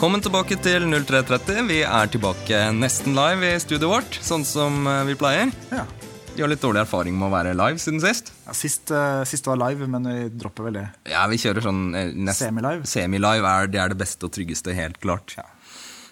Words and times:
Velkommen 0.00 0.22
tilbake 0.24 0.56
til 0.64 0.86
0330. 0.88 1.66
Vi 1.68 1.82
er 1.84 2.08
tilbake 2.08 2.60
nesten 2.72 3.12
live 3.12 3.50
i 3.50 3.58
studioet 3.60 3.90
vårt, 3.90 4.14
sånn 4.24 4.46
som 4.48 4.86
eh, 4.88 5.02
vi 5.10 5.16
pleier. 5.20 5.50
Ja. 5.68 5.82
Vi 6.30 6.40
har 6.40 6.48
litt 6.48 6.62
dårlig 6.64 6.80
erfaring 6.86 7.18
med 7.20 7.26
å 7.26 7.34
være 7.34 7.52
live 7.52 7.76
siden 7.82 8.00
sist. 8.00 8.30
Ja, 8.46 8.54
sist, 8.56 8.88
uh, 8.96 9.20
sist 9.28 9.44
var 9.44 9.60
live, 9.60 9.84
men 9.92 10.08
vi 10.08 10.30
dropper 10.40 10.70
vel 10.70 10.78
det. 10.78 10.86
Ja, 11.12 11.26
vi 11.28 11.36
kjører 11.42 11.66
sånn 11.68 11.82
eh. 11.92 12.32
Semi-live 12.32 13.52
er, 13.52 13.68
det 13.68 13.82
er 13.84 13.92
det 13.92 14.00
beste 14.00 14.24
og 14.24 14.32
tryggeste, 14.38 14.72
helt 14.72 14.96
klart. 15.04 15.36
Ja. 15.36 15.44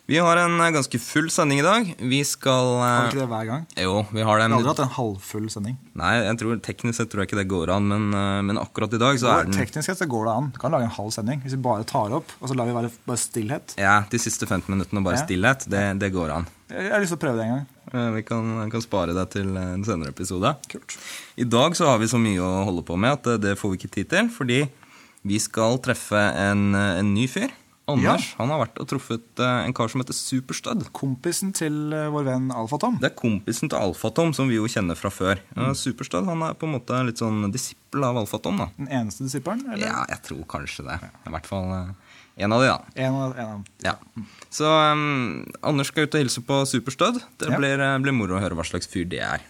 Vi 0.09 0.17
har 0.25 0.39
en 0.41 0.55
eh, 0.61 0.71
ganske 0.73 0.99
full 1.05 1.27
sending 1.29 1.59
i 1.61 1.65
dag. 1.67 1.89
Vi 2.01 2.23
skal 2.25 2.69
eh, 2.79 2.81
Har 2.81 3.03
vi 3.03 3.09
ikke 3.11 3.21
det 3.21 3.27
hver 3.29 3.49
gang? 3.51 3.65
Jo, 3.77 3.97
vi 4.09 4.23
har 4.25 4.39
det. 4.41 4.47
Vi 4.49 4.55
har 4.55 4.57
aldri 4.57 4.71
hatt 4.71 4.79
en 4.87 4.95
halvfull 4.95 5.51
sending. 5.53 5.75
nei, 6.01 6.13
jeg 6.25 6.39
tror, 6.41 6.61
teknisk 6.65 6.97
sett 6.97 7.11
tror 7.13 7.23
jeg 7.23 7.29
ikke 7.29 7.41
det 7.43 7.45
går 7.51 7.73
an, 7.75 7.91
men, 7.91 8.07
eh, 8.17 8.39
men 8.49 8.61
akkurat 8.63 8.97
i 8.97 9.01
dag 9.03 9.21
så 9.21 9.29
er 9.35 9.45
den 9.51 9.59
Teknisk 9.59 9.85
sett 9.91 10.01
så 10.01 10.09
går 10.09 10.25
det 10.31 10.33
an. 10.41 10.49
Du 10.55 10.61
kan 10.63 10.73
lage 10.73 10.89
en 10.89 10.95
halv 10.97 11.13
sending 11.13 11.45
hvis 11.45 11.59
vi 11.59 11.61
bare 11.69 11.85
tar 11.85 12.17
opp, 12.17 12.33
og 12.41 12.49
så 12.49 12.57
lar 12.57 12.71
vi 12.71 12.79
være 12.79 12.93
bare 13.05 13.21
stillhet. 13.21 13.77
Ja, 13.77 13.99
de 14.09 14.23
siste 14.25 14.49
15 14.49 14.73
minuttene 14.73 15.05
bare 15.05 15.21
Ja. 15.21 15.27
stillhet. 15.27 15.69
Det, 15.69 15.85
det 16.01 16.13
går 16.17 16.33
an. 16.39 16.49
Jeg 16.73 16.89
har 16.95 17.05
lyst 17.05 17.13
til 17.13 17.21
å 17.21 17.25
prøve 17.27 17.37
det 17.43 17.45
en 17.51 17.55
gang. 17.59 17.69
Vi 18.17 18.25
kan, 18.33 18.49
kan 18.73 18.85
spare 18.85 19.13
det 19.17 19.29
til 19.37 19.53
en 19.61 19.85
senere 19.85 20.09
episode. 20.17 20.57
Kult. 20.73 20.97
I 21.37 21.45
dag 21.45 21.77
så 21.77 21.85
har 21.93 22.01
vi 22.01 22.09
så 22.09 22.17
mye 22.21 22.41
å 22.41 22.65
holde 22.65 22.83
på 22.89 22.97
med 22.97 23.13
at 23.21 23.41
det 23.45 23.59
får 23.61 23.77
vi 23.77 23.83
ikke 23.83 23.93
tid 24.01 24.09
til, 24.17 24.29
fordi 24.33 24.65
vi 25.29 25.39
skal 25.41 25.77
treffe 25.85 26.17
en, 26.49 26.71
en 26.77 27.13
ny 27.13 27.29
fyr. 27.29 27.53
Anders 27.89 28.35
han 28.39 28.51
har 28.53 28.61
vært 28.61 28.79
og 28.83 28.89
truffet 28.91 29.41
eh, 29.41 29.63
en 29.67 29.73
kar 29.77 29.89
som 29.89 30.03
heter 30.03 30.17
Superstud. 30.17 30.83
Kompisen 30.97 31.55
til 31.57 31.93
eh, 31.97 32.09
vår 32.13 32.27
venn 32.27 32.51
Alfatom. 32.53 32.99
Det 33.01 33.11
er 33.11 33.17
kompisen 33.17 33.71
til 33.73 33.79
Alfatom, 33.81 34.35
som 34.37 34.51
vi 34.51 34.59
jo 34.59 34.69
kjenner 34.69 34.99
fra 34.99 35.09
før. 35.13 35.41
Mm. 35.57 35.71
Superstud 35.79 36.29
han 36.29 36.43
er 36.45 36.55
på 36.61 36.69
en 36.69 36.75
måte 36.77 36.99
litt 37.09 37.23
sånn 37.23 37.47
disippel 37.55 38.05
av 38.05 38.21
Alfatom. 38.21 38.61
da. 38.61 38.69
Den 38.77 38.91
eneste 39.01 39.25
disippelen? 39.25 39.65
Eller? 39.73 39.87
Ja, 39.89 40.05
jeg 40.13 40.21
tror 40.29 40.45
kanskje 40.53 40.85
det. 40.91 40.99
I 41.27 41.33
hvert 41.33 41.49
fall 41.49 41.73
eh, 41.79 41.95
en 42.45 42.53
av 42.55 42.61
de, 42.63 42.69
da. 42.71 42.79
En 43.09 43.17
av, 43.19 43.33
en 43.35 43.55
av. 43.57 43.65
Ja. 43.83 43.95
Så 44.55 44.69
um, 44.69 45.47
Anders 45.67 45.89
skal 45.91 46.07
ut 46.07 46.15
og 46.15 46.21
hilse 46.23 46.45
på 46.47 46.61
Superstud. 46.71 47.19
Det 47.41 47.49
Ja. 47.49 47.57
Mm. 47.57 47.59
blir, 47.65 47.87
blir 48.05 48.15
moro 48.21 48.37
å 48.37 48.43
høre 48.45 48.55
hva 48.55 48.67
slags 48.69 48.87
fyr 48.93 49.09
det 49.11 49.25
er. 49.27 49.43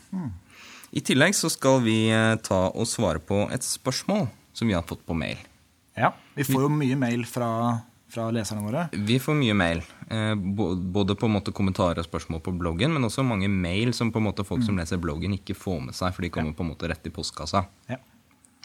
I 0.97 1.03
tillegg 1.05 1.35
så 1.37 1.51
skal 1.53 1.83
vi 1.85 1.99
ta 2.47 2.63
og 2.71 2.87
svare 2.89 3.21
på 3.21 3.43
et 3.53 3.67
spørsmål 3.67 4.31
som 4.57 4.71
vi 4.71 4.73
har 4.79 4.87
fått 4.89 5.03
på 5.05 5.13
mail. 5.19 5.37
Ja. 5.99 6.15
Vi 6.39 6.47
får 6.49 6.65
jo 6.65 6.71
mye 6.73 6.97
mail 6.97 7.27
fra, 7.29 7.51
fra 8.09 8.31
leserne 8.33 8.63
våre. 8.65 8.87
Vi 8.93 9.19
får 9.21 9.35
mye 9.37 9.55
mail. 9.55 9.83
Eh, 10.09 10.35
både 10.35 11.15
på 11.19 11.27
en 11.29 11.35
måte 11.37 11.53
kommentarer 11.53 11.99
og 12.01 12.07
spørsmål 12.09 12.41
på 12.43 12.55
bloggen, 12.59 12.93
men 12.95 13.05
også 13.05 13.25
mange 13.27 13.49
mail 13.53 13.93
som 13.93 14.11
på 14.13 14.19
en 14.23 14.25
måte 14.31 14.45
folk 14.47 14.61
Mm. 14.63 14.67
som 14.67 14.77
leser 14.79 14.99
bloggen, 14.99 15.35
ikke 15.37 15.55
får 15.57 15.81
med 15.87 15.95
seg, 15.95 16.15
for 16.15 16.23
de 16.23 16.31
kommer 16.31 16.55
på 16.57 16.65
en 16.65 16.71
måte 16.75 16.89
rett 16.89 17.07
i 17.07 17.11
postkassa. 17.11 17.67
Ja. 17.89 17.97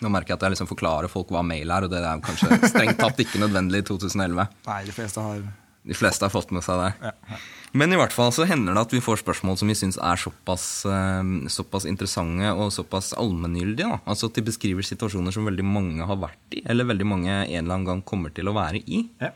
Nå 0.02 0.10
merker 0.10 0.34
jeg 0.34 0.38
at 0.40 0.42
jeg 0.42 0.52
liksom 0.56 0.68
forklarer 0.68 1.08
folk 1.10 1.28
hva 1.30 1.44
mail 1.46 1.70
er, 1.70 1.84
og 1.84 1.90
det 1.92 2.00
er 2.04 2.20
kanskje 2.20 2.58
strengt 2.68 2.98
tatt 2.98 3.18
ikke 3.20 3.40
nødvendig 3.40 3.84
i 3.84 3.86
2011. 3.88 4.48
Nei, 4.68 4.84
de 4.86 4.92
fleste 4.92 5.22
har 5.22 5.44
De 5.84 5.96
fleste 5.98 6.24
har 6.24 6.32
fått 6.32 6.52
med 6.56 6.64
seg 6.64 6.80
det. 6.80 7.12
ja. 7.12 7.40
Men 7.74 7.90
i 7.90 7.98
hvert 7.98 8.14
fall 8.14 8.30
så 8.30 8.46
hender 8.46 8.76
det 8.76 8.84
at 8.86 8.92
vi 8.94 9.02
får 9.02 9.24
spørsmål 9.24 9.56
som 9.58 9.72
vi 9.72 9.76
syns 9.76 9.98
er 9.98 10.20
såpass, 10.22 10.66
eh, 10.86 11.24
såpass 11.50 11.88
interessante 11.90 12.52
og 12.54 12.70
såpass 12.76 13.16
allmenngyldige. 13.18 13.90
da. 13.90 13.98
Altså 14.06 14.30
at 14.30 14.38
de 14.38 14.46
beskriver 14.46 14.86
situasjoner 14.86 15.34
som 15.34 15.50
veldig 15.50 15.66
mange 15.66 16.06
har 16.06 16.20
vært 16.22 16.54
i, 16.54 16.62
eller 16.70 16.86
veldig 16.86 17.08
mange 17.10 17.32
en 17.34 17.50
eller 17.50 17.74
annen 17.74 17.90
gang 17.90 18.04
kommer 18.06 18.30
til 18.34 18.48
å 18.48 18.56
være 18.56 18.84
i. 18.86 19.08
ja. 19.22 19.34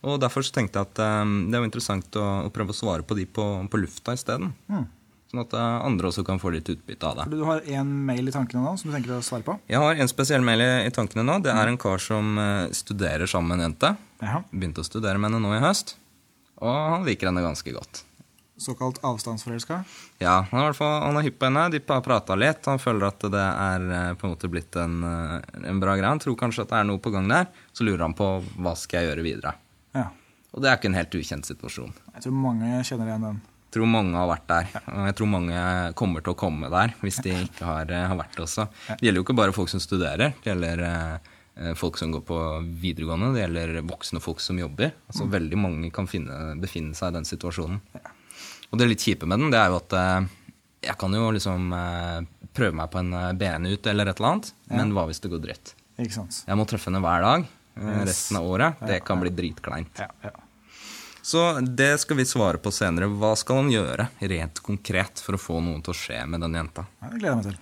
Og 0.00 0.16
derfor 0.16 0.40
så 0.40 0.54
tenkte 0.56 0.80
jeg 0.80 0.88
at 0.88 1.00
eh, 1.04 1.32
det 1.50 1.58
er 1.58 1.60
jo 1.60 1.68
interessant 1.68 2.16
å, 2.16 2.28
å 2.46 2.54
prøve 2.54 2.72
å 2.72 2.78
svare 2.78 3.04
på 3.04 3.18
de 3.18 3.26
på, 3.28 3.44
på 3.68 3.80
lufta 3.82 4.14
isteden. 4.16 4.54
Mm. 4.70 4.86
Sånn 5.28 5.42
at 5.42 5.52
eh, 5.52 5.74
andre 5.84 6.08
også 6.08 6.24
kan 6.24 6.40
få 6.40 6.54
litt 6.54 6.70
utbytte 6.72 7.10
av 7.10 7.18
det. 7.18 7.26
Du 7.34 7.42
har 7.44 7.60
én 7.68 7.90
mail 8.06 8.30
i 8.30 8.32
tankene 8.32 8.62
nå 8.64 8.78
som 8.80 8.88
du 8.88 8.96
tenker 8.96 9.18
å 9.18 9.20
svare 9.20 9.44
på? 9.44 9.58
Jeg 9.68 9.82
har 9.82 9.98
en 9.98 10.08
spesiell 10.08 10.46
mail 10.46 10.62
i, 10.64 10.94
tankene 10.94 11.26
nå. 11.26 11.42
Det 11.44 11.52
er 11.52 11.68
en 11.68 11.76
kar 11.76 12.00
som 12.00 12.38
studerer 12.72 13.28
sammen 13.28 13.52
med 13.52 13.60
en 13.60 13.68
jente. 13.68 13.92
Ja. 14.20 14.42
Begynte 14.52 14.84
å 14.84 14.86
studere 14.86 15.18
med 15.18 15.30
henne 15.30 15.42
nå 15.42 15.56
i 15.56 15.62
høst. 15.64 15.96
Og 16.60 16.70
han 16.70 17.06
liker 17.08 17.30
henne 17.30 17.44
ganske 17.44 17.72
godt. 17.72 18.04
Såkalt 18.60 18.98
avstandsforelska? 19.08 19.78
Ja, 20.20 20.42
han 20.50 20.66
er, 20.66 20.74
fall, 20.76 20.98
han 21.06 21.16
er 21.16 21.24
hypp 21.24 21.38
på 21.40 21.48
henne. 21.48 21.62
De 21.72 21.80
har 21.88 22.02
prata 22.04 22.36
litt. 22.36 22.66
Han 22.68 22.82
føler 22.82 23.06
at 23.08 23.24
det 23.32 23.44
er 23.48 23.86
eh, 23.88 24.10
på 24.20 24.28
en 24.28 24.34
måte 24.34 24.50
blitt 24.52 24.76
en, 24.76 24.98
eh, 25.08 25.36
en 25.70 25.80
bra 25.80 25.94
greie. 25.96 26.10
Han 26.12 26.20
tror 26.20 26.36
kanskje 26.42 26.66
at 26.66 26.74
det 26.74 26.82
er 26.82 26.90
noe 26.90 27.00
på 27.00 27.12
gang 27.14 27.30
der. 27.30 27.48
Så 27.72 27.88
lurer 27.88 28.04
han 28.04 28.16
på 28.18 28.28
hva 28.60 28.74
skal 28.76 29.00
jeg 29.00 29.14
gjøre 29.14 29.24
videre. 29.24 29.54
Ja. 29.96 30.10
Og 30.52 30.60
det 30.60 30.68
er 30.68 30.76
ikke 30.76 30.90
en 30.90 30.98
helt 30.98 31.16
ukjent 31.16 31.48
situasjon. 31.48 31.96
Jeg 32.18 32.26
tror 32.26 32.36
mange 32.36 32.82
kjenner 32.84 33.08
igjen 33.08 33.26
den. 33.30 33.40
Jeg 33.70 33.76
tror 33.78 33.86
mange 33.86 34.18
har 34.18 34.28
vært 34.28 34.46
der. 34.50 34.70
Og 34.90 35.04
jeg 35.08 35.16
tror 35.16 35.28
mange 35.30 35.58
kommer 36.02 36.24
til 36.26 36.34
å 36.34 36.38
komme 36.44 36.70
der 36.72 36.96
hvis 37.00 37.20
de 37.24 37.36
ikke 37.46 37.64
har, 37.64 37.88
eh, 37.88 38.06
har 38.12 38.18
vært 38.18 38.36
det 38.36 38.44
også. 38.44 38.68
Det 38.90 39.06
gjelder 39.06 39.22
jo 39.22 39.26
ikke 39.30 39.40
bare 39.40 39.56
folk 39.56 39.72
som 39.72 39.80
studerer. 39.80 40.34
Det 40.36 40.52
gjelder 40.52 40.84
eh, 40.84 41.36
folk 41.76 41.98
som 42.00 42.12
går 42.14 42.22
på 42.24 42.38
videregående. 42.80 43.34
Det 43.34 43.42
gjelder 43.42 43.80
voksne 43.84 44.22
folk 44.24 44.40
som 44.40 44.58
jobber. 44.58 44.94
Altså 45.10 45.26
Veldig 45.28 45.58
mange 45.60 45.90
kan 45.94 46.08
finne, 46.08 46.54
befinne 46.60 46.96
seg 46.96 47.12
i 47.12 47.18
den 47.18 47.28
situasjonen. 47.28 47.82
Og 48.70 48.78
det 48.80 48.86
litt 48.88 49.04
kjipe 49.04 49.28
med 49.28 49.42
den, 49.42 49.52
det 49.52 49.58
er 49.60 49.72
jo 49.72 49.80
at 49.80 49.96
eh, 49.98 50.28
jeg 50.86 50.96
kan 51.00 51.14
jo 51.14 51.30
liksom 51.34 51.72
eh, 51.76 52.18
prøve 52.56 52.76
meg 52.80 52.90
på 52.92 53.00
en 53.02 53.14
BN-ut 53.36 53.88
eller 53.92 54.10
et 54.10 54.20
eller 54.20 54.30
annet, 54.30 54.52
men 54.72 54.94
hva 54.96 55.06
hvis 55.10 55.20
det 55.22 55.32
går 55.32 55.42
dritt? 55.44 55.74
Ikke 56.00 56.16
sant? 56.16 56.42
Jeg 56.46 56.56
må 56.58 56.66
treffe 56.68 56.88
henne 56.88 57.02
hver 57.04 57.24
dag 57.26 57.44
eh, 57.44 58.04
resten 58.08 58.38
av 58.40 58.46
året. 58.48 58.86
Det 58.88 59.02
kan 59.06 59.20
bli 59.20 59.32
dritkleint. 59.34 60.00
Ja, 60.00 60.08
ja. 60.24 60.36
Så 61.22 61.42
det 61.60 61.98
skal 62.00 62.16
vi 62.16 62.24
svare 62.24 62.58
på 62.58 62.72
senere. 62.72 63.10
Hva 63.20 63.34
skal 63.36 63.60
han 63.60 63.72
gjøre 63.72 64.08
rent 64.32 64.62
konkret 64.64 65.20
for 65.20 65.36
å 65.36 65.40
få 65.40 65.58
noe 65.62 65.82
til 65.84 65.92
å 65.92 65.98
skje 65.98 66.22
med 66.30 66.40
den 66.46 66.56
jenta? 66.56 66.86
Det 67.02 67.18
gleder 67.18 67.28
jeg 67.28 67.40
meg 67.40 67.48
til. 67.50 67.58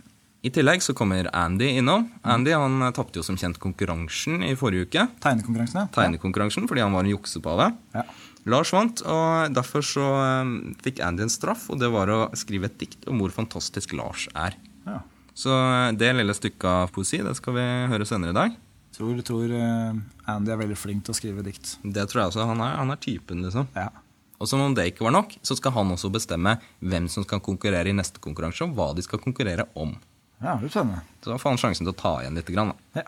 I 0.48 0.52
tillegg 0.54 0.80
så 0.80 0.94
kommer 0.96 1.26
Andy 1.36 1.66
innom. 1.76 2.06
Andy 2.24 2.54
han 2.56 2.80
eh, 2.80 2.92
tapte 2.96 3.20
jo 3.20 3.24
som 3.26 3.36
kjent 3.36 3.58
konkurransen 3.60 4.40
i 4.46 4.54
forrige 4.56 4.86
uke. 4.88 5.04
Tegnekonkurransen, 5.20 5.82
ja. 5.82 5.90
Tegnekonkurransen 5.92 6.68
fordi 6.70 6.84
han 6.86 6.94
var 6.96 7.04
en 7.04 7.12
juksepave. 7.12 7.66
Ja. 7.92 8.06
Lars 8.48 8.72
vant, 8.72 9.02
og 9.04 9.52
derfor 9.52 9.84
så 9.84 10.06
eh, 10.22 10.54
fikk 10.86 11.02
Andy 11.04 11.26
en 11.26 11.32
straff, 11.32 11.66
og 11.68 11.82
det 11.82 11.92
var 11.92 12.08
å 12.14 12.22
skrive 12.38 12.70
et 12.70 12.80
dikt 12.80 13.04
om 13.10 13.20
hvor 13.20 13.34
fantastisk 13.34 13.92
Lars 13.98 14.28
er. 14.32 14.56
ja. 14.88 15.02
Så 15.38 15.52
eh, 15.52 15.92
det 16.00 16.14
lille 16.16 16.34
stykket 16.34 16.64
av 16.70 16.96
poesi 16.96 17.20
det 17.22 17.36
skal 17.36 17.58
vi 17.58 17.68
høre 17.92 18.08
senere 18.08 18.32
i 18.32 18.40
dag. 18.40 18.56
Tror, 18.96 19.20
tror 19.22 19.52
Andy 19.52 20.50
er 20.50 20.58
veldig 20.64 20.78
flink 20.80 21.04
til 21.06 21.12
å 21.12 21.18
skrive 21.18 21.44
dikt. 21.46 21.76
Det 21.84 22.08
tror 22.08 22.24
jeg 22.24 22.32
også. 22.32 22.48
Han 22.48 22.64
er, 22.64 22.72
han 22.80 22.90
er 22.90 23.04
typen, 23.04 23.44
liksom. 23.44 23.68
Ja. 23.76 23.90
Og 24.38 24.48
som 24.48 24.62
om 24.64 24.74
det 24.74 24.88
ikke 24.90 25.04
var 25.04 25.14
nok, 25.14 25.36
så 25.44 25.54
skal 25.58 25.76
han 25.76 25.92
også 25.92 26.10
bestemme 26.14 26.56
hvem 26.80 27.06
som 27.12 27.26
skal 27.26 27.42
konkurrere 27.44 27.92
i 27.92 27.94
neste 27.94 28.22
konkurranse, 28.22 28.64
og 28.64 28.74
hva 28.78 28.94
de 28.96 29.04
skal 29.04 29.20
konkurrere 29.22 29.68
om. 29.78 29.92
Ja, 30.38 30.54
det 30.54 30.60
blir 30.62 30.70
spennende. 30.70 31.00
Så 31.22 31.32
da 31.32 31.38
får 31.38 31.50
han 31.54 31.60
sjansen 31.64 31.86
til 31.86 31.94
å 31.94 31.98
ta 31.98 32.12
igjen 32.22 32.38
litt. 32.38 32.50
Grann, 32.54 32.72
da. 32.72 33.02
Ja. 33.02 33.06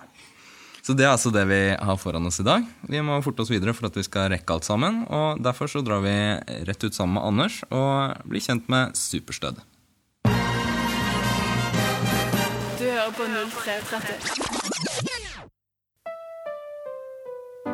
Så 0.83 0.97
det 0.97 1.05
er 1.05 1.13
altså 1.13 1.31
det 1.31 1.45
vi 1.47 1.61
har 1.77 1.99
foran 2.01 2.27
oss 2.27 2.41
i 2.41 2.47
dag. 2.47 2.65
Vi 2.89 3.01
må 3.05 3.21
forte 3.23 3.45
oss 3.45 3.53
videre 3.53 3.75
for 3.77 3.87
at 3.91 3.97
vi 3.99 4.03
skal 4.07 4.31
rekke 4.33 4.55
alt 4.57 4.67
sammen. 4.67 5.05
Og 5.07 5.39
derfor 5.45 5.67
så 5.71 5.85
drar 5.87 6.01
vi 6.03 6.15
rett 6.67 6.83
ut 6.85 6.97
sammen 6.97 7.15
med 7.19 7.27
Anders 7.29 7.61
og 7.69 8.17
blir 8.27 8.43
kjent 8.43 8.67
med 8.73 8.97
Superstød. 8.99 9.61
Du 12.81 12.87
hører 12.89 13.13
på 13.15 13.25
0330. 13.29 14.51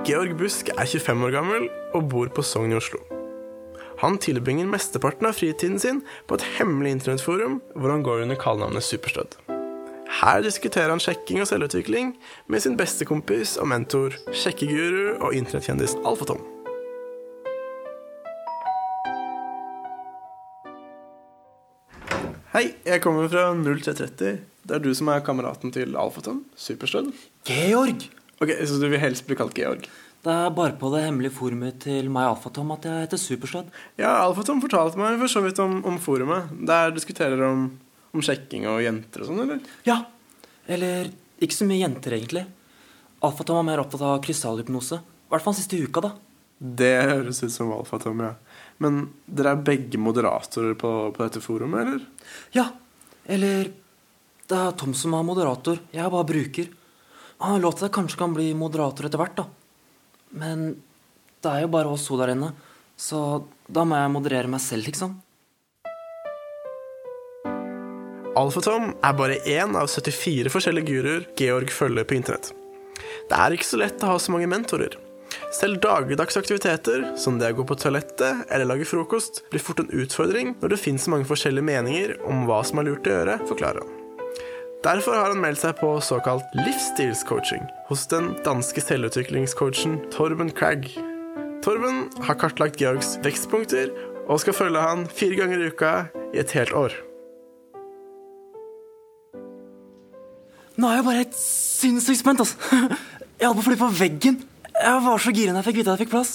Georg 0.06 0.37
Busk 0.39 0.69
er 0.75 0.87
25 0.87 1.25
år 1.27 1.33
gammel 1.34 1.71
og 1.97 2.11
bor 2.12 2.28
på 2.31 2.43
Sogn 2.45 2.75
i 2.75 2.78
Oslo. 2.78 3.00
Han 4.03 4.19
tilbringer 4.21 4.69
mesteparten 4.69 5.27
av 5.31 5.39
fritiden 5.39 5.81
sin 5.81 6.03
på 6.28 6.37
et 6.37 6.45
hemmelig 6.59 6.99
internettforum 6.99 7.62
hvor 7.75 7.95
han 7.95 8.05
går 8.05 8.27
under 8.27 8.37
kallenavnet 8.39 8.84
Superstødd. 8.84 9.46
Her 10.06 10.43
diskuterer 10.44 10.93
han 10.94 11.03
sjekking 11.03 11.43
og 11.43 11.49
selvutvikling 11.50 12.12
med 12.47 12.62
sin 12.62 12.77
beste 12.78 13.05
kompis 13.09 13.56
og 13.61 13.69
mentor, 13.69 14.15
sjekkeguru 14.33 15.16
og 15.19 15.34
internettkjendis 15.34 15.97
Alfatom. 16.07 16.41
Hei, 22.54 22.71
jeg 22.86 23.03
kommer 23.04 23.27
fra 23.28 23.51
0330. 23.53 24.39
Det 24.66 24.75
er 24.78 24.83
du 24.83 24.92
som 24.97 25.10
er 25.13 25.25
kameraten 25.27 25.75
til 25.75 25.98
Alfatom, 26.01 26.45
Superstødd. 26.57 27.10
Georg! 27.47 28.07
Ok, 28.41 28.53
Så 28.65 28.78
du 28.81 28.89
vil 28.89 29.01
helst 29.01 29.27
bli 29.27 29.36
kalt 29.36 29.54
Georg? 29.57 29.84
Det 30.27 30.33
er 30.33 30.51
bare 30.51 30.75
på 30.81 30.89
det 30.95 31.04
hemmelige 31.04 31.34
forumet 31.36 31.77
til 31.84 32.09
meg 32.10 32.31
Alfatom 32.31 32.72
at 32.75 32.86
jeg 32.89 33.04
heter 33.04 33.21
Superstad. 33.21 33.69
Ja, 33.98 34.22
Alfatom 34.25 34.63
fortalte 34.65 34.98
meg 34.98 35.19
for 35.21 35.31
så 35.31 35.42
vidt 35.45 35.60
om, 35.63 35.83
om 35.86 35.98
forumet. 36.03 36.48
Der 36.66 36.95
diskuterer 36.97 37.45
om, 37.47 37.69
om 38.16 38.24
sjekking 38.24 38.66
og 38.71 38.83
jenter 38.84 39.22
og 39.24 39.30
sånn, 39.30 39.42
eller? 39.45 39.72
Ja. 39.89 40.01
Eller 40.66 41.10
ikke 41.42 41.57
så 41.57 41.66
mye 41.68 41.83
jenter, 41.83 42.16
egentlig. 42.16 42.47
Alfatom 43.27 43.60
var 43.60 43.66
mer 43.68 43.83
opptatt 43.83 44.04
av 44.04 44.22
krystallhypnose. 44.24 44.98
I 45.01 45.33
hvert 45.34 45.45
fall 45.45 45.57
siste 45.59 45.78
uka, 45.80 46.03
da. 46.04 46.13
Det 46.57 46.95
høres 47.10 47.42
ut 47.45 47.53
som 47.53 47.72
Alfatom, 47.77 48.22
ja. 48.24 48.33
Men 48.80 49.07
dere 49.28 49.53
er 49.54 49.65
begge 49.66 50.01
moderatorer 50.01 50.77
på, 50.78 50.92
på 51.13 51.22
dette 51.24 51.42
forumet, 51.45 51.84
eller? 51.84 52.33
Ja. 52.57 52.71
Eller 53.27 53.72
Det 54.47 54.54
er 54.54 54.77
Tom 54.78 54.92
som 54.95 55.15
er 55.19 55.24
moderator. 55.27 55.80
Jeg 55.91 56.04
er 56.04 56.12
bare 56.12 56.28
bruker. 56.28 56.69
Han 57.42 57.57
har 57.57 57.62
lov 57.65 57.74
til 57.74 57.84
at 57.84 57.89
jeg 57.91 57.97
kanskje 57.97 58.21
kan 58.21 58.34
bli 58.36 58.53
moderator 58.57 59.09
etter 59.09 59.21
hvert, 59.21 59.41
da. 59.41 59.47
Men 60.39 60.69
det 61.42 61.51
er 61.51 61.65
jo 61.65 61.72
bare 61.72 61.91
oss 61.91 62.07
to 62.07 62.19
der 62.21 62.33
inne. 62.33 62.53
Så 62.97 63.19
da 63.69 63.83
må 63.84 63.98
jeg 63.98 64.12
moderere 64.15 64.51
meg 64.51 64.62
selv, 64.62 64.86
liksom. 64.89 65.16
Alfatom 68.36 68.91
er 69.00 69.16
bare 69.16 69.38
én 69.48 69.77
av 69.80 69.88
74 69.88 70.50
forskjellige 70.53 70.91
guruer 70.91 71.22
Georg 71.41 71.71
følger 71.72 72.04
på 72.04 72.18
internett. 72.18 72.50
Det 73.30 73.36
er 73.36 73.54
ikke 73.56 73.68
så 73.68 73.78
lett 73.80 74.03
å 74.04 74.10
ha 74.10 74.18
så 74.21 74.34
mange 74.34 74.48
mentorer. 74.50 74.92
Selv 75.56 75.80
dagligdagse 75.80 76.42
aktiviteter, 76.42 77.06
som 77.16 77.38
det 77.41 77.48
å 77.53 77.56
gå 77.56 77.65
på 77.68 77.78
toalettet 77.80 78.44
eller 78.53 78.68
lage 78.68 78.88
frokost, 78.88 79.41
blir 79.48 79.65
fort 79.65 79.80
en 79.80 79.88
utfordring 79.88 80.53
når 80.60 80.74
det 80.74 80.80
finnes 80.83 81.06
så 81.06 81.15
mange 81.15 81.28
forskjellige 81.28 81.65
meninger 81.65 82.12
om 82.28 82.44
hva 82.48 82.60
som 82.66 82.83
er 82.83 82.91
lurt 82.91 83.09
å 83.09 83.16
gjøre, 83.16 83.38
forklarer 83.48 83.80
han. 83.80 83.94
Derfor 84.84 85.16
har 85.16 85.33
han 85.33 85.41
meldt 85.41 85.65
seg 85.65 85.80
på 85.80 85.94
såkalt 86.04 86.53
livsstilscoaching 86.60 87.65
hos 87.88 88.04
den 88.12 88.34
danske 88.44 88.84
selvutviklingscoachen 88.84 89.97
Torben 90.12 90.53
Cragg. 90.53 90.91
Torben 91.65 92.04
har 92.28 92.38
kartlagt 92.38 92.84
Georgs 92.84 93.16
vekstpunkter 93.24 93.91
og 94.27 94.44
skal 94.44 94.60
følge 94.60 94.84
han 94.84 95.09
fire 95.09 95.41
ganger 95.41 95.65
i 95.65 95.72
uka 95.72 95.98
i 96.34 96.44
et 96.44 96.54
helt 96.59 96.77
år. 96.77 97.06
Nå 100.77 100.89
er 100.91 100.99
jeg 100.99 101.07
bare 101.07 101.21
helt 101.23 101.39
sinnssykt 101.41 102.21
spent, 102.21 102.43
altså. 102.45 102.57
Jeg 103.41 103.51
holdt 103.51 103.59
på 103.59 103.63
å 103.63 103.69
fly 103.69 103.77
på 103.81 103.89
veggen. 103.99 104.37
Jeg 104.77 105.01
var 105.05 105.21
så 105.21 105.33
gira 105.37 105.53
da 105.53 105.61
jeg 105.61 105.67
fikk 105.67 105.78
vite 105.83 105.93
at 105.93 105.99
jeg 105.99 106.07
fikk 106.07 106.13
plass. 106.15 106.31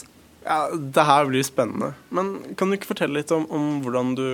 Ja, 0.46 0.60
Det 0.70 1.06
her 1.06 1.26
blir 1.30 1.46
spennende. 1.46 1.92
Men 2.14 2.30
kan 2.58 2.70
du 2.70 2.78
ikke 2.78 2.92
fortelle 2.92 3.18
litt 3.18 3.34
om, 3.34 3.48
om 3.50 3.68
hvordan 3.82 4.12
du 4.18 4.26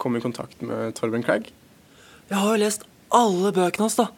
kom 0.00 0.16
i 0.16 0.22
kontakt 0.24 0.62
med 0.64 0.94
Torben 0.96 1.24
Cragg? 1.24 1.50
Jeg 2.30 2.38
har 2.40 2.48
jo 2.54 2.62
lest 2.62 2.86
alle 3.12 3.52
bøkene 3.52 3.84
hans, 3.84 3.98
da. 4.00 4.08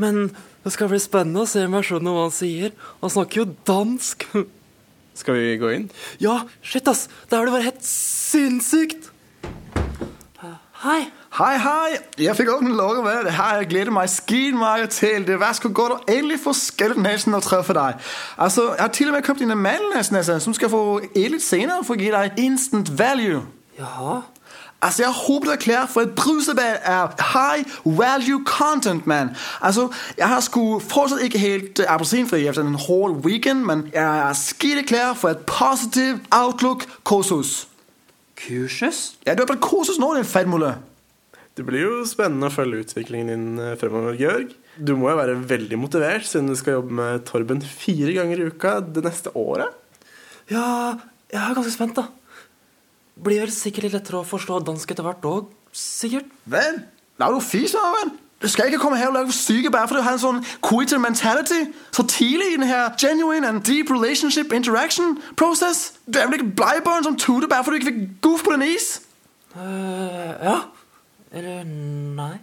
Men 0.00 0.26
det 0.64 0.74
skal 0.74 0.92
bli 0.92 1.00
spennende 1.00 1.44
å 1.44 1.48
se 1.48 1.64
versjonen 1.72 2.10
av 2.12 2.18
hva 2.18 2.26
han 2.28 2.36
sier. 2.36 2.76
Han 3.00 3.12
snakker 3.16 3.42
jo 3.42 3.48
dansk. 3.68 4.28
Skal 5.20 5.36
vi 5.40 5.56
gå 5.60 5.72
inn? 5.72 5.88
Ja, 6.20 6.38
shit, 6.64 6.88
ass. 6.88 7.06
Det 7.28 7.36
her 7.36 7.44
blir 7.44 7.56
bare 7.56 7.68
helt 7.70 7.84
sinnssykt. 7.84 9.10
Eh, 9.76 10.54
Hei. 11.32 11.56
hei! 11.58 11.96
Jeg 12.18 12.36
fikk 12.36 12.48
åpne 12.52 12.68
med 12.68 13.24
det 13.24 13.32
her. 13.32 13.56
Jeg 13.56 13.66
gleder 13.66 13.90
meg 13.90 14.10
skide 14.10 14.56
meget 14.56 14.90
til. 14.90 15.26
Det 15.26 15.40
var 15.40 15.52
sgu 15.52 15.72
godt 15.72 15.92
at 15.92 16.14
endelig 16.14 16.40
få 16.44 16.52
Nation 16.96 17.34
å 17.34 17.40
treffe 17.40 17.72
deg? 17.72 17.94
Altså, 18.36 18.62
jeg 18.74 18.80
har 18.80 18.88
til 18.88 19.08
og 19.08 19.14
med 19.14 19.22
kjøpt 19.22 19.40
en 19.40 19.56
mandelnæsen, 19.56 20.16
altså, 20.16 20.38
som 20.38 20.54
skal 20.54 20.68
få 20.68 21.00
litt 21.16 21.42
senere 21.42 21.84
for 21.88 21.96
å 21.96 21.98
gi 22.04 22.10
deg 22.12 22.36
instant 22.36 22.92
value. 22.98 23.40
Jaha. 23.78 24.18
Altså, 24.82 25.02
jeg 25.02 25.10
håper 25.22 25.46
du 25.46 25.52
er 25.52 25.56
klar 25.56 25.88
for 25.88 26.04
et 26.04 26.14
brusebad 26.14 26.84
av 26.84 27.16
high 27.32 27.64
value 27.84 28.44
content, 28.44 29.06
man. 29.06 29.32
Altså, 29.62 29.88
jeg 30.18 30.28
har 30.28 30.44
sku 30.44 30.80
fortsatt 30.84 31.24
ikke 31.24 31.38
helt 31.38 31.80
uh, 31.80 31.94
appelsinfri 31.94 32.44
efter 32.46 32.60
en 32.68 32.74
hård 32.74 33.24
weekend, 33.24 33.64
men 33.64 33.88
jeg 33.94 34.28
er 34.28 34.32
skide 34.36 34.84
klar 34.84 35.14
for 35.14 35.32
et 35.32 35.46
positive 35.48 36.20
outlook 36.30 36.84
kursus. 37.04 37.68
Ja, 39.26 39.34
du 39.34 39.42
er 39.42 39.46
på 39.46 39.56
et 39.56 39.64
kursus 39.64 39.96
nå, 39.98 40.14
din 40.20 40.28
fedtmulle. 40.28 40.76
Det 41.56 41.66
blir 41.68 41.84
jo 41.84 41.96
spennende 42.08 42.48
å 42.48 42.54
følge 42.54 42.86
utviklingen 42.86 43.28
din 43.28 43.60
eh, 43.60 43.74
fremover, 43.80 44.16
Georg. 44.16 44.54
Du 44.80 44.94
må 44.96 45.10
jo 45.10 45.18
være 45.18 45.36
veldig 45.50 45.78
motivert 45.80 46.24
siden 46.24 46.48
du 46.48 46.56
skal 46.56 46.78
jobbe 46.78 46.96
med 46.96 47.26
Torben 47.28 47.60
fire 47.60 48.14
ganger 48.16 48.40
i 48.40 48.48
uka 48.48 48.78
det 48.80 49.04
neste 49.04 49.34
året. 49.36 49.68
Ja, 50.48 50.96
jeg 51.28 51.42
er 51.42 51.58
ganske 51.58 51.74
spent, 51.74 52.00
da. 52.00 52.08
Blir 53.22 53.44
vel 53.44 53.52
sikkert 53.52 53.90
litt 53.90 53.98
lettere 53.98 54.22
å 54.22 54.26
forstå 54.28 54.62
dansk 54.64 54.94
etter 54.94 55.04
hvert 55.04 55.28
òg. 55.28 55.52
Sikkert. 55.76 56.32
Hvad? 56.48 56.82
la 57.22 57.30
du 57.30 57.40
fis, 57.40 57.74
ven? 57.74 58.18
Du 58.42 58.48
skal 58.48 58.66
ikke 58.66 58.78
komme 58.78 58.96
her 58.96 59.06
og 59.06 59.14
lage 59.14 59.32
syke 59.32 59.70
bare 59.70 59.88
fordi 59.88 60.00
du 60.00 60.04
har 60.04 60.16
en 60.16 60.18
sånn 60.18 60.40
quitter 60.66 60.98
mentality 60.98 61.60
så 61.94 62.02
tidlig 62.10 62.48
i 62.50 62.56
den 62.56 62.66
her 62.66 62.90
genuine 62.98 63.46
and 63.46 63.62
deep 63.62 63.90
relationship 63.90 64.52
interaction 64.52 65.20
process. 65.36 65.92
Du 66.06 66.18
er 66.18 66.26
vel 66.26 66.40
ikke 66.40 66.56
bleibarn 66.58 67.06
som 67.06 67.16
tuter 67.16 67.46
bare 67.46 67.64
fordi 67.64 67.78
du 67.78 67.84
ikke 67.84 67.92
fikk 67.92 68.08
goof 68.26 68.42
på 68.42 68.56
den 68.56 68.66
is? 68.66 68.88
Uh, 69.54 70.32
ja. 70.42 70.56
Eller 71.32 71.64
nei. 71.64 72.36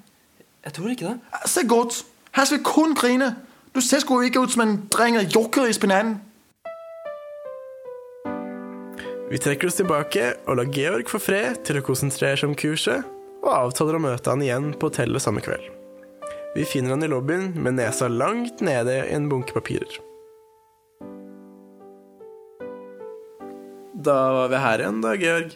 Jeg 0.66 0.74
tror 0.74 0.90
ikke 0.90 1.12
det. 1.12 1.20
Se 1.50 1.64
godt. 1.68 2.02
Her 2.36 2.46
skal 2.46 2.58
vi 2.58 2.64
kun 2.66 2.96
grine. 2.98 3.36
Du 3.76 3.82
ser 3.86 4.02
sgu 4.02 4.16
ikke 4.26 4.42
ut 4.42 4.56
som 4.56 4.66
en 4.66 4.76
dreng 4.92 5.18
af 5.18 5.30
jokker 5.36 5.70
i 5.70 5.74
spinanen. 5.74 6.18
Vi 9.30 9.38
trekker 9.38 9.70
oss 9.70 9.78
tilbake 9.78 10.32
og 10.50 10.58
lar 10.58 10.72
Georg 10.74 11.10
få 11.12 11.20
fred 11.22 11.62
til 11.68 11.78
å 11.78 11.86
konsentrere 11.86 12.40
seg 12.40 12.50
om 12.50 12.56
kurset, 12.58 13.06
og 13.46 13.52
avtaler 13.54 14.00
å 14.00 14.02
møte 14.02 14.34
han 14.34 14.42
igjen 14.42 14.72
på 14.74 14.90
hotellet 14.90 15.22
samme 15.22 15.44
kveld. 15.46 15.68
Vi 16.56 16.66
finner 16.66 16.96
han 16.96 17.06
i 17.06 17.12
lobbyen 17.12 17.52
med 17.62 17.78
nesa 17.78 18.10
langt 18.10 18.64
nede 18.66 19.04
i 19.04 19.14
en 19.14 19.30
bunke 19.30 19.54
papirer. 19.54 20.00
Da 23.94 24.18
var 24.34 24.50
vi 24.50 24.64
her 24.64 24.82
igjen, 24.82 25.04
da, 25.06 25.14
Georg. 25.20 25.54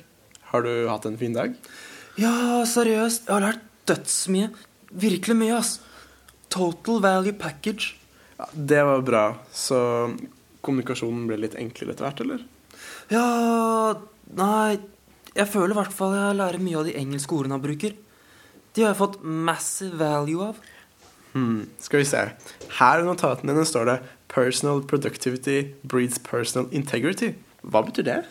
Har 0.51 0.67
du 0.67 0.71
hatt 0.91 1.09
en 1.09 1.17
fin 1.17 1.33
dag? 1.33 1.57
Ja, 2.19 2.61
seriøst. 2.69 3.27
Jeg 3.27 3.33
har 3.33 3.45
lært 3.47 3.65
dødsmye. 3.89 4.51
Virkelig 4.93 5.35
mye, 5.39 5.57
ass. 5.57 5.79
Total 6.53 7.01
value 7.01 7.33
package. 7.33 7.95
Ja, 8.37 8.47
det 8.53 8.81
var 8.85 9.01
bra. 9.05 9.23
Så 9.53 9.77
kommunikasjonen 10.63 11.27
ble 11.29 11.39
litt 11.41 11.57
enklere 11.59 11.95
etter 11.95 12.07
hvert, 12.07 12.23
eller? 12.25 12.43
Ja 13.11 13.23
Nei, 14.33 14.79
jeg 15.35 15.49
føler 15.51 15.73
i 15.73 15.77
hvert 15.77 15.93
fall 15.93 16.13
jeg 16.15 16.37
lærer 16.39 16.61
mye 16.63 16.79
av 16.79 16.87
de 16.87 16.95
engelske 16.97 17.35
ordene 17.35 17.57
han 17.57 17.63
bruker. 17.63 17.93
De 18.73 18.81
har 18.81 18.93
jeg 18.93 19.01
fått 19.01 19.19
massive 19.21 19.97
value 19.99 20.47
av. 20.47 20.61
Hmm, 21.33 21.65
skal 21.81 22.01
vi 22.01 22.07
se. 22.09 22.21
Her 22.79 23.01
i 23.01 23.05
notatene 23.05 23.53
dine 23.53 23.65
står 23.67 23.89
det 23.89 23.97
'Personal 24.33 24.81
productivity 24.81 25.73
breeds 25.83 26.17
personal 26.17 26.69
integrity'. 26.73 27.35
Hva 27.61 27.83
betyr 27.85 28.03
det? 28.03 28.25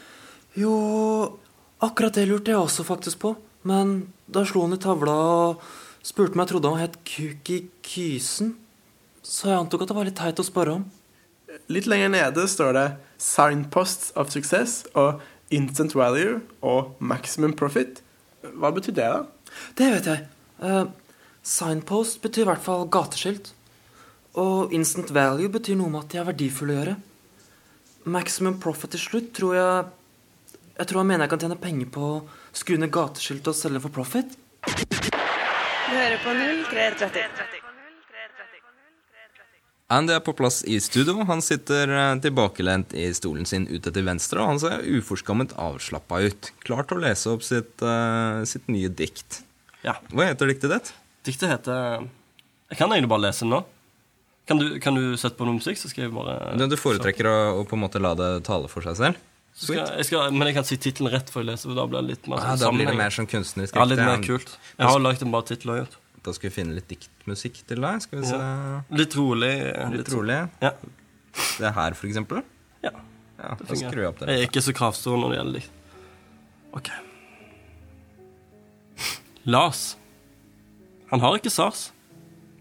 Jo, 0.58 1.38
akkurat 1.80 2.14
det 2.14 2.26
lurte 2.28 2.50
jeg 2.50 2.58
også 2.58 2.82
faktisk 2.84 3.18
på. 3.18 3.36
Men 3.68 4.08
da 4.26 4.44
slo 4.48 4.64
han 4.66 4.76
i 4.76 4.80
tavla 4.82 5.14
og 5.14 5.62
spurte 6.02 6.34
om 6.34 6.42
jeg 6.42 6.50
trodde 6.50 6.72
han 6.72 6.82
het 6.82 6.98
Kuki 7.06 7.58
Kysen. 7.86 8.56
Så 9.22 9.52
jeg 9.52 9.58
antok 9.60 9.84
at 9.84 9.92
det 9.92 9.96
var 9.96 10.08
litt 10.08 10.18
teit 10.18 10.42
å 10.42 10.46
spørre 10.46 10.78
om. 10.80 10.86
Litt 11.70 11.86
lenger 11.86 12.10
nede 12.10 12.46
står 12.48 12.72
det 12.74 12.88
'signposts 13.18 14.12
of 14.16 14.30
success' 14.30 14.86
og 14.94 15.20
'instant 15.50 15.94
value' 15.94 16.40
og 16.62 16.96
'maximum 17.00 17.54
profit'. 17.54 18.02
Hva 18.42 18.72
betyr 18.74 18.94
det, 18.94 19.04
da? 19.04 19.22
Det 19.78 19.92
vet 19.92 20.06
jeg. 20.06 20.26
Uh, 20.62 20.86
signpost 21.42 22.22
betyr 22.22 22.42
i 22.42 22.50
hvert 22.50 22.64
fall 22.64 22.88
gateskilt. 22.88 23.52
Og 24.34 24.72
instant 24.72 25.14
value 25.14 25.48
betyr 25.48 25.76
noe 25.76 25.90
med 25.92 26.04
at 26.04 26.12
de 26.12 26.18
er 26.18 26.24
verdifulle 26.24 26.74
å 26.74 26.78
gjøre. 26.80 26.96
Maximum 28.04 28.58
profit 28.58 28.90
til 28.90 29.00
slutt 29.00 29.32
tror 29.36 29.54
jeg 29.54 29.84
Jeg 30.72 30.88
tror 30.88 31.02
han 31.02 31.10
mener 31.10 31.26
jeg 31.26 31.32
kan 31.34 31.42
tjene 31.44 31.58
penger 31.60 31.88
på 31.92 32.06
å 32.08 32.20
skru 32.56 32.78
ned 32.80 32.92
gateskilt 32.94 33.48
og 33.50 33.56
selge 33.56 33.82
for 33.84 33.92
profit. 33.92 34.38
Du 34.64 35.92
hører 35.92 36.20
på 36.24 36.32
0330. 36.72 37.58
Andy 39.92 40.14
er 40.14 40.22
på 40.24 40.32
plass 40.32 40.62
i 40.64 40.78
studio. 40.80 41.18
Han 41.28 41.42
sitter 41.44 41.90
eh, 41.92 42.14
tilbakelent 42.24 42.94
i 42.96 43.10
stolen 43.12 43.44
sin 43.48 43.66
ute 43.68 43.92
til 43.92 44.06
venstre, 44.06 44.40
og 44.40 44.54
han 44.54 44.60
ser 44.62 44.86
uforskammet 44.88 45.52
avslappa 45.60 46.22
ut. 46.24 46.48
Klar 46.64 46.88
til 46.88 46.96
å 46.96 47.02
lese 47.02 47.28
opp 47.34 47.44
sitt, 47.44 47.74
uh, 47.84 48.40
sitt 48.48 48.70
nye 48.72 48.88
dikt. 48.88 49.42
Ja. 49.84 49.98
Hva 50.08 50.30
heter 50.30 50.48
diktet 50.48 50.72
ditt? 50.72 50.92
Diktet 51.28 51.50
heter 51.50 52.06
Jeg 52.72 52.78
kan 52.78 52.88
egentlig 52.88 53.10
bare 53.12 53.26
lese 53.26 53.44
den 53.44 53.52
nå. 53.52 53.60
Kan 54.48 54.62
du, 54.62 54.66
kan 54.82 54.96
du 54.96 55.12
sette 55.20 55.36
på 55.36 55.44
noe 55.46 55.58
musikk, 55.58 55.76
så 55.78 55.90
skal 55.92 56.06
jeg 56.06 56.14
bare 56.14 56.56
du 56.56 56.78
foretrekker 56.80 57.28
å, 57.28 57.36
å 57.60 57.66
på 57.68 57.76
en 57.76 57.84
måte 57.84 58.00
la 58.00 58.14
det 58.18 58.30
tale 58.48 58.72
for 58.72 58.86
seg 58.86 58.96
selv? 58.98 59.20
Skal, 59.52 59.82
jeg 59.84 60.06
skal, 60.08 60.30
Men 60.32 60.48
jeg 60.48 60.56
kan 60.56 60.64
si 60.64 60.78
tittelen 60.80 61.12
rett 61.12 61.28
før 61.30 61.42
jeg 61.44 61.50
leser, 61.50 61.68
for 61.68 61.76
da 61.76 61.84
blir 61.90 62.00
det 62.00 62.14
litt 62.14 62.28
mer 62.30 62.40
ah, 62.40 62.54
sånn 62.56 62.62
da 62.62 62.70
blir 62.72 62.88
det 62.88 62.96
mer 62.96 63.12
sånn 63.12 63.28
kunstnerisk. 63.28 63.76
Ja, 63.76 63.84
litt 63.84 64.00
mer 64.00 64.22
kult. 64.24 64.54
Jeg 64.78 64.88
har 64.88 65.02
lagd 65.02 65.22
en 65.26 65.34
bra 65.34 65.42
tittel 65.46 65.74
òg. 65.74 65.98
Da 66.22 66.32
skal 66.32 66.48
vi 66.48 66.54
finne 66.54 66.76
litt 66.78 66.88
diktmusikk 66.88 67.60
til 67.68 67.82
deg. 67.82 68.02
Skal 68.04 68.22
vi 68.22 68.30
se 68.30 68.38
Litt 68.96 69.16
rolig. 69.18 69.52
Litt 69.92 69.96
litt 70.00 70.12
rolig. 70.14 70.38
Ja. 70.62 70.72
Det 71.58 71.72
her, 71.76 71.96
for 71.98 72.08
eksempel. 72.08 72.44
ja. 72.86 72.94
Ja, 73.42 73.56
da 73.58 73.74
skrur 73.74 73.98
vi 73.98 74.04
opp 74.06 74.20
Jeg 74.22 74.38
er 74.38 74.44
ikke 74.46 74.62
så 74.62 74.70
kravstor 74.76 75.16
når 75.18 75.32
det 75.32 75.38
gjelder 75.40 75.56
dikt. 75.58 75.70
Ok. 76.78 76.90
Lars. 79.50 79.80
Han 81.10 81.20
har 81.24 81.36
ikke 81.40 81.50
sars. 81.50 81.88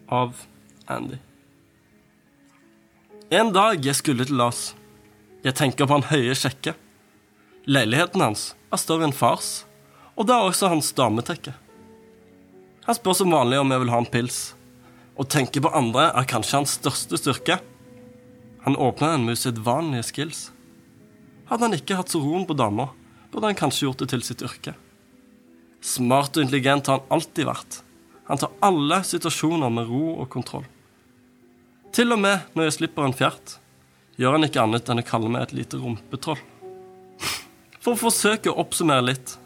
Av 0.10 0.34
Andy. 0.90 1.20
En 3.32 3.54
dag 3.56 3.86
jeg 3.86 3.96
skulle 3.96 4.26
til 4.28 4.36
Lars. 4.42 4.72
Jeg 5.42 5.58
tenker 5.58 5.88
på 5.90 5.98
han 5.98 6.10
høye 6.12 6.36
kjekke. 6.38 6.76
Leiligheten 7.66 8.22
hans 8.22 8.52
er 8.74 8.82
større 8.82 9.08
enn 9.08 9.16
fars, 9.16 9.64
og 10.14 10.28
det 10.30 10.36
er 10.36 10.48
også 10.48 10.70
hans 10.70 10.92
dametekke. 10.98 11.54
Han 12.86 12.98
spør 12.98 13.18
som 13.18 13.34
vanlig 13.34 13.60
om 13.62 13.74
jeg 13.74 13.82
vil 13.84 13.94
ha 13.94 14.02
en 14.02 14.10
pils. 14.10 14.40
Å 15.18 15.26
tenke 15.26 15.62
på 15.62 15.72
andre 15.78 16.10
er 16.18 16.30
kanskje 16.30 16.60
hans 16.60 16.76
største 16.78 17.18
styrke. 17.20 17.60
Han 18.66 18.78
åpner 18.78 19.16
den 19.16 19.26
med 19.26 19.38
usedvanlige 19.38 20.08
skills. 20.10 20.42
Hadde 21.50 21.68
han 21.68 21.78
ikke 21.78 21.98
hatt 21.98 22.14
så 22.14 22.22
roen 22.22 22.46
på 22.50 22.58
damer, 22.58 22.94
burde 23.32 23.50
han 23.50 23.58
kanskje 23.58 23.88
gjort 23.88 24.04
det 24.04 24.12
til 24.14 24.26
sitt 24.26 24.44
yrke. 24.46 24.76
Smart 25.82 26.38
og 26.38 26.46
intelligent 26.46 26.90
har 26.90 27.02
han 27.02 27.18
alltid 27.18 27.50
vært. 27.50 27.82
Han 28.30 28.42
tar 28.42 28.54
alle 28.64 29.02
situasjoner 29.06 29.74
med 29.74 29.90
ro 29.90 30.20
og 30.22 30.30
kontroll. 30.34 30.68
Til 31.92 32.14
og 32.14 32.22
med 32.22 32.54
når 32.54 32.70
jeg 32.70 32.78
slipper 32.78 33.08
en 33.08 33.18
fjert, 33.18 33.58
gjør 34.22 34.38
han 34.38 34.46
ikke 34.46 34.62
annet 34.62 34.90
enn 34.92 35.02
å 35.02 35.06
kalle 35.08 35.30
meg 35.34 35.48
et 35.48 35.56
lite 35.58 35.80
rumpetroll. 35.82 36.40
For 37.82 37.96
å 37.96 38.02
forsøke 38.04 38.52
å 38.52 38.60
oppsummere 38.62 39.08
litt 39.08 39.38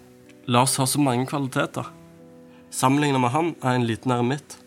Lars 0.51 0.75
har 0.77 0.89
så 0.89 0.99
mange 1.01 1.25
kvaliteter. 1.29 1.87
Sammenlignet 2.75 3.23
med 3.23 3.31
han 3.33 3.53
er 3.63 3.77
en 3.77 3.87
liten 3.87 4.11
eremitt. 4.13 4.57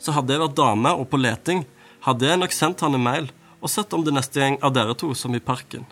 Så 0.00 0.14
hadde 0.16 0.32
jeg 0.32 0.42
vært 0.42 0.56
dame 0.58 0.94
og 0.96 1.06
på 1.12 1.20
leting, 1.20 1.66
hadde 2.06 2.26
jeg 2.26 2.40
nok 2.40 2.56
sendt 2.56 2.82
han 2.82 2.96
en 2.96 3.04
mail 3.04 3.28
og 3.60 3.68
sett 3.68 3.92
om 3.92 4.02
det 4.06 4.14
neste 4.16 4.40
gjeng 4.40 4.56
av 4.64 4.72
dere 4.72 4.96
to 4.96 5.12
som 5.14 5.36
i 5.36 5.42
parken. 5.44 5.84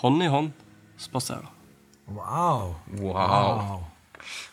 Hånd 0.00 0.24
i 0.24 0.30
hånd 0.32 0.50
spaserer. 0.98 1.52
Wow. 2.08 2.74
Wow. 2.98 3.84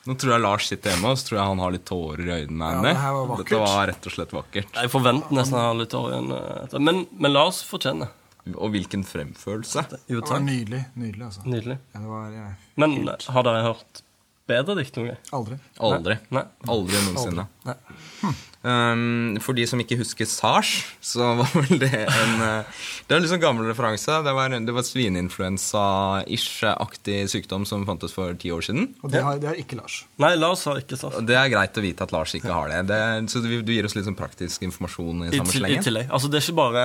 Nå 0.08 0.16
tror 0.20 0.36
jeg 0.36 0.44
Lars 0.44 0.68
sitter 0.70 0.94
hjemme 0.94 1.16
og 1.16 1.18
så 1.20 1.30
tror 1.30 1.40
jeg 1.40 1.52
han 1.54 1.64
har 1.64 1.74
litt 1.74 1.88
tårer 1.88 2.28
i 2.28 2.36
øynene. 2.44 2.70
Ja, 2.76 2.84
det 2.84 2.94
var. 3.32 3.42
Dette 3.42 3.64
var 3.64 3.90
rett 3.90 4.12
og 4.12 4.14
slett 4.14 4.36
vakkert. 4.36 4.78
Jeg 4.78 4.92
forventer 4.92 5.40
nesten 5.40 5.58
han 5.58 5.70
har 5.72 5.80
litt 5.80 5.92
tårer 5.96 6.18
igjen. 6.18 6.32
øynene. 6.36 6.84
Men, 6.84 7.04
men 7.16 7.36
Lars 7.36 7.64
fortjener. 7.66 8.12
fortjene. 8.12 8.17
Og 8.56 8.72
hvilken 8.76 9.04
fremførelse. 9.08 9.86
Jo, 10.08 10.22
Det 10.22 10.32
var 10.32 10.44
nydelig. 10.44 10.84
Nydelig, 10.96 11.24
altså. 11.30 11.46
Nydelig. 11.46 11.78
Ja, 11.94 12.00
det 12.04 12.12
var 12.12 12.36
ja, 12.36 12.50
Men 12.76 13.00
eh, 13.04 13.32
har 13.36 13.44
dere 13.48 13.64
hørt 13.68 14.04
bedre 14.48 14.78
dikt 14.80 14.96
noen 14.98 15.08
gang? 15.12 15.20
Aldri. 15.36 15.56
Aldri. 15.84 16.16
Nei. 16.36 16.46
Aldri 16.72 16.96
noensinne. 17.10 17.44
Aldri. 17.66 17.98
Nei. 18.24 18.36
Um, 18.68 19.38
for 19.40 19.56
de 19.56 19.64
som 19.70 19.80
ikke 19.80 19.96
husker 20.00 20.26
SARS, 20.28 20.72
så 21.04 21.36
var 21.40 21.48
vel 21.54 21.80
det 21.80 21.94
en 21.94 22.42
uh, 22.42 22.64
Det 23.08 23.14
er 23.14 23.18
en 23.22 23.28
sånn 23.30 23.42
gammel 23.44 23.66
referanse. 23.70 24.12
Det 24.26 24.34
var, 24.36 24.50
det 24.52 24.74
var 24.76 24.84
svineinfluensa-ish-aktig 24.88 27.20
sykdom 27.32 27.64
som 27.70 27.86
fantes 27.88 28.12
for 28.16 28.34
ti 28.42 28.50
år 28.52 28.62
siden. 28.68 28.84
Og 29.06 29.10
det 29.14 29.22
har, 29.24 29.34
det 29.40 29.48
har 29.52 29.58
ikke 29.62 29.76
Lars. 29.80 29.96
Nei, 30.20 30.34
Lars 30.40 30.62
har 30.68 30.76
ikke 30.82 30.98
Sars. 31.00 31.16
Det 31.28 31.36
er 31.38 31.48
greit 31.54 31.78
å 31.78 31.82
vite 31.86 32.02
at 32.08 32.12
Lars 32.16 32.32
ikke 32.36 32.54
har 32.54 32.68
det. 32.74 32.80
det 32.92 33.02
så 33.32 33.38
du, 33.46 33.50
du 33.64 33.72
gir 33.72 33.86
oss 33.88 33.96
litt 33.96 34.08
sånn 34.10 34.20
praktisk 34.20 34.58
informasjon 34.68 35.18
i 35.28 35.30
I, 35.30 35.32
samme 35.38 35.54
slengen. 35.54 35.80
I 35.80 35.84
tillegg. 35.88 36.06
Altså, 36.10 36.28
det 36.34 36.38
er 36.42 36.46
ikke 36.50 36.62
bare 36.64 36.84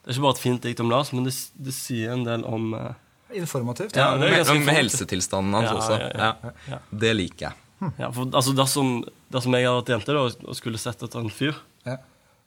det 0.00 0.10
er 0.10 0.16
ikke 0.16 0.24
bare 0.24 0.36
et 0.38 0.42
fint 0.42 0.62
dikt 0.64 0.80
om 0.80 0.90
Lars, 0.90 1.12
men 1.12 1.24
det, 1.28 1.34
det 1.60 1.74
sier 1.76 2.12
en 2.14 2.24
del 2.24 2.44
om 2.48 2.74
eh, 2.74 2.92
Informativt. 3.38 3.94
Ja, 3.94 4.16
det 4.18 4.26
er 4.26 4.30
Med, 4.32 4.38
ganske 4.40 4.64
med 4.66 4.74
helsetilstanden 4.74 5.54
hans 5.54 5.68
Ja, 5.68 5.74
også. 5.76 5.98
ja, 6.00 6.08
Ja, 6.18 6.30
ja, 6.42 6.52
ja. 6.72 6.78
Det 7.04 7.12
liker 7.14 7.46
jeg. 7.50 7.92
Ja, 8.00 8.08
for 8.12 8.26
altså 8.36 8.52
dersom, 8.58 8.88
dersom 9.32 9.54
jeg 9.56 9.68
hadde 9.68 9.78
vært 9.84 9.92
jente 9.94 10.16
da, 10.16 10.24
og 10.50 10.56
skulle 10.58 10.80
sett 10.82 11.04
etter 11.06 11.20
en 11.22 11.30
fyr, 11.30 11.54
Ja. 11.86 11.94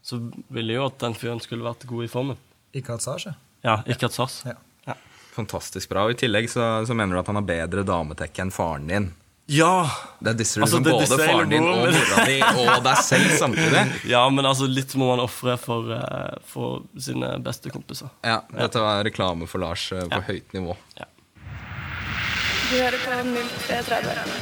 så 0.03 0.19
ville 0.51 0.73
jeg 0.75 0.81
jo 0.81 0.85
at 0.89 0.97
den 1.05 1.15
fyren 1.15 1.39
skulle 1.41 1.63
vært 1.65 1.87
god 1.89 2.03
i 2.03 2.09
formen. 2.11 2.37
Ikke 2.75 2.91
hatt 2.97 3.01
Sars, 3.05 3.25
ja. 3.29 3.33
Ja, 3.63 3.77
ikke 3.87 4.09
hatt 4.09 4.17
sars. 4.17 4.41
Ja. 4.45 4.57
Ja. 4.89 4.93
Fantastisk 5.37 5.89
bra. 5.89 6.03
Og 6.03 6.11
I 6.11 6.19
tillegg 6.19 6.49
så, 6.51 6.65
så 6.85 6.93
mener 6.93 7.15
du 7.15 7.19
at 7.21 7.29
han 7.31 7.39
har 7.39 7.47
bedre 7.47 7.85
dametekke 7.87 8.43
enn 8.43 8.51
faren 8.51 8.89
din. 8.91 9.07
Ja! 9.51 9.91
Det 10.23 10.33
disser 10.39 10.61
du 10.61 10.63
Altså, 10.63 10.79
det 10.79 10.91
både 10.93 11.03
disser 11.03 11.19
faren 11.27 11.49
din 11.51 11.65
og 11.67 11.81
mora 11.83 12.23
di 12.29 12.37
og 12.63 12.83
deg 12.85 12.99
selv 13.03 13.33
samtidig. 13.41 13.81
ja, 14.13 14.21
men 14.31 14.47
altså 14.47 14.69
litt 14.71 14.93
må 14.95 15.09
man 15.11 15.19
ofre 15.25 15.57
for, 15.59 15.89
eh, 15.91 16.37
for 16.47 16.85
sine 16.95 17.33
beste 17.43 17.71
kompiser. 17.73 18.07
Ja, 18.23 18.37
Dette 18.55 18.79
var 18.83 19.03
reklame 19.03 19.47
for 19.51 19.59
Lars 19.63 19.89
eh, 19.91 20.05
på 20.07 20.21
Ja. 20.21 20.23
høyt 20.29 20.55
nivå. 20.55 20.77
Du 20.95 22.79
hører 22.79 22.97
på 23.03 23.11
0330. 23.67 24.39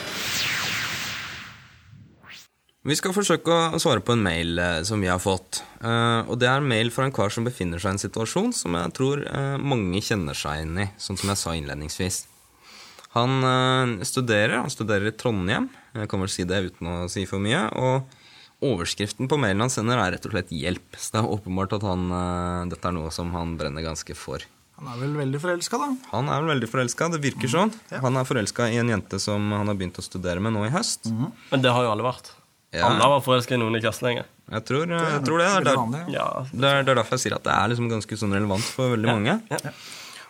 Vi 2.82 2.96
skal 2.98 3.14
forsøke 3.14 3.58
å 3.76 3.80
svare 3.82 4.02
på 4.06 4.14
en 4.16 4.24
mail 4.26 4.58
eh, 4.62 4.80
som 4.86 5.02
vi 5.02 5.10
har 5.10 5.20
fått. 5.22 5.64
Eh, 5.82 6.22
og 6.30 6.38
det 6.42 6.48
er 6.50 6.62
en 6.62 6.70
mail 6.70 6.94
fra 6.94 7.06
en 7.10 7.14
kar 7.14 7.34
som 7.34 7.46
befinner 7.46 7.82
seg 7.82 7.90
i 7.90 7.98
en 7.98 8.06
situasjon 8.06 8.54
som 8.54 8.78
jeg 8.78 8.94
tror 8.98 9.26
mange 9.62 10.02
kjenner 10.06 10.38
seg 10.38 10.62
inn 10.68 10.78
i, 10.86 10.88
sånn 11.02 11.18
som 11.18 11.34
jeg 11.34 11.42
sa 11.42 11.58
innledningsvis. 11.58 12.28
Han 13.18 13.44
eh, 13.44 14.06
studerer, 14.08 14.62
han 14.62 14.72
studerer 14.72 15.12
i 15.12 15.16
Trondheim, 15.16 15.68
jeg 15.98 16.10
kan 16.12 16.24
vel 16.24 16.32
si 16.32 16.46
det 16.48 16.62
uten 16.70 16.88
å 16.88 16.98
si 17.12 17.26
for 17.28 17.44
mye. 17.44 17.66
Og 17.76 18.18
overskriften 18.72 19.28
på 19.28 19.40
mailen 19.42 19.66
han 19.66 19.74
sender, 19.74 20.00
er 20.00 20.16
rett 20.16 20.26
og 20.30 20.36
slett 20.36 20.54
'hjelp'. 20.54 20.96
Så 20.96 21.16
det 21.16 21.22
er 21.24 21.34
åpenbart 21.36 21.76
at 21.76 21.86
han, 21.88 22.08
eh, 22.08 22.70
dette 22.72 22.88
er 22.88 22.96
noe 22.96 23.12
som 23.12 23.34
han 23.36 23.58
brenner 23.60 23.84
ganske 23.84 24.16
for. 24.16 24.46
Han 24.82 24.88
er 24.96 25.02
vel 25.04 25.14
veldig 25.14 25.40
forelska, 25.42 25.78
da. 25.78 25.90
Han 26.10 26.30
er 26.30 26.42
vel 26.42 26.56
veldig 26.56 26.70
forelska, 26.72 27.12
det 27.14 27.22
virker 27.22 27.52
sånn. 27.52 27.74
Han 27.92 28.18
er 28.18 28.26
forelska 28.26 28.66
i 28.72 28.80
en 28.82 28.90
jente 28.90 29.20
som 29.22 29.52
han 29.54 29.68
har 29.68 29.76
begynt 29.76 30.00
å 30.00 30.06
studere 30.06 30.42
med 30.42 30.56
nå 30.56 30.66
i 30.66 30.72
høst. 30.74 31.06
Men 31.52 31.62
det 31.62 31.70
har 31.70 31.84
jo 31.86 31.92
alle 31.92 32.02
vært. 32.08 32.32
Ja. 32.74 32.88
Alle 32.88 33.04
har 33.04 33.20
vært 33.20 33.28
forelska 33.28 33.54
i 33.54 33.60
noen 33.60 33.76
i 33.76 33.82
klassen 33.84 34.08
lenge. 34.08 34.24
Jeg 34.50 34.66
tror, 34.66 34.88
jeg 34.88 35.24
tror 35.28 35.38
det. 35.38 35.48
Det 35.68 35.72
er, 35.72 35.86
der, 35.92 36.08
ja. 36.08 36.16
Ja, 36.16 36.46
det, 36.52 36.68
er, 36.72 36.84
det 36.84 36.94
er 36.94 36.98
derfor 37.02 37.20
jeg 37.20 37.24
sier 37.28 37.36
at 37.36 37.44
det 37.44 37.54
er 37.54 37.68
liksom 37.72 37.90
ganske 37.92 38.18
sånn 38.18 38.34
relevant 38.34 38.64
for 38.64 38.96
veldig 38.96 39.12
mange. 39.12 39.36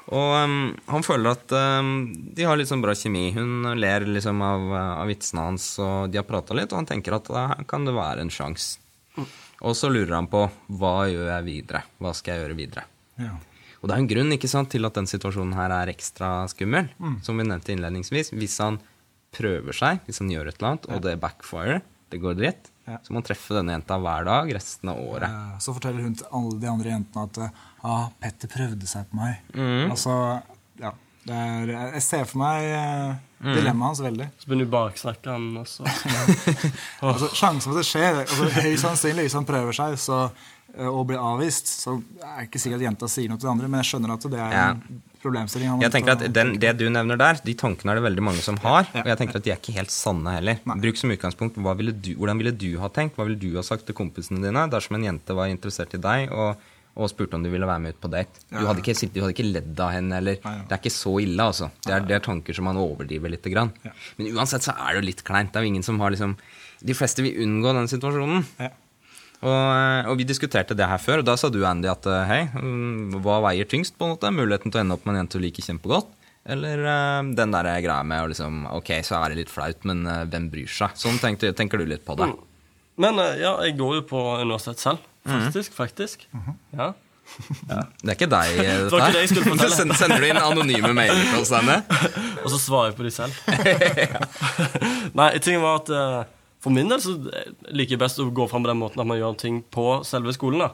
Og 0.09 0.31
um, 0.43 0.55
han 0.89 1.03
føler 1.05 1.35
at 1.35 1.53
um, 1.53 1.91
de 2.35 2.43
har 2.47 2.57
litt 2.57 2.67
sånn 2.71 2.81
bra 2.83 2.95
kjemi. 2.97 3.29
Hun 3.35 3.69
ler 3.79 4.03
liksom 4.09 4.41
av, 4.43 4.65
av 5.03 5.07
vitsene 5.11 5.45
hans, 5.45 5.67
og 5.79 6.09
de 6.11 6.17
har 6.19 6.25
prata 6.27 6.57
litt, 6.57 6.71
og 6.73 6.81
han 6.81 6.89
tenker 6.89 7.15
at 7.19 7.29
da 7.31 7.45
kan 7.69 7.85
det 7.87 7.93
være 7.95 8.25
en 8.25 8.33
sjanse. 8.33 8.79
Og 9.61 9.75
så 9.77 9.91
lurer 9.93 10.15
han 10.17 10.27
på 10.31 10.41
hva 10.79 10.95
gjør 11.11 11.27
jeg 11.35 11.45
videre? 11.45 11.83
Hva 12.01 12.15
skal 12.17 12.33
jeg 12.33 12.45
gjøre 12.47 12.57
videre? 12.57 12.83
Ja. 13.21 13.35
Og 13.81 13.89
det 13.89 13.93
er 13.95 14.01
en 14.01 14.09
grunn 14.09 14.33
ikke 14.35 14.49
sant, 14.49 14.69
til 14.73 14.85
at 14.85 14.97
den 14.97 15.07
situasjonen 15.09 15.53
her 15.57 15.73
er 15.73 15.89
ekstra 15.93 16.47
skummel. 16.51 16.89
Som 17.25 17.37
vi 17.41 17.45
nevnte 17.45 17.73
innledningsvis. 17.73 18.33
Hvis 18.37 18.57
han 18.61 18.79
prøver 19.33 19.73
seg, 19.77 20.01
hvis 20.07 20.19
han 20.21 20.29
gjør 20.33 20.49
et 20.51 20.57
eller 20.59 20.73
annet, 20.73 20.89
og 20.91 21.01
det 21.05 21.15
backfire, 21.21 21.79
det 22.11 22.19
går 22.21 22.37
dritt, 22.41 22.67
Ja. 22.89 22.97
så 23.05 23.13
må 23.13 23.21
han 23.21 23.25
treffe 23.27 23.53
denne 23.53 23.75
jenta 23.75 23.95
hver 24.01 24.25
dag 24.25 24.49
resten 24.57 24.89
av 24.89 24.97
året. 24.99 25.29
Så 25.61 25.71
forteller 25.77 26.01
hun 26.01 26.15
til 26.17 26.25
alle 26.33 26.57
de 26.59 26.67
andre 26.67 26.89
jentene 26.95 27.27
at 27.29 27.37
ah, 27.83 28.07
Petter 28.21 28.51
prøvde 28.51 28.87
seg 28.89 29.07
på 29.11 29.19
meg. 29.21 29.41
Altså, 29.91 30.15
ja. 30.81 30.93
Det 31.21 31.35
er, 31.37 31.69
jeg 31.93 32.01
ser 32.01 32.23
for 32.25 32.41
meg 32.41 32.63
eh, 32.65 33.11
dilemmaet 33.45 33.91
hans 33.91 33.99
veldig. 34.01 34.25
Så 34.41 34.47
begynner 34.49 34.65
du 34.65 34.71
å 34.71 34.73
baksnakke 34.73 35.35
han, 35.35 35.51
også. 35.61 35.85
Altså, 37.05 37.29
sjansen 37.37 37.67
for 37.67 37.75
at 37.75 37.83
det 37.83 37.89
skjer 37.89 38.17
altså, 38.23 38.47
Høyst 38.57 38.85
sannsynlig 38.87 39.27
hvis 39.27 39.35
han 39.37 39.45
prøver 39.45 39.77
seg 39.77 39.99
så, 40.01 40.17
eh, 40.73 40.89
og 40.89 41.05
blir 41.11 41.21
avvist, 41.21 41.69
så 41.83 41.99
er 41.99 42.39
det 42.41 42.47
ikke 42.49 42.61
sikkert 42.63 42.81
at 42.81 42.87
jenta 42.89 43.09
sier 43.11 43.29
noe 43.29 43.37
til 43.41 43.49
de 43.49 43.53
andre, 43.53 43.69
men 43.69 43.83
jeg 43.83 43.91
skjønner 43.91 44.15
at 44.15 44.27
det 44.33 44.41
er 44.41 44.55
Ja. 44.57 44.65
en 44.73 45.01
problemstilling. 45.21 45.69
han 45.69 45.85
Jeg 45.85 45.93
tenker 45.93 46.15
at 46.15 46.25
den, 46.33 46.55
Det 46.57 46.73
du 46.81 46.87
nevner 46.89 47.17
der, 47.21 47.37
de 47.45 47.53
tankene 47.53 47.93
er 47.93 48.01
det 48.01 48.05
veldig 48.09 48.23
mange 48.25 48.41
som 48.41 48.57
har. 48.65 48.89
Og 48.89 49.05
jeg 49.13 49.17
tenker 49.21 49.37
at 49.37 49.45
de 49.45 49.51
er 49.53 49.61
ikke 49.61 49.77
helt 49.77 49.93
sanne 49.93 50.33
heller. 50.39 50.57
Bruk 50.65 50.97
som 50.97 51.13
utgangspunkt 51.13 51.61
hva 51.61 51.77
ville 51.77 51.93
du, 51.93 52.15
hvordan 52.17 52.41
ville 52.41 52.57
du 52.57 52.79
ha 52.81 52.89
tenkt, 52.89 53.13
hva 53.15 53.29
ville 53.29 53.37
du 53.37 53.51
ha 53.59 53.61
sagt 53.61 53.85
til 53.85 53.93
kompisene 53.93 54.41
dine 54.41 54.65
dersom 54.73 54.97
en 54.97 55.05
jente 55.11 55.37
var 55.37 55.53
interessert 55.53 55.93
i 55.93 56.01
deg 56.01 56.33
og, 56.33 56.55
og 56.91 57.07
spurte 57.07 57.37
om 57.37 57.43
du 57.45 57.49
ville 57.51 57.67
være 57.67 57.83
med 57.83 57.95
ut 57.95 58.01
på 58.03 58.11
date. 58.11 58.43
Du 58.51 58.59
hadde 58.67 58.83
ikke, 58.83 58.95
du 59.07 59.21
hadde 59.23 59.33
ikke 59.35 59.47
ledd 59.47 59.79
av 59.79 59.93
henne, 59.95 60.17
eller 60.19 60.41
Det 60.41 60.75
er 60.75 60.79
ikke 60.81 60.93
så 60.93 61.15
ille, 61.23 61.39
altså. 61.39 61.71
Det 61.85 61.93
er, 61.95 62.05
det 62.07 62.17
er 62.17 62.25
tanker 62.25 62.57
som 62.57 62.67
man 62.67 62.79
overdriver 62.81 63.31
litt. 63.31 63.47
Grann. 63.51 63.71
Men 64.17 64.35
uansett 64.35 64.67
så 64.67 64.75
er 64.75 64.93
det 64.93 65.01
jo 65.01 65.07
litt 65.07 65.23
kleint. 65.27 65.53
Det 65.53 65.59
er 65.59 65.65
jo 65.65 65.71
ingen 65.71 65.85
som 65.87 65.99
har 66.03 66.13
liksom 66.13 66.35
De 66.81 66.95
fleste 66.97 67.23
vil 67.23 67.39
unngå 67.45 67.73
den 67.77 67.89
situasjonen. 67.89 68.45
Og, 69.41 70.09
og 70.11 70.17
vi 70.19 70.27
diskuterte 70.29 70.77
det 70.77 70.85
her 70.85 71.01
før, 71.01 71.21
og 71.21 71.29
da 71.29 71.33
sa 71.39 71.49
du, 71.49 71.63
Andy, 71.65 71.89
at 71.89 72.05
eh, 72.05 72.25
hei, 72.29 72.41
mm, 72.53 73.21
hva 73.25 73.39
veier 73.47 73.65
tyngst? 73.69 73.95
på 73.97 74.05
en 74.05 74.13
måte? 74.13 74.29
Muligheten 74.33 74.69
til 74.69 74.81
å 74.81 74.83
ende 74.83 74.97
opp 74.97 75.07
med 75.07 75.15
en 75.15 75.23
jente 75.23 75.41
du 75.41 75.45
liker 75.45 75.65
kjempegodt? 75.65 76.11
Eller 76.51 76.81
uh, 76.85 77.21
den 77.37 77.53
der 77.53 77.69
greia 77.85 78.01
med 78.01 78.23
å 78.23 78.29
liksom 78.31 78.63
Ok, 78.73 78.95
så 79.05 79.19
er 79.19 79.29
det 79.29 79.43
litt 79.43 79.51
flaut, 79.53 79.83
men 79.85 80.01
uh, 80.09 80.23
hvem 80.29 80.47
bryr 80.53 80.69
seg? 80.69 80.95
Sånn 80.97 81.21
tenker 81.21 81.77
du 81.77 81.85
litt 81.85 82.05
på 82.05 82.17
det. 82.17 82.31
Men 83.01 83.21
eh, 83.21 83.39
ja, 83.41 83.55
jeg 83.65 83.77
går 83.79 83.99
jo 83.99 84.03
på 84.09 84.21
universitet 84.41 84.81
selv. 84.81 85.05
Faktisk, 85.27 85.73
faktisk. 85.77 86.27
Ja. 86.77 86.91
Det 88.01 88.09
er 88.09 88.15
ikke 88.17 88.27
deg, 88.31 88.57
eh, 88.59 88.77
Det 88.83 88.91
var 88.91 89.05
ikke 89.05 89.13
det 89.15 89.21
jeg 89.21 89.29
skulle 89.31 89.51
fortelle. 89.53 89.75
Send- 89.77 89.95
Sender 89.99 90.19
du 90.19 90.25
inn 90.27 90.39
anonyme 90.41 90.93
mailer 90.97 91.21
til 91.29 91.39
oss, 91.43 91.51
Anne? 91.55 91.77
Og 92.43 92.49
så 92.51 92.57
svarer 92.59 92.89
jeg 92.91 92.97
på 92.97 93.05
de 93.05 93.11
selv. 93.13 93.33
Nei, 95.17 95.29
tingen 95.43 95.61
var 95.63 95.81
at 95.81 95.91
eh, 95.95 96.21
for 96.61 96.73
min 96.75 96.89
del 96.91 96.99
så 97.01 97.13
liker 97.73 97.95
jeg 97.95 98.01
best 98.01 98.19
å 98.21 98.27
gå 98.37 98.45
fram 98.51 98.65
på 98.65 98.69
den 98.69 98.77
måten 98.81 99.01
at 99.01 99.07
man 99.09 99.17
gjør 99.17 99.37
ting 99.41 99.61
på 99.73 99.85
selve 100.05 100.33
skolen. 100.35 100.61
da. 100.61 100.71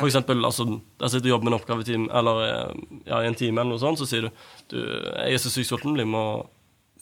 For 0.00 0.08
eksempel, 0.10 0.42
altså, 0.44 0.66
jeg 1.00 1.12
sitter 1.14 1.30
og 1.30 1.34
jobber 1.36 1.48
med 1.48 1.54
en 1.54 1.58
oppgave 1.60 1.84
i 1.84 1.88
time, 1.88 2.08
eller 2.12 2.42
eh, 2.48 2.82
ja, 3.08 3.20
i 3.24 3.30
en 3.30 3.38
time, 3.38 3.60
eller 3.62 3.72
noe 3.76 3.80
sånt, 3.84 4.00
så 4.02 4.08
sier 4.10 4.26
du 4.26 4.30
du, 4.74 4.80
jeg 4.80 5.38
er 5.38 5.40
så 5.44 5.52
sykt 5.54 5.70
sulten, 5.70 5.94
bli 5.96 6.04
med 6.08 6.20
og 6.20 6.50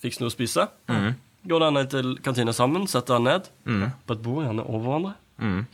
fikse 0.03 0.23
noe 0.23 0.31
å 0.31 0.35
spise. 0.37 0.69
Går 1.49 1.63
der 1.65 1.75
ned 1.75 1.91
til 1.95 2.13
kantina 2.23 2.53
sammen, 2.55 2.87
setter 2.91 3.19
deg 3.19 3.27
ned 3.27 3.51
på 4.07 4.15
et 4.19 4.23
bord, 4.23 4.45
gjerne 4.47 4.65
over 4.69 4.85
hverandre, 4.87 5.15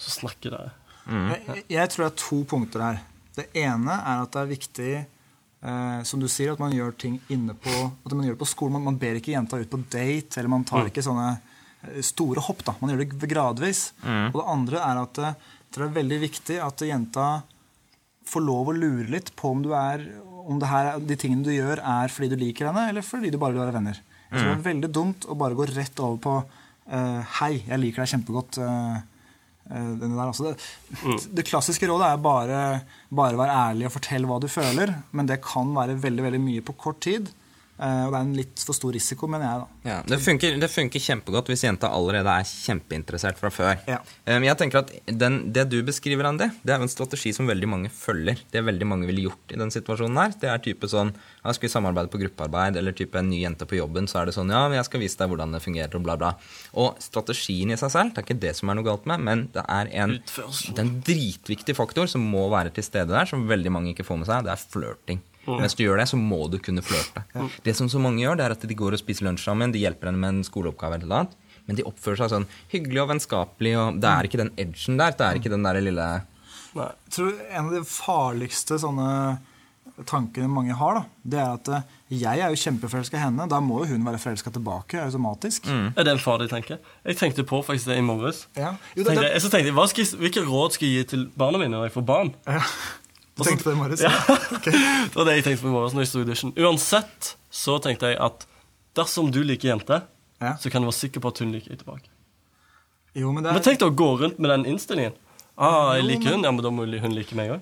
så 0.01 0.11
snakker 0.21 0.55
dere. 0.57 0.73
Jeg, 1.09 1.65
jeg 1.69 1.91
tror 1.93 2.05
det 2.05 2.11
er 2.11 2.23
to 2.23 2.39
punkter 2.49 2.85
her. 2.85 3.01
Det 3.35 3.49
ene 3.59 3.97
er 3.99 4.23
at 4.23 4.35
det 4.35 4.43
er 4.43 4.53
viktig, 4.53 4.93
eh, 5.01 5.99
som 6.07 6.23
du 6.23 6.29
sier, 6.31 6.55
at 6.55 6.63
man 6.63 6.75
gjør 6.75 6.95
ting 7.01 7.19
inne 7.35 7.57
på 7.59 7.73
at 7.73 8.15
man 8.15 8.25
gjør 8.27 8.37
det 8.37 8.43
på 8.45 8.51
skolen. 8.53 8.79
Man, 8.79 8.87
man 8.93 9.01
ber 9.01 9.19
ikke 9.19 9.35
jenta 9.35 9.59
ut 9.61 9.71
på 9.71 9.83
date, 9.91 10.39
eller 10.39 10.53
man 10.53 10.67
tar 10.69 10.89
ikke 10.91 11.05
sånne 11.05 11.31
eh, 11.35 12.01
store 12.05 12.45
hopp. 12.47 12.63
da. 12.67 12.77
Man 12.81 12.95
gjør 12.95 13.03
det 13.05 13.31
gradvis. 13.31 13.89
Og 14.05 14.39
det 14.39 14.49
andre 14.55 14.85
er 14.85 15.03
at 15.03 15.23
eh, 15.23 15.37
det 15.75 15.83
er 15.83 15.97
veldig 15.99 16.21
viktig 16.23 16.61
at 16.63 16.87
jenta 16.87 17.29
får 18.31 18.45
lov 18.45 18.71
å 18.71 18.77
lure 18.77 19.09
litt 19.11 19.33
på 19.37 19.51
om, 19.53 19.63
du 19.65 19.73
er, 19.77 20.05
om 20.47 20.61
det 20.63 20.71
her, 20.71 20.95
de 21.03 21.17
tingene 21.19 21.45
du 21.45 21.53
gjør, 21.53 21.83
er 21.83 22.13
fordi 22.13 22.31
du 22.33 22.39
liker 22.41 22.71
henne, 22.71 22.87
eller 22.93 23.05
fordi 23.05 23.33
du 23.33 23.41
bare 23.43 23.57
vil 23.57 23.65
være 23.65 23.75
venner. 23.75 23.99
Jeg 24.31 24.39
tror 24.39 24.49
det 24.49 24.55
er 24.55 24.69
veldig 24.69 24.91
dumt 24.95 25.27
å 25.31 25.37
bare 25.39 25.59
gå 25.59 25.67
rett 25.71 26.01
over 26.03 26.17
på 26.23 26.37
uh, 26.41 27.35
Hei, 27.39 27.53
jeg 27.69 27.81
liker 27.83 28.03
deg 28.03 28.13
kjempegodt. 28.15 28.59
der, 28.59 29.03
altså 29.71 30.51
det, 30.51 30.59
det 31.33 31.47
klassiske 31.49 31.89
rådet 31.89 32.11
er 32.11 32.21
bare, 32.21 32.59
bare 33.09 33.39
være 33.39 33.57
ærlig 33.71 33.89
og 33.89 33.95
fortelle 33.97 34.29
hva 34.29 34.41
du 34.43 34.49
føler, 34.51 34.93
men 35.13 35.31
det 35.31 35.41
kan 35.45 35.73
være 35.77 35.97
veldig 36.03 36.27
veldig 36.27 36.43
mye 36.43 36.65
på 36.65 36.77
kort 36.77 37.01
tid. 37.07 37.31
Eh, 37.75 38.05
og 38.07 38.13
det 38.13 38.19
er 38.19 38.23
en 38.23 38.35
litt 38.37 38.63
for 38.63 38.77
stor 38.77 38.95
risiko, 38.95 39.27
mener 39.31 39.49
jeg, 39.49 39.63
da. 39.63 39.91
Ja, 39.91 39.97
det, 40.07 40.21
funker, 40.23 40.59
det 40.63 40.69
funker 40.71 41.03
kjempegodt 41.03 41.49
hvis 41.51 41.65
jenta 41.67 41.91
allerede 41.91 42.31
er 42.31 42.47
kjempeinteressert 42.47 43.41
fra 43.41 43.51
før. 43.51 43.81
Ja. 43.91 43.99
Um, 44.29 44.47
jeg 44.47 44.59
tenker 44.61 44.85
at 44.85 44.93
den, 45.11 45.41
Det 45.55 45.67
du 45.73 45.81
beskriver, 45.87 46.29
Andy, 46.29 46.47
det 46.63 46.75
er 46.75 46.79
jo 46.79 46.87
en 46.87 46.93
strategi 46.93 47.33
som 47.35 47.51
veldig 47.51 47.71
mange 47.73 47.91
følger. 47.91 48.39
Det 48.53 48.63
veldig 48.63 48.89
mange 48.89 49.09
ville 49.11 49.27
gjort 49.27 49.57
i 49.57 49.59
den 49.59 49.75
situasjonen 49.75 50.23
her. 50.23 50.37
Det 50.39 50.53
er 50.53 50.63
type 50.63 50.89
sånn 50.91 51.11
ja, 51.17 51.51
Skal 51.51 51.67
vi 51.67 51.73
samarbeide 51.75 52.13
på 52.13 52.23
gruppearbeid, 52.23 52.79
eller 52.79 52.95
type 52.97 53.19
en 53.19 53.29
ny 53.33 53.43
jente 53.43 53.67
på 53.67 53.81
jobben, 53.81 54.07
så 54.11 54.23
er 54.23 54.31
det 54.31 54.39
sånn 54.39 54.55
Ja, 54.55 54.65
jeg 54.71 54.87
skal 54.87 55.03
vise 55.03 55.19
deg 55.19 55.35
hvordan 55.35 55.59
det 55.59 55.65
fungerer, 55.67 55.99
og 55.99 56.07
bla, 56.07 56.19
bla. 56.21 56.33
Og 56.79 57.03
strategien 57.03 57.75
i 57.75 57.81
seg 57.81 57.91
selv, 57.97 58.15
det 58.15 58.23
er 58.23 58.29
ikke 58.29 58.41
det 58.47 58.55
som 58.61 58.71
er 58.71 58.79
noe 58.79 58.87
galt 58.87 59.11
med, 59.11 59.27
men 59.27 59.47
det 59.55 59.67
er 59.67 59.91
en, 60.05 60.19
det 60.23 60.79
er 60.79 60.85
en 60.87 60.97
dritviktig 61.05 61.75
faktor 61.75 62.07
som 62.11 62.23
må 62.23 62.47
være 62.55 62.71
til 62.75 62.87
stede 62.87 63.11
der, 63.11 63.27
som 63.29 63.49
veldig 63.51 63.75
mange 63.75 63.95
ikke 63.95 64.07
får 64.07 64.23
med 64.23 64.31
seg. 64.31 64.47
Det 64.47 64.55
er 64.55 64.69
flørting. 64.71 65.25
Mens 65.47 65.77
du 65.77 65.85
gjør 65.85 66.01
det, 66.01 66.09
så 66.11 66.19
må 66.21 66.45
du 66.51 66.59
kunne 66.63 66.85
flørte. 66.85 67.25
Det 67.65 67.77
som 67.77 67.89
så 67.93 68.03
mange 68.03 68.23
gjør, 68.25 68.39
det 68.41 68.47
er 68.47 68.57
at 68.57 68.69
de 68.69 68.77
går 68.79 68.97
og 68.97 69.03
spiser 69.03 69.29
lunsj 69.29 69.47
sammen, 69.47 69.75
de 69.75 69.83
hjelper 69.83 70.11
henne 70.11 70.23
med 70.23 70.39
en 70.39 70.47
skoleoppgave 70.47 70.99
eller 70.99 71.11
noe 71.11 71.25
annet. 71.25 71.41
Men 71.65 71.79
de 71.79 71.87
oppfører 71.89 72.21
seg 72.21 72.33
sånn 72.35 72.47
hyggelig 72.75 73.03
og 73.05 73.11
vennskapelig, 73.15 73.75
og 73.81 73.99
det 74.03 74.11
er 74.11 74.29
ikke 74.29 74.43
den 74.43 74.53
edgen 74.61 75.01
der. 75.01 75.17
Det 75.17 75.27
er 75.27 75.41
ikke 75.41 75.53
den 75.55 75.67
der 75.67 75.81
lille 75.81 76.13
Nei. 76.75 76.89
Jeg 77.07 77.13
tror 77.15 77.35
en 77.55 77.69
av 77.69 77.75
de 77.77 77.81
farligste 77.87 78.77
sånne 78.83 79.11
tankene 80.09 80.49
mange 80.51 80.75
har, 80.75 80.97
da, 80.99 81.03
det 81.23 81.39
er 81.39 81.53
at 81.55 81.69
eh, 81.71 81.85
jeg 82.19 82.41
er 82.43 82.51
jo 82.51 82.59
kjempeforelska 82.59 83.19
i 83.19 83.23
henne. 83.23 83.47
Da 83.51 83.61
må 83.63 83.85
jo 83.85 83.93
hun 83.93 84.07
være 84.07 84.19
forelska 84.19 84.51
tilbake 84.55 84.99
automatisk. 85.05 85.69
Er 85.71 86.03
det 86.07 86.17
en 86.17 86.23
farlig 86.23 86.49
tanke? 86.51 86.81
Jeg 87.07 87.21
tenkte 87.21 87.47
på 87.47 87.61
faktisk 87.63 87.93
det 87.93 88.01
i 88.01 88.05
morges. 88.05 88.45
Ja. 88.59 88.75
Jo, 88.99 89.07
det, 89.07 89.15
det, 89.21 89.31
så 89.43 89.53
tenkte 89.53 89.71
jeg, 89.71 89.77
hva 89.79 89.87
skal 89.91 90.03
jeg, 90.05 90.19
Hvilke 90.25 90.45
råd 90.49 90.77
skal 90.77 90.91
jeg 90.91 90.99
gi 90.99 91.09
til 91.15 91.25
barna 91.39 91.63
mine 91.63 91.77
når 91.77 91.89
jeg 91.89 91.97
får 92.01 92.07
barn? 92.11 92.35
Du 93.37 93.43
tenkte 93.45 93.65
på 93.65 93.71
det 93.71 93.77
i 93.77 93.81
morges? 93.83 94.01
Ja. 94.01 94.11
Det 94.65 95.15
var 95.19 95.25
det 95.29 95.37
jeg 95.39 95.45
tenkte 95.49 95.63
på 95.65 95.71
i 95.71 95.75
morges 95.75 95.95
når 95.97 96.05
jeg 96.05 96.11
sto 96.13 96.21
i 96.23 96.29
dusjen. 96.29 96.53
Uansett 96.61 97.35
så 97.51 97.79
tenkte 97.83 98.13
jeg 98.13 98.19
at 98.23 98.47
dersom 98.95 99.31
du 99.35 99.41
liker 99.43 99.73
jenter, 99.73 100.05
Ja. 100.43 100.57
så 100.61 100.71
kan 100.71 100.83
du 100.83 100.89
være 100.91 100.99
sikker 100.99 101.21
på 101.25 101.31
at 101.35 101.39
hun 101.43 101.53
liker 101.55 101.71
deg 101.75 101.81
tilbake. 101.83 102.11
Jo, 103.15 103.31
men 103.33 103.43
det 103.45 103.53
Men 103.53 103.61
er, 103.61 103.65
tenk 103.65 103.79
deg 103.81 103.91
å 103.93 103.95
gå 103.95 104.09
rundt 104.21 104.39
med 104.43 104.51
den 104.51 104.65
innstillingen. 104.75 105.15
Ah, 105.57 105.95
jeg 105.95 106.03
Jo, 106.03 106.09
liker 106.09 106.25
men- 106.25 106.33
hun, 106.35 106.45
ja, 106.45 106.51
men 106.51 106.63
da 106.67 106.71
må 106.75 106.87
hun 107.01 107.15
like 107.15 107.35
meg 107.39 107.51
òg. 107.55 107.61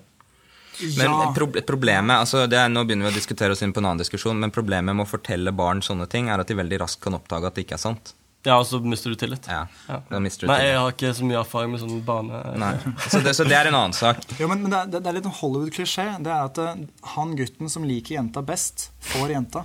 Men 0.97 1.05
ja. 1.13 1.33
pro 1.37 1.47
problemet 1.69 2.17
altså 2.17 2.47
det 2.49 2.57
er, 2.57 2.69
Nå 2.73 2.81
begynner 2.89 3.05
vi 3.11 3.13
å 3.13 3.19
diskutere 3.19 3.53
oss 3.53 3.61
inn 3.63 3.75
på 3.77 3.83
en 3.83 3.91
annen 3.91 4.01
diskusjon, 4.01 4.39
men 4.41 4.51
problemet 4.51 4.97
med 4.97 5.05
å 5.05 5.09
fortelle 5.11 5.53
barn 5.53 5.83
sånne 5.85 6.09
ting 6.09 6.31
er 6.33 6.41
at 6.41 6.49
de 6.49 6.55
veldig 6.57 6.79
raskt 6.81 7.03
kan 7.05 7.13
oppdage 7.19 7.45
at 7.51 7.55
det 7.59 7.67
ikke 7.67 7.77
er 7.77 7.83
sant. 7.85 8.15
Ja, 8.45 8.57
og 8.59 8.67
så 8.67 8.81
mister 8.83 9.13
du 9.13 9.19
tillit. 9.21 9.47
Ja, 9.47 9.67
Ja. 9.89 10.01
Da 10.11 10.19
mister 10.23 10.47
du 10.47 10.51
Nei, 10.51 10.59
jeg 10.67 10.79
har 10.81 10.91
ikke 10.91 11.13
så 11.15 11.27
mye 11.29 11.39
erfaring 11.45 11.71
med 11.75 11.83
sånn 11.85 12.01
bane... 12.07 12.41
Nei. 12.59 12.73
Så, 13.07 13.21
det, 13.23 13.37
så 13.39 13.47
det 13.47 13.55
er 13.55 13.71
en 13.71 13.77
annen 13.79 13.95
sak. 13.95 14.19
Jo, 14.41 14.49
men, 14.51 14.65
men 14.65 14.73
det, 14.75 14.81
er, 14.81 15.03
det 15.05 15.11
er 15.13 15.19
litt 15.21 15.29
en 15.31 15.37
Hollywood-klisjé. 15.39 16.09
Det 16.27 16.33
er 16.33 16.49
at 16.51 16.59
eh, 16.59 16.83
han 17.15 17.37
gutten 17.39 17.71
som 17.71 17.87
liker 17.87 18.17
jenta 18.19 18.43
best, 18.43 18.89
får 19.13 19.37
jenta. 19.37 19.63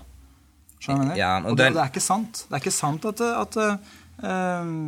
Skjønner 0.79 1.13
du? 1.13 1.19
Ja, 1.19 1.35
og 1.41 1.51
og 1.51 1.57
det, 1.57 1.71
det- 1.73 1.83
er 1.83 1.91
ikke 1.91 2.03
sant. 2.03 2.45
Det 2.47 2.55
er 2.57 2.63
ikke 2.63 2.75
sant 2.75 3.05
at, 3.09 3.21
at 3.21 3.57
uh, 3.57 4.83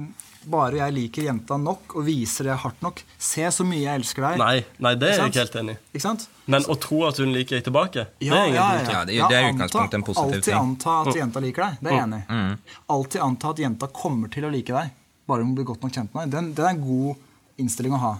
bare 0.49 0.79
jeg 0.79 0.95
liker 0.95 1.25
jenta 1.27 1.57
nok 1.59 1.95
og 1.99 2.05
viser 2.07 2.47
det 2.47 2.55
hardt 2.63 2.79
nok 2.85 3.01
Se 3.17 3.43
så 3.51 3.65
mye 3.67 3.81
jeg 3.83 3.99
elsker 3.99 4.23
deg. 4.23 4.37
Nei, 4.39 4.53
nei, 4.79 4.93
det 4.95 5.09
er 5.09 5.17
jeg 5.19 5.33
ikke 5.33 5.43
helt 5.43 5.57
enig 5.63 5.75
i. 5.75 6.03
Men 6.49 6.65
å 6.71 6.77
tro 6.79 7.01
at 7.09 7.19
hun 7.21 7.33
liker 7.35 7.57
deg 7.57 7.65
tilbake, 7.67 8.05
det 8.21 8.29
er 8.29 8.45
ingen 8.47 8.55
ja, 8.55 8.69
ting. 8.79 8.93
Ja, 8.95 9.03
det- 9.05 9.17
det 9.19 9.37
er 9.39 9.49
i 9.49 9.51
utgangspunktet 9.53 9.99
en 9.99 10.05
positiv 10.07 10.23
Alltid 10.23 10.43
ting. 10.47 10.55
Alltid 10.55 10.87
anta 10.87 11.09
at 11.09 11.19
jenta 11.21 11.43
liker 11.43 11.65
deg. 11.65 11.81
Det 11.81 11.91
er 11.91 11.97
jeg 11.97 12.07
enig 12.07 12.21
i. 12.23 12.79
Alltid 12.95 13.21
anta 13.27 13.49
at 13.53 13.61
jenta 13.65 13.91
kommer 13.99 14.31
til 14.33 14.47
å 14.47 14.53
like 14.53 14.73
deg, 14.73 14.95
bare 15.27 15.43
hun 15.45 15.53
blir 15.57 15.67
godt 15.67 15.83
nok 15.83 15.93
kjent 15.93 16.13
med 16.15 16.29
deg. 16.29 16.37
Den, 16.37 16.53
det 16.57 16.65
er 16.65 16.73
en 16.73 16.81
god 16.85 17.59
innstilling 17.59 17.93
å 17.93 18.01
ha. 18.05 18.15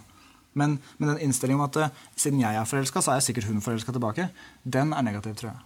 Men, 0.59 0.79
men 0.97 1.13
den 1.13 1.23
innstillingen 1.29 1.61
om 1.61 1.67
at 1.69 1.77
eh, 1.77 1.89
siden 2.19 2.41
jeg 2.41 2.57
er 2.57 2.67
forelska, 2.67 3.01
så 3.05 3.13
er 3.13 3.19
jeg 3.21 3.29
sikkert 3.29 3.49
hun 3.51 3.61
forelska 3.63 3.93
tilbake, 3.95 4.29
den 4.65 4.93
er 4.97 5.05
negativ, 5.05 5.35
tror 5.39 5.53
jeg. 5.53 5.59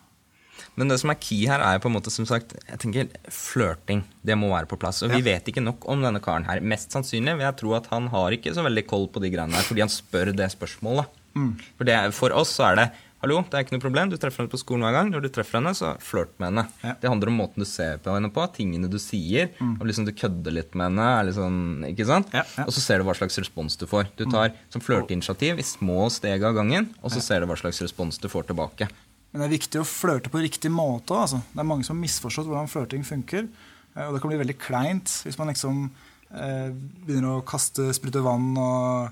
Men 0.79 0.91
det 0.91 1.00
som 1.01 1.13
er 1.13 1.20
key 1.22 1.46
her, 1.50 1.62
er 1.63 1.82
på 1.84 1.89
en 1.91 1.96
måte 1.96 2.12
som 2.13 2.27
sagt 2.29 2.55
Jeg 2.67 2.79
tenker 2.82 3.10
flørting. 3.29 4.03
Det 4.25 4.38
må 4.39 4.50
være 4.53 4.70
på 4.72 4.79
plass. 4.82 5.03
Og 5.05 5.13
vi 5.13 5.22
vet 5.25 5.48
ikke 5.50 5.63
nok 5.63 5.88
om 5.91 6.03
denne 6.03 6.22
karen 6.24 6.48
her. 6.50 6.63
Mest 6.63 6.93
sannsynlig 6.96 7.38
vil 7.38 7.48
jeg 7.48 7.60
tro 7.62 7.75
at 7.77 7.89
han 7.93 8.10
har 8.13 8.36
ikke 8.36 8.53
så 8.55 8.65
veldig 8.65 8.86
koll 8.89 9.10
på 9.12 9.24
de 9.24 9.34
greiene 9.34 9.58
her, 9.58 9.67
fordi 9.67 9.86
han 9.86 9.91
spør 9.93 10.34
det 10.36 10.51
spørsmålet. 10.55 11.20
For, 11.34 11.88
det, 11.88 11.98
for 12.13 12.36
oss 12.38 12.51
så 12.60 12.72
er 12.72 12.79
det 12.82 12.91
Hallo, 13.24 13.38
det 13.48 13.55
er 13.55 13.63
ikke 13.63 13.77
noe 13.77 13.79
problem. 13.86 14.10
Du 14.12 14.17
treffer 14.20 14.41
henne 14.43 14.51
på 14.51 14.58
skolen 14.60 14.84
hver 14.84 14.98
gang. 14.98 15.08
Når 15.13 15.22
du 15.24 15.29
treffer 15.32 15.55
henne, 15.55 15.72
så 15.79 15.93
flørt 16.03 16.34
med 16.43 16.50
henne. 16.50 16.64
Ja. 16.83 16.92
Det 17.00 17.07
handler 17.07 17.29
om 17.31 17.37
måten 17.40 17.64
du 17.64 17.68
ser 17.70 18.01
på 18.03 18.11
henne 18.11 18.27
på, 18.35 18.44
tingene 18.51 18.90
du 18.92 18.98
sier. 19.00 19.53
Og 19.64 19.85
liksom 19.87 20.03
du 20.03 20.11
kødder 20.11 20.51
litt 20.57 20.75
med 20.75 20.92
henne. 20.92 21.31
Sånn, 21.31 21.61
ikke 21.87 22.03
sant? 22.09 22.33
Ja, 22.35 22.44
ja. 22.44 22.66
Og 22.68 22.75
så 22.75 22.83
ser 22.83 23.00
du 23.00 23.07
hva 23.07 23.16
slags 23.16 23.40
respons 23.40 23.79
du 23.79 23.85
får. 23.87 24.09
Du 24.20 24.25
tar 24.27 24.51
som 24.75 24.83
flørteinitiativ 24.83 25.64
i 25.64 25.64
små 25.64 26.09
steg 26.11 26.44
av 26.44 26.57
gangen, 26.59 26.90
og 27.00 27.16
så 27.16 27.24
ser 27.24 27.40
du 27.40 27.48
hva 27.48 27.55
slags 27.64 27.79
respons 27.85 28.20
du 28.20 28.27
får 28.27 28.51
tilbake. 28.51 28.90
Men 29.33 29.41
det 29.41 29.48
er 29.48 29.55
viktig 29.57 29.79
å 29.81 29.87
flørte 29.89 30.29
på 30.29 30.39
riktig 30.43 30.69
måte. 30.72 31.15
Altså. 31.17 31.39
Det 31.51 31.59
er 31.63 31.65
mange 31.65 31.83
som 31.87 31.96
har 31.98 32.03
misforstått 32.05 32.46
hvordan 32.46 32.69
flørting 32.69 33.03
funker. 33.03 33.48
eh, 33.96 34.05
Og 34.07 34.13
det 34.13 34.22
kan 34.22 34.29
bli 34.29 34.37
veldig 34.43 34.57
kleint 34.61 35.09
hvis 35.25 35.39
man 35.41 35.50
liksom 35.50 35.89
eh, 36.31 36.69
begynner 37.05 37.39
å 37.39 37.46
kaste 37.46 37.87
sprute 37.98 38.22
vann 38.22 38.51
og 38.61 39.09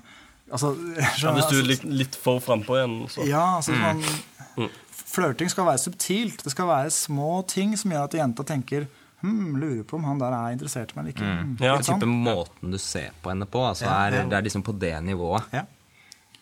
altså, 0.52 0.72
Ja, 1.22 1.34
hvis 1.34 1.50
du 1.50 1.58
er 1.58 1.66
litt, 1.72 1.84
litt 1.84 2.14
for 2.22 2.38
frampå 2.40 2.78
igjen, 2.78 3.00
så 3.10 3.26
Ja, 3.26 3.56
altså 3.58 3.72
Mm. 3.74 3.82
man, 4.56 4.70
Flørting 5.12 5.50
skal 5.52 5.66
være 5.66 5.80
subtilt. 5.82 6.40
Det 6.44 6.50
skal 6.54 6.66
være 6.70 6.90
små 6.90 7.42
ting 7.50 7.74
som 7.76 7.90
gjør 7.92 8.06
at 8.06 8.14
jenta 8.16 8.44
tenker 8.48 8.86
hm, 9.20 9.56
lurer 9.60 9.82
på 9.84 9.98
om 9.98 10.04
han 10.08 10.18
der 10.22 10.32
er 10.32 10.54
interessert 10.54 10.94
i 10.94 10.96
meg 10.96 11.02
eller 11.04 11.12
ikke. 11.12 11.26
Mm. 11.28 11.50
Ja, 11.60 11.74
ikke 11.76 11.84
sant? 11.90 12.00
type 12.00 12.08
måten 12.08 12.72
du 12.72 12.78
ser 12.80 13.10
på 13.22 13.28
henne 13.28 13.44
på. 13.46 13.60
Altså 13.68 13.84
Ja, 13.84 13.98
er, 14.06 14.16
ja. 14.22 14.22
Det 14.30 14.38
er 14.38 14.46
liksom 14.46 14.64
på 14.64 14.72
det 14.78 14.94
nivået. 15.04 15.50
Ja. 15.52 15.66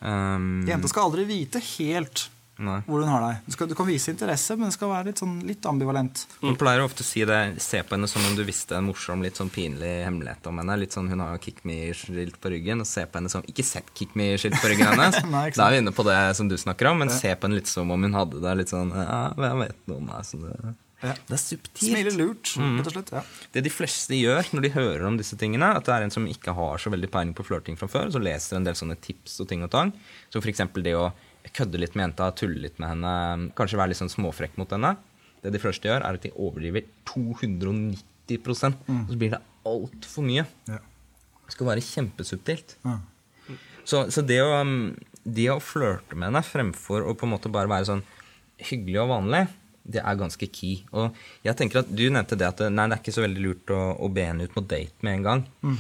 Um, 0.01 0.63
Jenta 0.69 0.89
skal 0.89 1.09
aldri 1.11 1.25
vite 1.29 1.61
helt 1.77 2.29
nei. 2.61 2.77
hvor 2.87 3.01
hun 3.03 3.09
har 3.11 3.23
deg. 3.25 3.41
Du, 3.47 3.53
skal, 3.57 3.69
du 3.71 3.75
kan 3.79 3.89
vise 3.89 4.13
interesse, 4.13 4.57
men 4.59 4.69
det 4.69 4.75
skal 4.77 4.91
være 4.93 5.09
litt, 5.11 5.23
sånn, 5.23 5.39
litt 5.49 5.67
ambivalent. 5.71 6.27
Hun 6.43 6.59
pleier 6.61 6.85
ofte 6.85 7.05
å 7.05 7.09
si 7.09 7.25
det 7.29 7.41
Se 7.63 7.81
på 7.83 7.97
henne 7.97 8.09
som 8.11 8.25
om 8.29 8.37
du 8.37 8.45
visste 8.45 8.77
en 8.79 8.87
morsom, 8.91 9.23
litt 9.25 9.41
sånn 9.41 9.51
pinlig 9.53 9.93
hemmelighet 10.07 10.47
om 10.51 10.61
henne. 10.63 10.77
Litt 10.83 10.93
sånn 10.97 11.09
Hun 11.11 11.21
har 11.25 11.39
Kick 11.43 11.65
Me-skilt 11.65 12.37
på 12.41 12.53
ryggen. 12.53 12.81
Og 12.85 12.87
se 12.91 13.07
på 13.07 13.19
henne 13.21 13.33
som 13.33 13.43
Ikke 13.49 13.65
sett 13.67 13.91
Kick 13.97 14.15
Me-skilt 14.19 14.61
på 14.61 14.69
ryggen 14.73 14.93
hennes. 14.93 15.19
Nei, 15.35 15.49
da 15.57 15.67
er 15.71 15.79
vi 15.79 15.83
inne 15.85 15.93
på 15.97 16.05
det 16.07 16.19
som 16.37 16.49
du 16.49 16.57
snakker 16.61 16.91
om, 16.93 16.99
men 17.05 17.11
se 17.11 17.33
på 17.35 17.49
henne 17.49 17.59
litt 17.61 17.71
som 17.71 17.91
om 17.91 18.03
hun 18.09 18.15
hadde 18.17 18.41
det 18.45 18.55
litt 18.63 18.71
sånn 18.73 18.93
Ja, 18.95 19.33
jeg 19.37 19.59
vet 19.65 19.83
noe 19.91 19.99
om 20.05 20.13
deg, 20.13 20.25
Så 20.29 20.41
det, 20.45 20.77
Ja. 21.01 21.15
det 21.17 21.33
er 21.33 21.41
subtilt. 21.41 21.81
Smiler 21.81 22.13
lurt, 22.13 22.51
Mm. 22.61 22.75
rett 22.77 22.89
og 22.91 22.93
slett. 22.93 23.11
Ja. 23.17 23.23
Det 23.55 23.63
de 23.65 23.71
fleste 23.73 24.13
gjør 24.19 24.45
når 24.53 24.63
de 24.67 24.71
hører 24.75 25.07
om 25.09 25.17
disse 25.17 25.39
tingene, 25.41 25.71
at 25.75 25.87
det 25.87 25.95
er 25.95 26.03
en 26.05 26.11
som 26.13 26.27
ikke 26.29 26.53
har 26.55 26.77
så 26.77 26.91
veldig 26.93 27.09
peiling 27.11 27.33
på 27.35 27.47
flørting 27.49 27.79
fra 27.81 27.89
før, 27.89 28.11
så 28.13 28.21
leser 28.21 28.57
en 28.59 28.65
del 28.69 28.75
sånne 28.77 28.99
tips 29.01 29.39
og 29.41 29.49
ting 29.49 29.63
og 29.65 29.71
tang. 29.73 29.95
Som 30.29 30.43
f.eks. 30.45 30.61
det 30.85 30.93
å 30.93 31.07
kødde 31.57 31.81
litt 31.81 31.97
med 31.97 32.09
jenta, 32.09 32.31
tulle 32.37 32.61
litt 32.63 32.81
med 32.83 32.93
henne, 32.95 33.53
kanskje 33.59 33.79
være 33.81 33.93
litt 33.93 34.01
sånn 34.01 34.13
småfrekk 34.13 34.59
mot 34.61 34.71
henne. 34.75 34.95
Det 35.41 35.53
de 35.55 35.63
første 35.63 35.89
gjør, 35.89 36.05
er 36.05 36.19
at 36.19 36.25
de 36.25 36.33
overdriver 36.37 36.87
290% 37.09 38.83
og 38.93 39.09
så 39.11 39.19
blir 39.19 39.33
det 39.33 39.41
altfor 39.67 40.27
mye. 40.27 40.45
Ja. 40.71 40.81
Det 41.47 41.57
skal 41.57 41.71
være 41.73 41.85
kjempesubtilt. 41.85 42.77
Ja. 42.85 42.99
Så, 43.89 44.05
så 44.13 44.23
det 44.23 44.39
å, 44.45 44.53
um, 44.61 44.93
det 45.25 45.49
å 45.51 45.59
flørte 45.63 46.15
med 46.15 46.31
henne 46.31 46.45
fremfor 46.47 47.09
å 47.09 47.17
på 47.19 47.27
en 47.27 47.35
måte 47.35 47.51
bare 47.53 47.71
være 47.71 47.89
sånn 47.89 48.05
hyggelig 48.71 49.01
og 49.03 49.11
vanlig, 49.15 49.47
det 49.91 50.03
er 50.05 50.19
ganske 50.21 50.47
key. 50.53 50.83
Og 50.93 51.17
jeg 51.47 51.57
tenker 51.59 51.81
at 51.81 51.89
Du 51.91 52.05
nevnte 52.13 52.37
det 52.39 52.47
at 52.47 52.61
nei, 52.69 52.85
det 52.87 52.99
er 52.99 53.03
ikke 53.03 53.17
så 53.17 53.25
veldig 53.25 53.43
lurt 53.43 53.73
å, 53.75 53.81
å 53.97 54.11
be 54.13 54.27
henne 54.29 54.47
ut 54.47 54.55
på 54.55 54.63
date 54.69 55.07
med 55.07 55.19
en 55.19 55.27
gang. 55.27 55.45
Mm. 55.65 55.79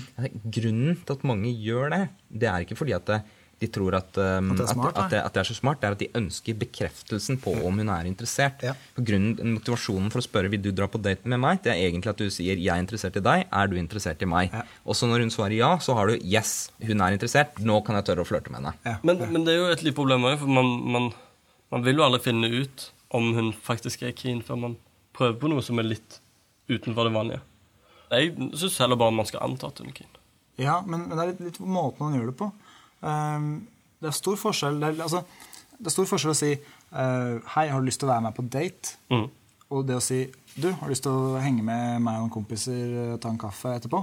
Grunnen 0.56 0.96
til 1.04 1.18
at 1.18 1.28
mange 1.28 1.52
gjør 1.52 1.92
det, 1.94 2.00
det 2.42 2.50
er 2.50 2.64
ikke 2.64 2.78
fordi 2.80 2.96
at 2.96 3.06
det, 3.10 3.20
de 3.60 3.68
tror 3.68 3.94
at, 3.98 4.16
um, 4.16 4.52
At 4.54 4.58
det 4.58 4.64
er 4.64 4.72
smart, 4.72 4.96
at, 4.96 5.10
det, 5.12 5.18
at 5.20 5.34
det 5.36 5.40
er 5.42 5.48
så 5.50 5.56
smart, 5.56 5.80
det 5.82 5.88
er 5.88 5.96
at 5.96 6.00
de 6.00 6.08
ønsker 6.16 6.56
bekreftelsen 6.62 7.36
på 7.44 7.52
om 7.68 7.80
hun 7.82 7.90
er 7.92 8.08
interessert. 8.08 8.62
Ja. 8.64 8.72
Grunnen, 8.96 9.56
Motivasjonen 9.58 10.08
for 10.12 10.22
å 10.22 10.24
spørre 10.24 10.48
vil 10.52 10.62
du 10.64 10.70
dra 10.72 10.88
på 10.88 11.00
date 11.02 11.28
med 11.28 11.42
meg, 11.42 11.60
det 11.64 11.74
er 11.74 11.82
egentlig 11.84 12.14
at 12.14 12.22
du 12.22 12.30
sier 12.32 12.56
'jeg 12.56 12.72
er 12.72 12.80
interessert 12.80 13.16
i 13.20 13.24
deg', 13.24 13.44
er 13.52 13.66
du 13.68 13.76
interessert 13.76 14.22
i 14.22 14.30
meg? 14.30 14.48
Ja. 14.52 14.62
Og 14.86 14.96
så 14.96 15.06
når 15.06 15.26
hun 15.26 15.34
svarer 15.34 15.56
ja, 15.56 15.76
så 15.76 15.94
har 15.94 16.06
du 16.08 16.16
'yes, 16.16 16.70
hun 16.80 17.00
er 17.00 17.16
interessert', 17.16 17.60
nå 17.60 17.84
kan 17.84 17.96
jeg 17.96 18.04
tørre 18.08 18.24
å 18.24 18.30
flørte 18.30 18.50
med 18.50 18.64
henne. 18.64 18.74
Ja. 18.86 18.96
Men, 19.02 19.18
men 19.32 19.44
det 19.44 19.54
er 19.54 19.58
jo 19.58 19.72
et 19.72 19.82
lite 19.82 19.96
problem 19.96 20.24
òg, 20.24 20.38
for 20.38 20.48
man, 20.48 20.66
man, 20.88 21.12
man 21.70 21.84
vil 21.84 21.96
jo 21.96 22.04
aldri 22.04 22.20
finne 22.20 22.48
ut 22.48 22.90
om 23.10 23.34
hun 23.34 23.52
faktisk 23.52 24.02
er 24.02 24.12
keen 24.16 24.40
før 24.42 24.56
man 24.56 24.76
prøver 25.12 25.38
på 25.38 25.48
noe 25.52 25.62
som 25.62 25.78
er 25.78 25.84
litt 25.84 26.20
utenfor 26.70 27.04
det 27.04 27.12
vanlige. 27.12 27.40
Jeg 28.10 28.34
syns 28.56 28.78
heller 28.78 28.96
bare 28.96 29.14
man 29.14 29.26
skal 29.26 29.44
anta 29.44 29.68
at 29.68 29.78
hun 29.78 29.90
er 29.90 29.92
keen. 30.00 30.16
Ja, 30.60 30.80
men, 30.86 31.08
men 31.08 31.16
det 31.16 31.22
er 31.22 31.32
litt, 31.32 31.40
litt 31.40 31.60
måten 31.60 32.04
man 32.04 32.16
gjør 32.18 32.30
det 32.30 32.38
på. 32.40 32.50
Ehm, 33.02 33.66
det 34.00 34.08
er 34.10 34.16
stor 34.16 34.36
forskjell 34.40 34.78
det 34.80 34.88
er, 34.94 35.02
altså, 35.04 35.22
det 35.78 35.88
er 35.88 35.94
stor 35.94 36.08
forskjell 36.10 36.32
å 36.34 36.36
si 36.36 36.50
eh, 36.52 37.34
Hei, 37.54 37.66
har 37.72 37.80
du 37.80 37.86
lyst 37.88 38.00
til 38.02 38.08
å 38.08 38.12
være 38.12 38.26
med 38.28 38.36
på 38.36 38.44
date? 38.52 38.94
Mm. 39.12 39.26
Og 39.70 39.84
det 39.88 39.96
å 39.96 40.02
si 40.04 40.22
Du, 40.56 40.70
har 40.72 40.86
du 40.88 40.92
lyst 40.92 41.04
til 41.06 41.12
å 41.16 41.36
henge 41.40 41.62
med 41.64 42.00
meg 42.04 42.18
og 42.18 42.26
noen 42.26 42.34
kompiser 42.34 42.96
og 43.14 43.20
ta 43.22 43.30
en 43.32 43.38
kaffe 43.40 43.72
etterpå? 43.78 44.02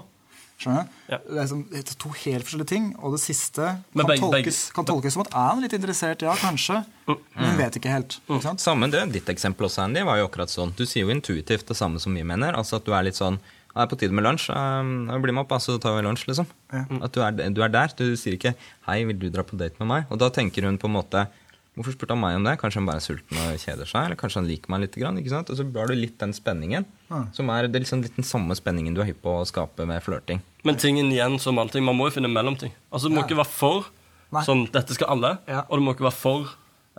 Skjønner 0.57 0.88
du? 0.88 0.93
Ja. 1.12 1.17
Det 1.21 1.41
er 1.43 1.49
som, 1.51 1.60
det 1.69 1.81
er 1.83 1.97
to 2.01 2.10
helt 2.23 2.47
forskjellige 2.47 2.69
ting. 2.71 2.86
Og 3.05 3.13
det 3.13 3.19
siste 3.21 3.67
kan, 3.93 4.07
begge- 4.10 4.23
tolkes, 4.23 4.62
kan 4.73 4.88
tolkes 4.89 5.13
som 5.13 5.21
at 5.21 5.29
er 5.38 5.51
han 5.51 5.60
litt 5.62 5.75
interessert? 5.77 6.23
Ja, 6.25 6.33
kanskje. 6.39 6.79
Mm. 7.05 7.19
Men 7.36 7.51
hun 7.51 7.60
vet 7.62 7.77
ikke 7.77 7.91
helt. 7.93 8.15
Ikke 8.25 8.39
sant? 8.47 8.63
Samme 8.63 8.89
det, 8.89 9.03
Ditt 9.13 9.29
eksempel 9.29 9.67
også, 9.67 9.83
Andy, 9.86 10.01
var 10.07 10.17
jo 10.17 10.25
akkurat 10.31 10.49
sånn. 10.49 10.73
Du 10.79 10.81
sier 10.89 11.05
jo 11.05 11.13
intuitivt 11.13 11.67
det 11.69 11.77
samme 11.77 12.01
som 12.01 12.15
vi 12.17 12.23
mener. 12.25 12.57
Altså 12.57 12.79
at 12.79 12.88
du 12.88 12.95
er 12.97 13.05
litt 13.05 13.19
sånn 13.19 13.38
«Ja, 13.38 13.43
Det 13.77 13.83
er 13.85 13.89
på 13.91 13.97
tide 14.01 14.15
med 14.17 14.25
lunsj. 14.25 14.49
Um, 14.49 15.09
bli 15.21 15.33
med 15.35 15.43
opp, 15.45 15.51
så 15.61 15.75
tar 15.77 15.93
vi 15.99 16.05
lunsj, 16.07 16.25
liksom. 16.31 16.47
Ja. 16.73 16.85
At 17.05 17.13
du 17.13 17.21
er, 17.21 17.35
du 17.53 17.61
er 17.61 17.69
der. 17.69 17.93
Du 17.93 18.15
sier 18.17 18.33
ikke 18.33 18.55
'Hei, 18.87 19.03
vil 19.05 19.19
du 19.19 19.29
dra 19.29 19.43
på 19.45 19.57
date 19.57 19.77
med 19.77 19.87
meg?' 19.87 20.07
Og 20.09 20.17
da 20.17 20.29
tenker 20.33 20.65
hun 20.65 20.79
på 20.81 20.89
en 20.89 20.97
måte 20.97 21.27
Hvorfor 21.77 21.93
spurte 21.93 22.15
han 22.15 22.21
meg 22.23 22.35
om 22.39 22.45
det? 22.47 22.55
Kanskje 22.57 22.79
han 22.79 22.87
bare 22.89 22.97
er 22.97 23.05
sulten 23.05 23.37
og 23.37 23.59
kjeder 23.61 23.85
seg? 23.85 24.07
Eller 24.07 24.17
kanskje 24.17 24.39
han 24.39 24.47
liker 24.49 24.71
meg 24.73 24.81
litt? 24.81 24.95
Ikke 24.97 25.29
sant? 25.29 25.51
Og 25.53 25.59
så 25.59 25.61
har 25.61 25.91
du 25.91 25.93
litt 25.93 26.17
den 26.17 26.33
spenningen. 26.33 26.87
Som 27.37 27.51
er, 27.53 27.67
det 27.69 27.77
er 27.77 27.83
liksom 27.85 28.01
litt 28.01 28.17
den 28.17 28.25
samme 28.25 28.57
spenningen 28.57 28.95
du 28.97 29.01
er 29.03 29.11
hypp 29.11 29.21
på 29.21 29.35
å 29.43 29.45
skape 29.45 29.85
med 29.85 30.01
flørting. 30.01 30.41
Men 30.65 30.79
tingen 30.81 31.11
igjen 31.13 31.37
som 31.37 31.61
allting, 31.61 31.85
man 31.85 31.93
må 31.93 32.09
jo 32.09 32.15
finne 32.17 32.33
mellomting. 32.33 32.73
Altså, 32.89 33.11
Du 33.11 33.13
må 33.13 33.21
ikke 33.27 33.37
være 33.37 33.53
for 33.53 33.85
Nei. 34.33 34.41
sånn 34.41 34.65
'dette 34.71 34.97
skal 34.97 35.07
alle', 35.13 35.37
Ja. 35.47 35.61
og 35.69 35.77
du 35.77 35.85
må 35.85 35.93
ikke 35.93 36.09
være 36.09 36.17
for 36.17 36.49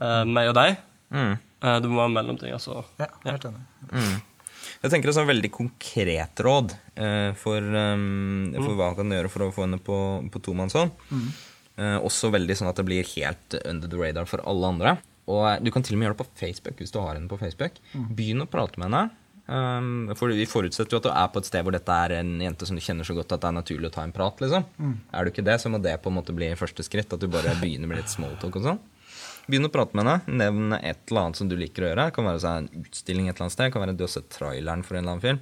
uh, 0.00 0.24
meg 0.24 0.48
og 0.48 0.54
deg. 0.54 0.78
Mm. 1.10 1.38
Uh, 1.58 1.80
det 1.80 1.90
må 1.90 1.96
være 1.98 2.14
mellomting. 2.14 2.52
altså. 2.52 2.84
Ja, 3.00 3.10
helt 3.24 3.44
enig. 3.44 4.22
Jeg 4.78 4.92
tenker 4.92 5.10
også 5.10 5.24
en 5.24 5.30
veldig 5.32 5.50
konkret 5.50 6.40
råd 6.46 6.72
eh, 6.94 7.30
for, 7.38 7.58
um, 7.62 8.52
for 8.54 8.74
hva 8.78 8.92
han 8.92 8.98
kan 9.00 9.14
gjøre 9.16 9.30
for 9.32 9.46
å 9.48 9.52
få 9.54 9.64
henne 9.66 9.80
på, 9.82 9.98
på 10.30 10.42
tomannshånd. 10.46 10.92
Eh, 11.78 11.96
også 12.02 12.30
veldig 12.34 12.56
sånn 12.58 12.70
at 12.70 12.78
det 12.78 12.86
blir 12.86 13.06
helt 13.16 13.54
under 13.64 13.90
the 13.90 13.98
radar 13.98 14.26
for 14.30 14.42
alle 14.46 14.70
andre. 14.74 14.96
Og 15.30 15.44
eh, 15.46 15.58
du 15.62 15.70
kan 15.74 15.82
til 15.86 15.96
og 15.96 16.00
med 16.00 16.08
gjøre 16.08 16.18
det 16.18 16.24
på 16.24 16.40
Facebook 16.40 16.82
hvis 16.82 16.94
du 16.94 17.00
har 17.02 17.16
henne 17.18 17.30
på 17.30 17.38
Facebook. 17.40 17.80
Begynn 18.18 18.42
å 18.42 18.50
prate 18.50 18.78
med 18.78 18.90
henne. 18.90 19.08
Um, 19.48 20.10
for 20.18 20.28
Vi 20.36 20.44
forutsetter 20.44 20.92
jo 20.92 21.00
at 21.00 21.06
du 21.06 21.10
er 21.10 21.28
på 21.32 21.40
et 21.40 21.46
sted 21.48 21.62
hvor 21.64 21.72
dette 21.72 21.94
er 22.04 22.18
en 22.18 22.34
jente 22.44 22.66
som 22.68 22.76
du 22.76 22.82
kjenner 22.84 23.06
så 23.08 23.14
godt 23.16 23.32
at 23.32 23.40
det 23.40 23.48
er 23.48 23.56
naturlig 23.56 23.88
å 23.88 23.94
ta 23.94 24.04
en 24.04 24.12
prat. 24.12 24.42
liksom. 24.44 24.66
Er 25.10 25.24
du 25.24 25.32
ikke 25.32 25.46
det, 25.46 25.56
så 25.62 25.72
må 25.72 25.80
det 25.80 25.94
på 26.04 26.12
en 26.12 26.18
måte 26.18 26.34
bli 26.36 26.50
første 26.60 26.84
skritt. 26.84 27.14
At 27.14 27.22
du 27.22 27.30
bare 27.32 27.56
begynner 27.62 27.88
med 27.88 28.02
litt 28.02 28.12
smalltalk 28.12 28.60
og 28.60 28.66
sånn. 28.66 28.82
Begynn 29.48 29.68
å 29.68 29.72
prate 29.72 29.96
med 29.96 30.04
henne. 30.04 30.38
Nevn 30.44 30.74
et 30.78 30.98
eller 31.08 31.28
annet 31.28 31.38
som 31.40 31.48
du 31.48 31.56
liker 31.56 31.86
å 31.86 31.92
gjøre. 31.92 32.08
Det 32.10 32.14
kan 32.18 32.26
være 32.28 32.42
sånn, 32.44 32.66
en 32.68 32.82
utstilling 32.84 33.28
et 33.30 33.36
eller 33.36 33.46
annet 33.48 33.56
sted. 33.56 33.64
Det 33.70 33.72
kan 33.76 33.86
være 33.86 33.96
Du 33.96 34.04
har 34.04 34.12
sett 34.12 34.28
traileren 34.34 34.84
for 34.84 34.98
en 34.98 35.04
eller 35.06 35.16
annen 35.16 35.24
film. 35.24 35.40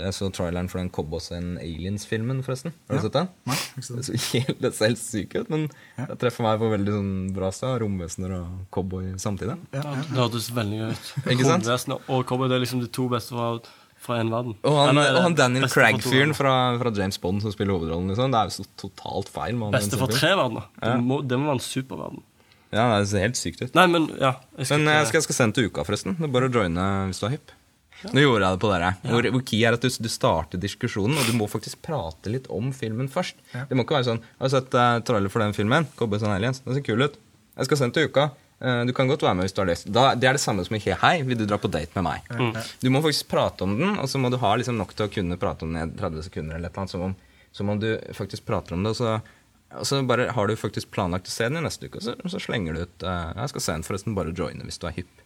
Jeg 0.00 0.14
så 0.14 0.28
traileren 0.32 0.68
for 0.70 0.78
den 0.78 0.88
Cobos 0.94 1.26
and 1.34 1.58
Aliens-filmen, 1.60 2.44
forresten. 2.46 2.72
Har 2.88 3.00
du 3.00 3.02
sett 3.08 3.16
den? 3.18 3.26
Nei, 3.50 3.56
ikke 3.74 3.82
sant. 3.88 3.98
Det 3.98 4.06
så 4.06 4.36
helt, 4.38 4.60
det 4.62 4.70
ser 4.76 4.92
helt 4.92 5.02
syk 5.02 5.34
ut, 5.34 5.50
men 5.50 5.66
det 5.98 6.16
treffer 6.22 6.46
meg 6.46 6.62
på 6.62 6.70
veldig 6.72 6.94
sånn 6.94 7.10
bra 7.36 7.50
sted. 7.52 7.74
Romvesener 7.82 8.36
og 8.38 8.62
cowboy 8.72 9.10
samtidig. 9.20 9.58
Ja, 9.74 9.82
Det 9.82 9.82
ja. 9.98 10.06
hørtes 10.22 10.48
veldig 10.56 10.78
gøy 10.78 10.94
ut. 10.94 11.10
Romvesener 11.42 12.06
og 12.06 12.24
cowboy 12.30 12.48
det 12.48 12.56
er 12.60 12.64
liksom 12.64 12.84
de 12.86 12.88
to 13.00 13.08
beste 13.12 13.34
fra, 13.34 13.50
fra 14.06 14.20
en 14.22 14.32
verden. 14.32 14.56
Og 14.62 14.78
han, 14.78 14.94
Eller, 14.94 15.18
og 15.18 15.26
han 15.26 15.36
Daniel 15.42 15.68
Craig-fyren 15.74 16.32
fra, 16.38 16.54
fra 16.80 16.94
James 16.96 17.20
Bond 17.20 17.42
som 17.44 17.52
spiller 17.52 17.74
hovedrollen, 17.76 18.14
liksom. 18.14 18.30
det 18.32 18.40
er 18.40 18.54
jo 18.54 18.60
så 18.62 18.68
totalt 18.86 19.34
feil. 19.34 19.58
Beste 19.74 19.98
den 19.98 20.04
fra 20.06 20.12
tre 20.14 20.32
verdener. 20.38 20.70
Ja. 20.78 20.94
Det, 20.94 20.98
må, 21.10 21.20
det 21.26 21.42
må 21.42 21.50
være 21.50 21.58
en 21.60 21.66
superverden. 21.66 22.24
Ja, 22.70 22.84
det 23.00 23.08
ser 23.10 23.24
helt 23.24 23.38
sykt 23.38 23.64
ut. 23.64 23.72
Nei, 23.74 23.86
men 23.90 24.10
ja. 24.20 24.36
Jeg 24.58 24.68
skal 24.68 24.78
Men 24.78 24.92
jeg 24.94 25.08
skal, 25.08 25.18
jeg 25.18 25.26
skal 25.28 25.38
sende 25.38 25.58
til 25.58 25.70
uka, 25.70 25.86
forresten. 25.86 26.14
Det 26.18 26.28
er 26.28 26.34
bare 26.36 26.50
å 26.50 26.54
joine 26.54 26.84
hvis 27.10 27.22
du 27.22 27.26
er 27.26 27.34
hypp. 27.38 27.56
Nå 28.08 28.22
gjorde 28.22 28.46
jeg 28.46 28.56
det 28.56 28.60
på 28.62 28.70
dere. 28.72 28.90
Hvor, 29.04 29.26
hvor 29.34 29.42
key 29.44 29.64
er 29.68 29.76
at 29.76 29.82
du, 29.84 29.90
du 29.92 30.08
starter 30.08 30.60
diskusjonen, 30.60 31.18
og 31.20 31.26
du 31.28 31.34
må 31.36 31.48
faktisk 31.50 31.82
prate 31.84 32.32
litt 32.32 32.46
om 32.48 32.70
filmen 32.72 33.10
først. 33.12 33.42
Det 33.52 33.76
må 33.76 33.84
ikke 33.84 33.98
være 33.98 34.08
sånn 34.08 34.22
'Jeg 34.22 34.40
'Har 34.40 34.52
sett 34.54 34.76
uh, 34.78 35.00
trailer 35.04 35.32
for 35.32 35.44
den 35.44 35.52
filmen?' 35.52 35.88
Cowboys 35.98 36.22
and 36.24 36.32
Aliens. 36.32 36.62
Den 36.64 36.78
ser 36.78 36.86
kul 36.86 37.02
ut. 37.02 37.18
Jeg 37.58 37.68
skal 37.68 37.76
sende 37.76 37.94
til 37.98 38.08
uka. 38.08 38.30
Eh, 38.60 38.84
du 38.84 38.92
kan 38.92 39.08
godt 39.08 39.22
være 39.24 39.34
med 39.34 39.46
hvis 39.46 39.54
du 39.56 39.62
har 39.62 39.70
lyst. 39.70 39.88
Da, 39.88 40.14
det 40.14 40.28
er 40.28 40.36
det 40.36 40.40
samme 40.40 40.64
som 40.64 40.76
ikke 40.76 40.96
'Hei, 41.00 41.22
vil 41.24 41.38
du 41.38 41.46
dra 41.46 41.56
på 41.58 41.70
date 41.70 41.92
med 41.96 42.04
meg?' 42.04 42.64
Du 42.80 42.90
må 42.90 43.00
faktisk 43.00 43.28
prate 43.28 43.62
om 43.62 43.78
den, 43.78 43.98
og 43.98 44.08
så 44.08 44.18
må 44.18 44.30
du 44.30 44.36
ha 44.36 44.54
liksom 44.56 44.76
nok 44.76 44.94
til 44.94 45.08
å 45.08 45.12
kunne 45.12 45.36
prate 45.40 45.64
om 45.64 45.72
den 45.72 45.88
i 45.88 45.96
30 45.96 46.22
sekunder. 46.22 46.56
eller 46.56 46.68
et 46.68 46.72
eller 46.72 46.80
annet, 46.80 46.90
Som 46.90 47.00
om, 47.00 47.16
som 47.52 47.68
om 47.68 47.80
du 47.80 47.98
faktisk 48.12 48.44
prater 48.44 48.74
om 48.74 48.82
det, 48.82 48.90
og 48.90 48.96
så, 48.96 49.20
og 49.78 49.86
så 49.86 50.00
bare 50.06 50.30
har 50.34 50.50
du 50.50 50.56
faktisk 50.58 50.90
planlagt 50.94 51.28
å 51.30 51.32
se 51.32 51.46
den 51.46 51.60
i 51.60 51.64
neste 51.64 51.86
uke, 51.86 52.00
og 52.00 52.06
så, 52.06 52.14
så 52.32 52.40
slenger 52.42 52.74
du 52.74 52.80
ut 52.82 53.04
uh, 53.06 53.30
'Jeg 53.36 53.52
skal 53.52 53.64
se 53.66 53.76
den, 53.76 53.86
forresten. 53.86 54.16
Bare 54.16 54.34
joine 54.34 54.66
hvis 54.66 54.80
du 54.82 54.88
er 54.90 54.96
hypp'. 54.96 55.22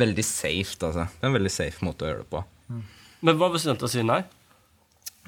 Veldig 0.00 0.24
safe, 0.24 0.76
altså. 0.86 1.06
Det 1.08 1.24
er 1.24 1.30
en 1.32 1.38
veldig 1.38 1.52
safe 1.54 1.86
måte 1.86 2.04
å 2.04 2.10
gjøre 2.10 2.24
det 2.24 2.30
på. 2.30 2.42
Men 3.26 3.40
hva 3.40 3.48
hvis 3.52 3.66
jenta 3.66 3.88
sier 3.90 4.06
nei? 4.06 4.20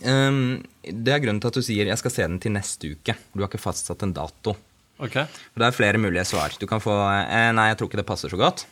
Um, 0.03 0.63
det 0.83 1.13
er 1.15 1.23
grunnen 1.23 1.41
til 1.43 1.53
at 1.53 1.59
du 1.59 1.63
sier 1.63 1.87
'jeg 1.87 1.99
skal 1.99 2.11
se 2.11 2.23
den 2.29 2.39
til 2.39 2.53
neste 2.53 2.93
uke'. 2.93 3.17
Du 3.33 3.41
har 3.43 3.49
ikke 3.49 3.63
fastsatt 3.63 4.03
en 4.03 4.13
dato. 4.13 4.57
Okay. 5.03 5.27
Det 5.55 5.67
er 5.67 5.75
flere 5.75 5.99
mulige 5.99 6.25
svar. 6.25 6.53
Du 6.61 6.67
kan 6.67 6.81
få 6.81 6.93
eh, 6.93 7.53
'nei, 7.53 7.69
jeg 7.73 7.79
tror 7.79 7.89
ikke 7.89 8.03
det 8.03 8.07
passer 8.07 8.29
så 8.29 8.37
godt'. 8.37 8.67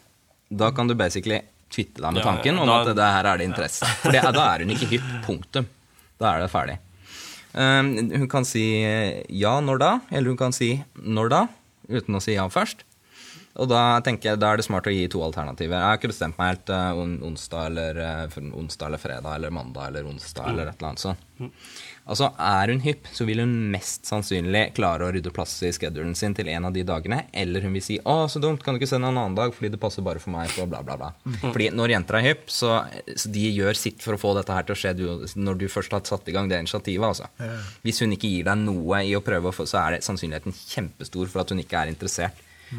Da 0.50 0.70
kan 0.70 0.86
du 0.86 0.94
basically 0.94 1.40
tvitte 1.70 2.02
deg 2.02 2.12
med 2.12 2.20
Ja, 2.20 2.26
ja, 2.26 2.30
tanken 2.34 2.58
om 2.58 2.68
at 2.68 2.94
det 2.94 3.10
her 3.14 3.24
er 3.24 3.38
det 3.38 3.46
interesse. 3.46 3.86
For 4.02 4.10
det, 4.10 4.22
da 4.34 4.54
er 4.54 4.64
hun 4.64 4.70
ikke 4.74 4.90
hypp. 4.90 5.10
Punktum. 5.24 5.66
Da 6.18 6.34
er 6.34 6.42
det 6.44 6.50
ferdig. 6.50 6.78
Ehm, 7.58 7.96
hun 8.12 8.28
kan 8.30 8.46
si 8.46 8.62
eh, 8.84 9.24
ja, 9.28 9.56
når 9.64 9.82
da? 9.82 9.90
Eller 10.10 10.30
hun 10.32 10.38
kan 10.40 10.54
si 10.54 10.76
når 10.94 11.32
da? 11.32 11.42
Uten 11.90 12.18
å 12.18 12.22
si 12.22 12.36
ja 12.36 12.46
først. 12.50 12.84
Og 13.60 13.66
da 13.68 13.98
tenker 14.06 14.30
jeg, 14.30 14.40
da 14.40 14.52
er 14.52 14.60
det 14.60 14.64
smart 14.64 14.86
å 14.86 14.92
gi 14.94 15.08
to 15.10 15.22
alternativer. 15.26 15.74
Jeg 15.74 15.88
har 15.88 15.98
ikke 15.98 16.12
bestemt 16.12 16.38
meg 16.38 16.52
helt 16.52 16.70
eh, 16.74 17.00
on, 17.02 17.16
onsdag, 17.32 17.72
eller, 17.72 17.98
eh, 18.04 18.36
onsdag 18.60 18.92
eller 18.92 19.02
fredag 19.02 19.34
eller 19.34 19.54
mandag 19.54 19.90
eller 19.90 20.06
onsdag 20.06 20.52
eller 20.52 20.70
et 20.70 20.78
eller 20.78 20.92
annet 20.92 21.02
sånt. 21.02 21.26
Altså, 22.08 22.30
Er 22.38 22.72
hun 22.72 22.80
hypp, 22.80 23.06
så 23.12 23.24
vil 23.28 23.42
hun 23.42 23.52
mest 23.70 24.08
sannsynlig 24.08 24.74
klare 24.74 25.06
å 25.06 25.12
rydde 25.14 25.30
plass 25.34 25.52
i 25.62 25.70
schedulen 25.72 26.16
sin 26.16 26.34
til 26.34 26.48
en 26.48 26.64
av 26.64 26.72
de 26.74 26.82
dagene. 26.86 27.24
Eller 27.32 27.60
hun 27.60 27.72
vil 27.76 27.82
si 27.82 27.98
'Å, 27.98 28.28
så 28.28 28.40
dumt, 28.40 28.62
kan 28.64 28.74
du 28.74 28.80
ikke 28.80 28.88
sende 28.88 29.08
en 29.08 29.18
annen 29.18 29.36
dag 29.36 29.52
fordi 29.54 29.70
det 29.70 29.80
passer 29.80 30.02
bare 30.02 30.18
for 30.18 30.30
meg', 30.30 30.50
for 30.50 30.66
bla, 30.66 30.82
bla, 30.82 30.96
bla. 30.96 31.12
Fordi 31.40 31.70
når 31.70 31.94
jenter 31.94 32.18
er 32.18 32.26
hypp, 32.30 32.48
så, 32.50 32.84
så 33.14 33.30
de 33.30 33.46
gjør 33.52 33.76
sitt 33.76 34.02
for 34.02 34.14
å 34.14 34.18
få 34.18 34.34
dette 34.34 34.52
her 34.52 34.62
til 34.62 34.74
å 34.74 34.80
skje 34.80 34.96
du, 34.96 35.26
når 35.36 35.58
du 35.58 35.68
først 35.68 35.92
har 35.92 36.02
satt 36.02 36.28
i 36.28 36.32
gang 36.32 36.48
det 36.48 36.58
initiativet. 36.58 37.04
altså. 37.06 37.28
Hvis 37.84 38.00
hun 38.00 38.12
ikke 38.12 38.30
gir 38.30 38.44
deg 38.44 38.58
noe 38.58 39.04
i 39.04 39.14
å 39.14 39.20
prøve 39.22 39.48
å 39.48 39.54
få, 39.54 39.66
så 39.66 39.86
er 39.86 39.90
det 39.96 40.04
sannsynligheten 40.04 40.52
kjempestor 40.52 41.28
for 41.28 41.40
at 41.42 41.50
hun 41.50 41.60
ikke 41.60 41.78
er 41.84 41.88
interessert. 41.92 42.34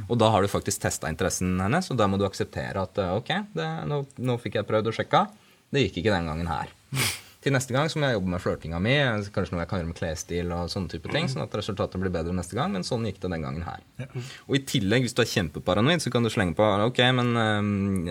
Og 0.07 0.17
da 0.17 0.29
har 0.31 0.41
du 0.41 0.47
faktisk 0.47 0.81
testa 0.81 1.09
interessen 1.11 1.59
hennes, 1.59 1.89
og 1.91 1.97
da 1.97 2.07
må 2.07 2.17
du 2.17 2.23
akseptere 2.25 2.79
at 2.81 2.95
ok, 2.97 3.31
det, 3.53 3.67
nå, 3.87 4.05
nå 4.23 4.37
fikk 4.39 4.55
jeg 4.55 4.67
prøvd 4.67 4.87
og 4.87 4.95
sjekka. 4.95 5.25
Det 5.71 5.83
gikk 5.87 6.01
ikke 6.01 6.15
den 6.15 6.27
gangen 6.31 6.47
her. 6.47 6.71
Til 7.41 7.55
neste 7.55 7.73
gang 7.73 7.89
så 7.89 7.97
må 7.97 8.05
jeg 8.05 8.19
jobbe 8.19 8.29
med 8.35 8.41
flørtinga 8.43 8.79
mi, 8.85 8.93
kanskje 9.33 9.55
noe 9.55 9.63
jeg 9.63 9.69
kan 9.71 9.79
gjøre 9.81 9.89
med 9.89 9.97
klesstil 9.97 10.51
og 10.53 10.67
sånne 10.69 10.91
type 10.91 11.09
ting, 11.09 11.25
sånn 11.31 11.41
at 11.41 11.55
resultatet 11.57 11.97
blir 12.01 12.13
bedre 12.13 12.35
neste 12.37 12.53
gang, 12.53 12.69
men 12.75 12.85
sånn 12.85 13.07
gikk 13.09 13.17
det 13.23 13.31
den 13.33 13.45
gangen 13.47 13.65
her. 13.65 13.81
Og 14.45 14.57
i 14.59 14.61
tillegg, 14.69 15.07
hvis 15.07 15.17
du 15.17 15.23
er 15.23 15.29
kjempeparanoid, 15.31 16.03
så 16.03 16.11
kan 16.13 16.21
du 16.21 16.29
slenge 16.29 16.53
på 16.57 16.67
ok, 16.85 17.01
men 17.17 17.31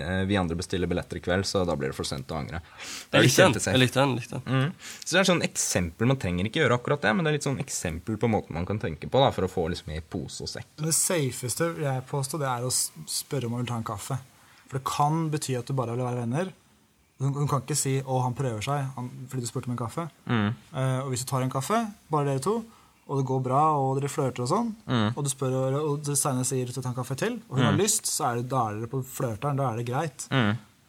eh, 0.03 0.25
vi 0.27 0.38
andre 0.40 0.59
bestiller 0.59 0.90
billetter 0.90 1.21
i 1.21 1.23
kveld, 1.23 1.47
så 1.47 1.62
da 1.69 1.77
blir 1.79 1.93
det 1.93 1.99
for 1.99 2.09
sent 2.09 2.35
å 2.35 2.40
angre. 2.40 2.59
Jeg 2.59 3.14
det 3.14 3.23
likte 3.29 3.47
den. 3.47 3.62
Jeg 3.71 3.83
likte 3.85 4.03
den, 4.03 4.16
likte 4.19 4.40
den. 4.40 4.51
Mm. 4.51 4.90
Så 5.05 5.14
det 5.14 5.23
er 5.23 5.31
sånn 5.31 5.47
eksempel, 5.47 6.11
Man 6.11 6.19
trenger 6.19 6.51
ikke 6.51 6.64
gjøre 6.64 6.81
akkurat 6.81 7.07
det, 7.07 7.14
men 7.14 7.23
det 7.23 7.31
er 7.31 7.38
litt 7.38 7.47
sånn 7.47 7.62
eksempel 7.62 8.19
på 8.19 8.31
måten 8.35 8.59
man 8.59 8.66
kan 8.66 8.83
tenke 8.83 9.07
på 9.07 9.23
da, 9.23 9.31
for 9.37 9.47
å 9.47 9.53
få 9.53 9.69
liksom 9.71 9.95
i 9.95 10.03
pose 10.03 10.43
og 10.43 10.51
sekk. 10.51 10.66
Det 10.81 10.97
safeste 10.97 11.71
jeg 11.79 12.07
påstår, 12.11 12.43
det 12.43 12.51
er 12.51 12.66
å 12.66 12.75
spørre 12.75 13.47
om 13.47 13.55
han 13.55 13.62
vil 13.62 13.71
ta 13.71 13.79
en 13.79 13.87
kaffe. 13.87 14.19
For 14.66 14.79
det 14.79 14.87
kan 14.87 15.29
bety 15.31 15.55
at 15.59 15.71
du 15.71 15.75
bare 15.79 15.95
vil 15.95 16.07
være 16.07 16.25
venner. 16.25 16.51
Hun, 17.20 17.35
hun 17.37 17.48
kan 17.48 17.61
ikke 17.61 17.76
si 17.76 18.00
'å, 18.00 18.22
han 18.24 18.35
prøver 18.35 18.61
seg' 18.64 18.94
han, 18.96 19.11
fordi 19.28 19.40
du 19.44 19.46
spurte 19.50 19.68
om 19.68 19.72
en 19.76 19.80
kaffe. 19.83 20.09
Eh, 20.26 21.00
og 21.04 21.11
hvis 21.12 21.24
du 21.24 21.26
tar 21.30 21.42
en 21.42 21.50
kaffe, 21.52 21.80
bare 22.11 22.24
dere 22.30 22.40
to, 22.40 22.64
og 23.11 23.18
det 23.18 23.26
går 23.26 23.42
bra, 23.42 23.62
og 23.76 23.98
dere 24.00 24.09
flørter 24.09 24.42
og 24.46 24.48
sånn, 24.48 24.74
og 25.16 25.24
du 25.24 25.28
spør, 25.30 25.74
og 25.83 26.04
senere 26.16 26.44
sier 26.46 26.64
du 26.66 26.72
skal 26.72 26.83
ta 26.85 26.88
en 26.94 26.94
kaffe 27.02 27.16
til, 27.18 27.40
og 27.50 27.56
hun 27.59 27.64
har 27.66 27.72
lyst, 27.76 28.06
så 28.06 28.30
er 28.30 28.35
det, 28.40 28.48
da 28.48 28.68
er 28.70 28.78
dere 28.80 28.87
på 28.88 29.02
flørteren. 29.04 29.56
Da 29.56 29.72
er 29.72 29.76
det 29.76 29.87
greit. 29.87 30.28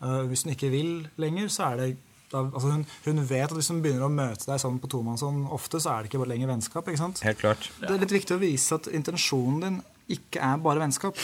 Eh, 0.01 0.23
hvis 0.29 0.43
hun 0.43 0.53
ikke 0.53 0.69
vil 0.71 1.07
lenger, 1.17 1.47
så 1.49 1.71
er 1.73 1.75
det 1.77 1.97
da, 2.31 2.37
altså 2.47 2.71
hun, 2.71 2.85
hun 3.05 3.17
vet 3.27 3.43
at 3.51 3.57
hvis 3.57 3.67
hun 3.67 3.81
begynner 3.83 4.05
å 4.07 4.09
møte 4.09 4.45
deg 4.47 4.57
sånn 4.61 4.79
på 4.79 4.87
tomannshånd 4.87 5.49
ofte, 5.51 5.81
så 5.83 5.89
er 5.91 6.03
det 6.03 6.11
ikke 6.13 6.21
bare 6.23 6.31
lenger 6.31 6.47
vennskap. 6.47 6.87
ikke 6.87 6.97
sant? 6.97 7.19
Helt 7.27 7.39
klart. 7.41 7.69
Det 7.81 7.89
er 7.91 7.99
litt 7.99 8.13
viktig 8.15 8.37
å 8.37 8.39
vise 8.39 8.71
at 8.75 8.87
intensjonen 8.87 9.59
din 9.65 9.81
ikke 10.07 10.39
er 10.39 10.57
bare 10.63 10.79
vennskap. 10.79 11.17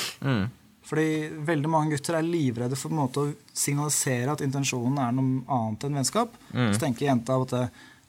Fordi 0.88 1.08
veldig 1.48 1.70
mange 1.72 1.92
gutter 1.96 2.16
er 2.16 2.24
livredde 2.24 2.78
for 2.80 2.88
på 2.88 2.96
en 2.96 3.02
måte 3.02 3.24
å 3.26 3.32
signalisere 3.58 4.32
at 4.38 4.44
intensjonen 4.46 5.02
er 5.04 5.12
noe 5.18 5.44
annet 5.52 5.84
enn 5.84 6.00
vennskap. 6.00 6.38
Så 6.54 6.80
tenker 6.80 7.10
jenta 7.10 7.36
at 7.44 7.56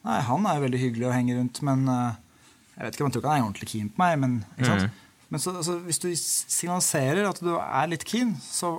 nei, 0.06 0.20
han 0.28 0.46
er 0.46 0.60
jo 0.60 0.66
veldig 0.68 0.82
hyggelig 0.84 1.08
og 1.08 1.16
henger 1.16 1.40
rundt, 1.40 1.58
men 1.66 1.82
eh, 1.90 2.20
jeg 2.76 2.84
vet 2.86 2.94
ikke, 2.94 3.08
man 3.08 3.14
tror 3.16 3.24
ikke 3.24 3.32
han 3.32 3.40
er 3.42 3.48
ordentlig 3.48 3.70
keen 3.72 3.88
på 3.90 4.02
meg. 4.04 4.14
Men, 4.22 4.36
ikke 4.54 4.68
sant? 4.70 5.02
men 5.28 5.42
så, 5.42 5.56
altså, 5.58 5.74
hvis 5.88 5.98
du 6.04 6.06
signaliserer 6.14 7.26
at 7.28 7.42
du 7.42 7.50
er 7.58 7.90
litt 7.90 8.06
keen, 8.06 8.36
så 8.40 8.76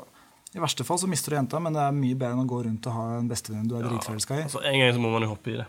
i 0.55 0.62
verste 0.63 0.81
fall 0.88 0.97
så 0.97 1.05
mister 1.12 1.35
du 1.35 1.38
jenta, 1.38 1.59
men 1.62 1.75
det 1.75 1.81
er 1.83 1.93
mye 1.93 2.15
bedre 2.17 2.33
enn 2.33 2.41
å 2.41 2.49
gå 2.49 2.63
rundt 2.65 2.88
og 2.89 2.95
ha 2.95 3.03
en 3.19 3.27
bestevenn 3.29 3.67
du 3.69 3.75
er 3.77 3.83
dritforelska 3.85 4.39
i. 4.39 4.45
Altså, 4.47 4.63
En 4.65 4.79
gang 4.81 4.95
så 4.95 5.03
må 5.03 5.12
man 5.13 5.27
jo 5.27 5.29
hoppe 5.35 5.51
i 5.51 5.59
det. 5.59 5.67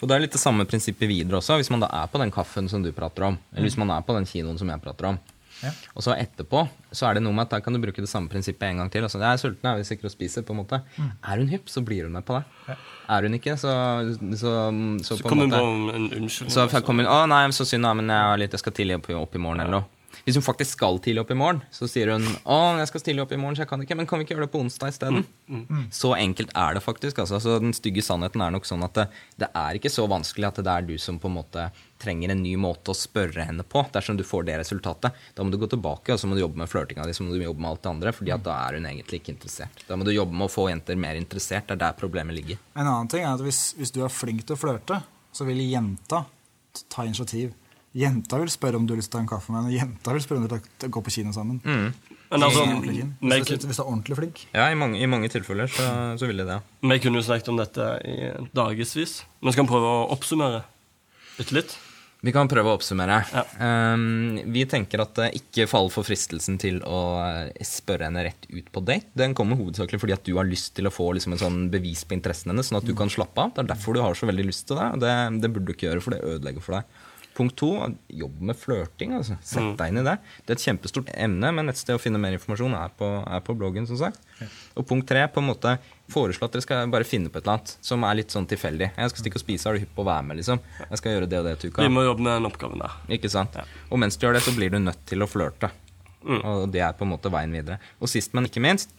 Og 0.00 0.08
det 0.08 0.14
er 0.16 0.22
litt 0.24 0.38
det 0.38 0.40
samme 0.40 0.64
prinsippet 0.70 1.10
videre 1.10 1.42
også, 1.42 1.58
hvis 1.60 1.68
man 1.74 1.82
da 1.84 1.90
er 2.00 2.08
på 2.10 2.22
den 2.22 2.32
kaffen 2.32 2.70
som 2.70 2.82
du 2.82 2.88
prater 2.96 3.26
om, 3.28 3.36
eller 3.52 3.68
hvis 3.68 3.76
man 3.82 3.92
er 3.92 4.06
på 4.06 4.16
den 4.16 4.24
kinoen 4.30 4.56
som 4.58 4.72
jeg 4.72 4.80
prater 4.82 5.10
om. 5.12 5.20
Og 5.94 6.04
så 6.04 6.16
etterpå 6.16 6.64
så 6.92 7.08
er 7.08 7.16
det 7.16 7.22
noe 7.24 7.36
med 7.36 7.46
at 7.46 7.54
da 7.54 7.60
kan 7.64 7.76
du 7.76 7.80
bruke 7.82 8.02
det 8.04 8.10
samme 8.10 8.28
prinsippet 8.32 8.66
en 8.68 8.82
gang 8.82 8.90
til. 8.92 9.06
Altså, 9.06 9.20
jeg 9.22 9.28
er 9.30 9.40
sulten, 9.40 9.68
jeg 9.68 9.80
vil 9.80 9.88
sikker 9.88 10.08
å 10.08 10.12
spise, 10.12 10.42
på 10.46 10.56
en 10.56 10.60
måte. 10.62 10.82
Er 10.98 11.40
hun 11.42 11.48
hypp, 11.52 11.70
så 11.72 11.84
blir 11.86 12.08
hun 12.08 12.16
med 12.18 12.26
på 12.28 12.36
det. 12.38 12.76
Er 13.12 13.28
hun 13.28 13.38
ikke, 13.38 13.56
så, 13.60 13.72
så, 14.18 14.36
så, 14.42 14.52
Så 15.06 15.18
på 15.22 15.32
en 15.32 15.32
kommer 15.32 15.48
hun 15.48 15.56
på 15.56 15.96
en 15.96 16.06
unnskyldning. 16.22 16.54
Så 16.54 16.68
så 16.72 16.82
kommer 16.84 17.06
hun 17.08 17.12
Å 17.14 17.24
nei, 17.30 17.42
så 17.56 17.66
synd, 17.68 17.86
da, 17.86 17.94
men 17.96 18.10
jeg, 18.12 18.28
har 18.32 18.40
litt, 18.40 18.54
jeg 18.56 18.64
skal 18.64 18.76
tidlig 18.76 19.00
opp, 19.00 19.10
opp 19.22 19.36
i 19.38 19.42
morgen, 19.42 19.64
eller 19.64 19.80
noe. 19.80 20.01
Hvis 20.26 20.38
hun 20.38 20.44
faktisk 20.44 20.76
skal 20.76 21.00
tidlig 21.02 21.22
opp 21.24 21.32
i 21.34 21.38
morgen, 21.38 21.62
så 21.74 21.88
sier 21.90 22.12
hun 22.14 22.26
å, 22.42 22.58
jeg 22.80 22.90
skal 22.90 23.02
stille 23.04 23.24
opp 23.24 23.32
i 23.34 23.38
morgen, 23.40 23.56
så 23.58 23.64
jeg 23.64 23.70
kan 23.72 23.82
ikke. 23.84 23.96
Men 23.98 24.08
kan 24.10 24.20
vi 24.20 24.26
ikke 24.26 24.36
gjøre 24.36 24.46
det 24.46 24.54
på 24.54 24.62
onsdag 24.62 24.92
isteden? 24.92 25.24
Så 25.92 26.12
enkelt 26.16 26.52
er 26.58 26.76
det 26.76 26.84
faktisk. 26.84 27.22
Altså. 27.22 27.40
Så 27.42 27.58
den 27.62 27.74
stygge 27.76 28.04
sannheten 28.04 28.44
er 28.44 28.52
nok 28.54 28.68
sånn 28.68 28.84
at 28.86 28.98
det, 28.98 29.06
det 29.42 29.48
er 29.58 29.78
ikke 29.78 29.92
så 29.92 30.06
vanskelig 30.10 30.50
at 30.50 30.60
det 30.62 30.74
er 30.74 30.86
du 30.92 30.94
som 31.00 31.18
på 31.22 31.30
en 31.30 31.38
måte 31.40 31.70
trenger 32.02 32.32
en 32.34 32.42
ny 32.42 32.56
måte 32.58 32.90
å 32.92 32.98
spørre 32.98 33.46
henne 33.46 33.62
på. 33.62 33.84
Dersom 33.94 34.18
du 34.18 34.24
får 34.26 34.46
det 34.48 34.58
resultatet. 34.62 35.18
Da 35.36 35.44
må 35.44 35.52
du 35.52 35.58
gå 35.60 35.68
tilbake 35.70 36.14
og 36.14 36.20
så 36.20 36.28
må 36.28 36.36
du 36.36 36.42
jobbe 36.42 36.62
med 36.62 36.70
flørtinga 36.70 37.06
di, 37.06 37.14
så 37.14 37.26
må 37.26 37.34
du 37.34 37.42
jobbe 37.42 37.62
med 37.62 37.70
alt 37.70 37.82
det 37.84 37.92
andre. 37.92 38.12
fordi 38.16 38.34
at 38.34 38.44
da 38.46 38.58
er 38.66 38.78
hun 38.78 38.90
egentlig 38.90 39.22
ikke 39.22 39.34
interessert. 39.36 39.84
Da 39.88 39.98
må 39.98 40.06
du 40.08 40.12
jobbe 40.14 40.34
med 40.34 40.48
å 40.48 40.52
få 40.52 40.68
jenter 40.70 40.98
mer 40.98 41.18
interessert. 41.20 41.68
Det 41.68 41.78
er 41.78 41.84
der 41.86 41.98
problemet 41.98 42.36
ligger. 42.38 42.60
En 42.74 42.86
annen 42.86 43.10
ting 43.12 43.24
er 43.24 43.34
at 43.34 43.44
hvis, 43.44 43.72
hvis 43.78 43.94
du 43.94 44.02
er 44.02 44.12
flink 44.12 44.46
til 44.46 44.58
å 44.58 44.62
flørte, 44.62 45.02
så 45.32 45.46
vil 45.48 45.62
jenta 45.64 46.24
ta 46.92 47.04
initiativ. 47.06 47.52
Jenta 47.92 48.38
vil 48.40 48.48
spørre 48.48 48.78
om 48.80 48.86
du 48.88 48.94
har 48.94 49.00
lyst 49.02 49.12
til 49.12 49.18
å 49.18 49.20
ta 49.20 49.24
en 49.26 49.30
kaffe 49.34 49.52
med 49.52 49.60
henne. 49.60 49.76
Jenta 49.76 50.14
vil 50.16 50.24
spørre 50.24 50.40
om 50.40 50.48
du 50.48 50.54
vil 50.54 50.92
gå 50.96 51.04
på 51.04 51.12
kino 51.12 51.34
sammen. 51.36 51.60
Mm. 51.60 52.18
Men 52.32 52.46
altså, 52.46 52.64
hvis, 52.64 53.60
du, 53.60 53.66
hvis 53.68 53.76
du 53.76 53.82
er 53.82 53.88
ordentlig 53.90 54.16
flink. 54.16 54.42
Ja, 54.54 54.70
i 54.72 54.76
mange, 54.78 54.96
i 54.96 55.08
mange 55.10 55.28
tilfeller 55.28 55.68
så, 55.68 55.84
så 56.16 56.28
vil 56.30 56.40
de 56.40 56.48
det. 56.48 56.58
vi 56.88 57.00
kunne 57.04 57.20
jo 57.20 57.26
snakket 57.26 57.52
om 57.52 57.60
dette 57.60 57.88
i 58.08 58.18
dagevis. 58.56 59.18
Men 59.44 59.52
skal 59.52 59.66
vi 59.66 59.72
prøve 59.74 59.90
å 59.90 60.04
oppsummere 60.16 60.62
bitte 61.36 61.58
litt? 61.58 61.76
Vi 62.22 62.30
kan 62.30 62.46
prøve 62.46 62.70
å 62.70 62.78
oppsummere. 62.78 63.16
Ja. 63.34 63.42
Um, 63.98 64.38
vi 64.54 64.62
tenker 64.70 65.02
at 65.02 65.16
det 65.18 65.32
ikke 65.40 65.66
fall 65.66 65.90
for 65.90 66.06
fristelsen 66.06 66.54
til 66.62 66.78
å 66.86 67.00
eh, 67.18 67.64
spørre 67.66 68.06
henne 68.06 68.22
rett 68.28 68.46
ut 68.46 68.68
på 68.70 68.82
date. 68.86 69.10
Den 69.18 69.34
kommer 69.34 69.58
hovedsakelig 69.58 69.98
fordi 69.98 70.14
at 70.14 70.24
du 70.28 70.36
har 70.38 70.46
lyst 70.46 70.70
til 70.78 70.86
å 70.86 70.94
få 70.94 71.10
liksom, 71.18 71.34
en 71.34 71.42
sånn 71.42 71.64
bevis 71.72 72.04
på 72.06 72.14
interessen 72.14 72.54
hennes, 72.54 72.70
sånn 72.70 72.78
at 72.78 72.86
du 72.86 72.94
kan 72.96 73.10
slappe 73.10 73.42
av. 73.42 73.56
Det 73.56 73.64
er 73.64 73.72
derfor 73.74 73.98
du 73.98 74.04
har 74.04 74.14
så 74.16 74.30
veldig 74.30 74.46
lyst 74.46 74.68
til 74.70 74.78
det. 74.78 74.86
og 74.94 75.02
Det, 75.02 75.16
det 75.42 75.50
burde 75.50 75.66
du 75.66 75.74
ikke 75.74 75.90
gjøre, 75.90 76.04
for 76.06 76.14
det 76.14 76.22
ødelegger 76.36 76.64
for 76.64 76.78
deg. 76.78 77.02
Punkt 77.32 77.56
to, 77.56 77.68
jobb 78.12 78.40
med 78.44 78.58
flørting. 78.60 79.14
Altså. 79.16 79.38
Sett 79.40 79.78
deg 79.78 79.92
inn 79.92 80.02
i 80.02 80.04
det. 80.04 80.18
Det 80.44 80.52
er 80.52 80.58
et 80.58 80.64
kjempestort 80.66 81.12
emne, 81.16 81.52
men 81.56 81.72
et 81.72 81.78
sted 81.80 81.96
å 81.96 82.00
finne 82.02 82.20
mer 82.20 82.36
informasjon 82.36 82.74
er 82.76 82.92
på, 82.98 83.08
er 83.24 83.40
på 83.46 83.56
bloggen. 83.56 83.86
som 83.88 83.96
sagt. 83.96 84.20
Og 84.76 84.84
punkt 84.88 85.08
tre, 85.08 85.24
på 85.32 85.40
en 85.40 85.48
måte 85.48 85.76
foreslå 86.12 86.44
at 86.44 86.52
dere 86.58 86.64
skal 86.66 86.90
bare 86.92 87.08
finne 87.08 87.32
på 87.32 87.40
et 87.40 87.46
eller 87.46 87.56
annet 87.62 87.76
som 87.80 88.04
er 88.04 88.18
litt 88.20 88.34
sånn 88.34 88.48
tilfeldig. 88.50 88.90
Jeg 88.98 89.14
skal 89.14 89.24
stikke 89.24 89.40
og 89.40 89.44
spise, 89.46 89.68
er 89.70 89.78
du 89.78 89.84
hypp 89.86 89.94
på 89.96 90.04
å 90.04 90.10
være 90.10 90.26
med? 90.28 90.40
liksom? 90.42 90.60
Jeg 90.90 91.00
skal 91.00 91.16
gjøre 91.16 91.30
det 91.32 91.40
og 91.40 91.48
det 91.48 91.54
til 91.62 91.72
uka. 91.72 91.86
Vi 91.86 91.94
må 91.94 92.04
jobbe 92.04 92.26
med 92.26 92.36
den 92.36 92.50
oppgaven 92.50 92.84
der. 92.84 92.98
Ikke 93.16 93.32
sant? 93.32 93.56
Ja. 93.56 93.64
Og 93.88 94.02
mens 94.04 94.20
du 94.20 94.26
gjør 94.26 94.36
det, 94.36 94.44
så 94.44 94.52
blir 94.56 94.74
du 94.74 94.78
nødt 94.82 95.00
til 95.08 95.24
å 95.24 95.30
flørte. 95.30 95.72
Og 96.28 96.68
det 96.70 96.84
er 96.84 96.92
på 96.94 97.06
en 97.08 97.14
måte 97.16 97.32
veien 97.32 97.50
videre. 97.56 97.80
Og 97.98 98.12
sist, 98.12 98.36
men 98.36 98.46
ikke 98.46 98.60
minst, 98.62 98.92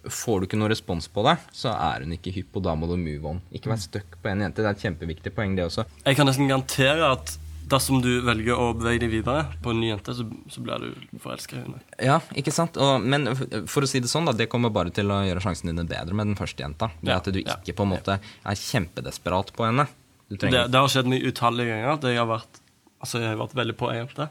får 0.00 0.40
du 0.40 0.46
ikke 0.46 0.56
noe 0.62 0.70
respons 0.72 1.10
på 1.12 1.26
det, 1.26 1.34
så 1.52 1.74
er 1.74 2.06
hun 2.06 2.14
ikke 2.16 2.32
hypp, 2.32 2.54
og 2.56 2.64
da 2.64 2.72
må 2.78 2.86
du 2.88 2.94
move 2.96 3.34
on. 3.34 3.42
Ikke 3.52 3.68
vær 3.72 3.82
stuck 3.82 4.16
på 4.22 4.30
en 4.30 4.46
jente. 4.46 4.62
Det 4.62 4.70
er 4.70 4.78
et 4.78 4.86
kjempeviktig 4.86 5.34
poeng, 5.36 5.58
det 5.58 5.66
også. 5.66 5.84
Jeg 6.06 6.16
kan 6.16 6.30
nesten 6.30 6.48
garantere 6.48 7.10
at 7.18 7.34
dersom 7.70 8.00
du 8.02 8.10
velger 8.26 8.58
å 8.58 8.70
bevege 8.76 9.04
deg 9.04 9.12
videre 9.12 9.44
på 9.62 9.72
en 9.72 9.80
ny 9.82 9.90
jente, 9.92 10.14
så, 10.16 10.26
så 10.50 10.62
blir 10.64 10.82
du 10.82 11.18
forelska 11.22 11.56
i 11.56 11.62
henne. 11.62 11.82
Ja, 12.02 12.18
ikke 12.38 12.54
sant? 12.54 12.78
Og, 12.80 13.04
men 13.04 13.30
for 13.70 13.86
å 13.86 13.90
si 13.90 14.02
det 14.02 14.10
sånn, 14.10 14.28
da, 14.28 14.34
det 14.36 14.48
kommer 14.52 14.72
bare 14.74 14.92
til 14.94 15.10
å 15.12 15.20
gjøre 15.26 15.44
sjansen 15.44 15.72
dine 15.72 15.86
bedre 15.88 16.16
med 16.16 16.32
den 16.32 16.38
første 16.38 16.64
jenta. 16.64 16.90
Det 17.00 17.12
Ja, 17.12 17.20
at 17.20 17.30
du 17.30 17.40
ja. 17.40 17.56
ikke 17.58 17.78
på 17.78 17.86
en 17.86 17.94
måte 17.94 18.18
er 18.20 18.60
kjempedesperat 18.64 19.54
på 19.56 19.68
henne. 19.68 19.86
Det, 20.30 20.50
det 20.50 20.78
har 20.78 20.90
skjedd 20.90 21.08
meg 21.10 21.24
utallige 21.26 21.72
ganger. 21.72 21.96
at 21.96 22.04
jeg 22.06 22.20
har 22.20 22.28
vært, 22.30 22.60
altså 23.02 23.22
jeg 23.22 23.32
har 23.32 23.40
vært 23.40 23.56
veldig 23.58 23.78
på 23.78 23.90
ei 23.90 23.98
jente. 24.02 24.28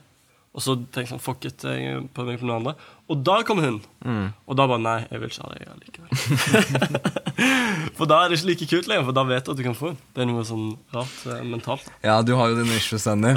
Og 0.49 0.63
så 0.65 0.73
tenkte 0.79 1.03
jeg 1.03 1.09
sånn, 1.11 1.21
fuck 1.21 1.45
it, 1.45 1.61
jeg 1.61 2.07
prøver 2.15 2.33
meg 2.33 2.39
på 2.41 2.47
noe 2.49 2.57
andre. 2.57 2.73
Og 3.09 3.19
da 3.25 3.35
kom 3.45 3.59
hun. 3.61 3.77
Og 4.49 4.57
da 4.57 4.65
bare 4.69 4.81
nei, 4.81 4.97
jeg 5.05 5.21
vil 5.21 5.29
ikke 5.29 5.45
ha 5.45 5.49
deg 5.53 5.61
likevel. 5.83 6.09
for 7.97 8.09
da 8.09 8.23
er 8.23 8.31
det 8.31 8.39
ikke 8.39 8.49
like 8.49 8.67
kult 8.71 8.89
lenger, 8.89 9.05
for 9.07 9.17
da 9.17 9.23
vet 9.29 9.45
du 9.45 9.51
at 9.53 9.59
du 9.59 9.63
kan 9.67 9.77
få 9.77 9.91
henne. 9.91 10.01
Det 10.15 10.25
er 10.25 10.29
noe 10.31 10.45
sånn 10.49 10.71
rart 10.95 11.19
eh, 11.29 11.45
mentalt. 11.45 11.85
Ja, 12.05 12.17
du 12.25 12.33
har 12.39 12.49
jo 12.49 12.57
dine 12.57 12.73
issues, 12.79 13.05
Sandy. 13.05 13.35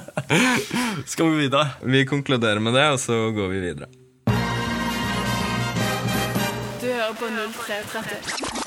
Skal 1.12 1.32
vi 1.32 1.46
videre? 1.46 1.66
Vi 1.88 2.04
konkluderer 2.08 2.60
med 2.62 2.76
det, 2.76 2.86
og 2.92 3.00
så 3.00 3.32
går 3.36 3.48
vi 3.56 3.64
videre. 3.64 3.88
Du 6.84 6.88
hører 6.88 7.16
på 7.16 7.26
0330. 7.32 8.60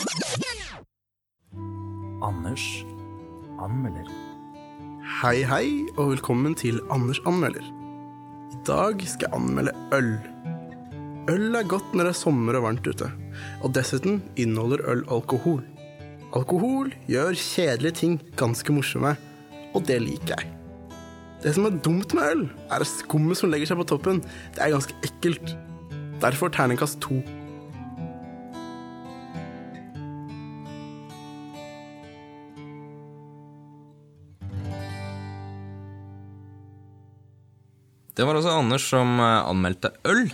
Anders 2.24 2.68
anmelder. 3.62 4.23
Hei, 5.24 5.40
hei, 5.48 5.68
og 5.96 6.10
velkommen 6.10 6.52
til 6.60 6.82
Anders 6.92 7.22
anmelder. 7.24 7.64
I 8.52 8.58
dag 8.68 9.00
skal 9.08 9.30
jeg 9.30 9.38
anmelde 9.38 9.72
øl. 9.96 10.10
Øl 11.32 11.56
er 11.56 11.70
godt 11.72 11.94
når 11.94 12.10
det 12.10 12.12
er 12.12 12.18
sommer 12.20 12.58
og 12.60 12.66
varmt 12.66 12.90
ute, 12.92 13.08
og 13.64 13.72
dessuten 13.72 14.18
inneholder 14.36 14.84
øl 14.92 15.06
alkohol. 15.16 15.62
Alkohol 16.36 16.92
gjør 17.08 17.40
kjedelige 17.40 17.96
ting 18.02 18.18
ganske 18.36 18.76
morsomme, 18.76 19.14
og 19.72 19.88
det 19.88 20.02
liker 20.04 20.34
jeg. 20.34 20.52
Det 21.46 21.56
som 21.56 21.70
er 21.72 21.80
dumt 21.88 22.18
med 22.20 22.28
øl, 22.34 22.44
er 22.68 22.84
skummet 22.84 23.40
som 23.40 23.54
legger 23.54 23.72
seg 23.72 23.80
på 23.80 23.88
toppen. 23.94 24.20
Det 24.58 24.66
er 24.68 24.76
ganske 24.76 25.00
ekkelt. 25.08 25.56
Derfor 26.20 26.52
terningkast 26.52 27.00
to. 27.00 27.22
Det 38.14 38.26
var 38.28 38.38
også 38.38 38.52
Anders 38.60 38.86
som 38.92 39.16
eh, 39.20 39.44
anmeldte 39.50 39.90
øl. 40.06 40.26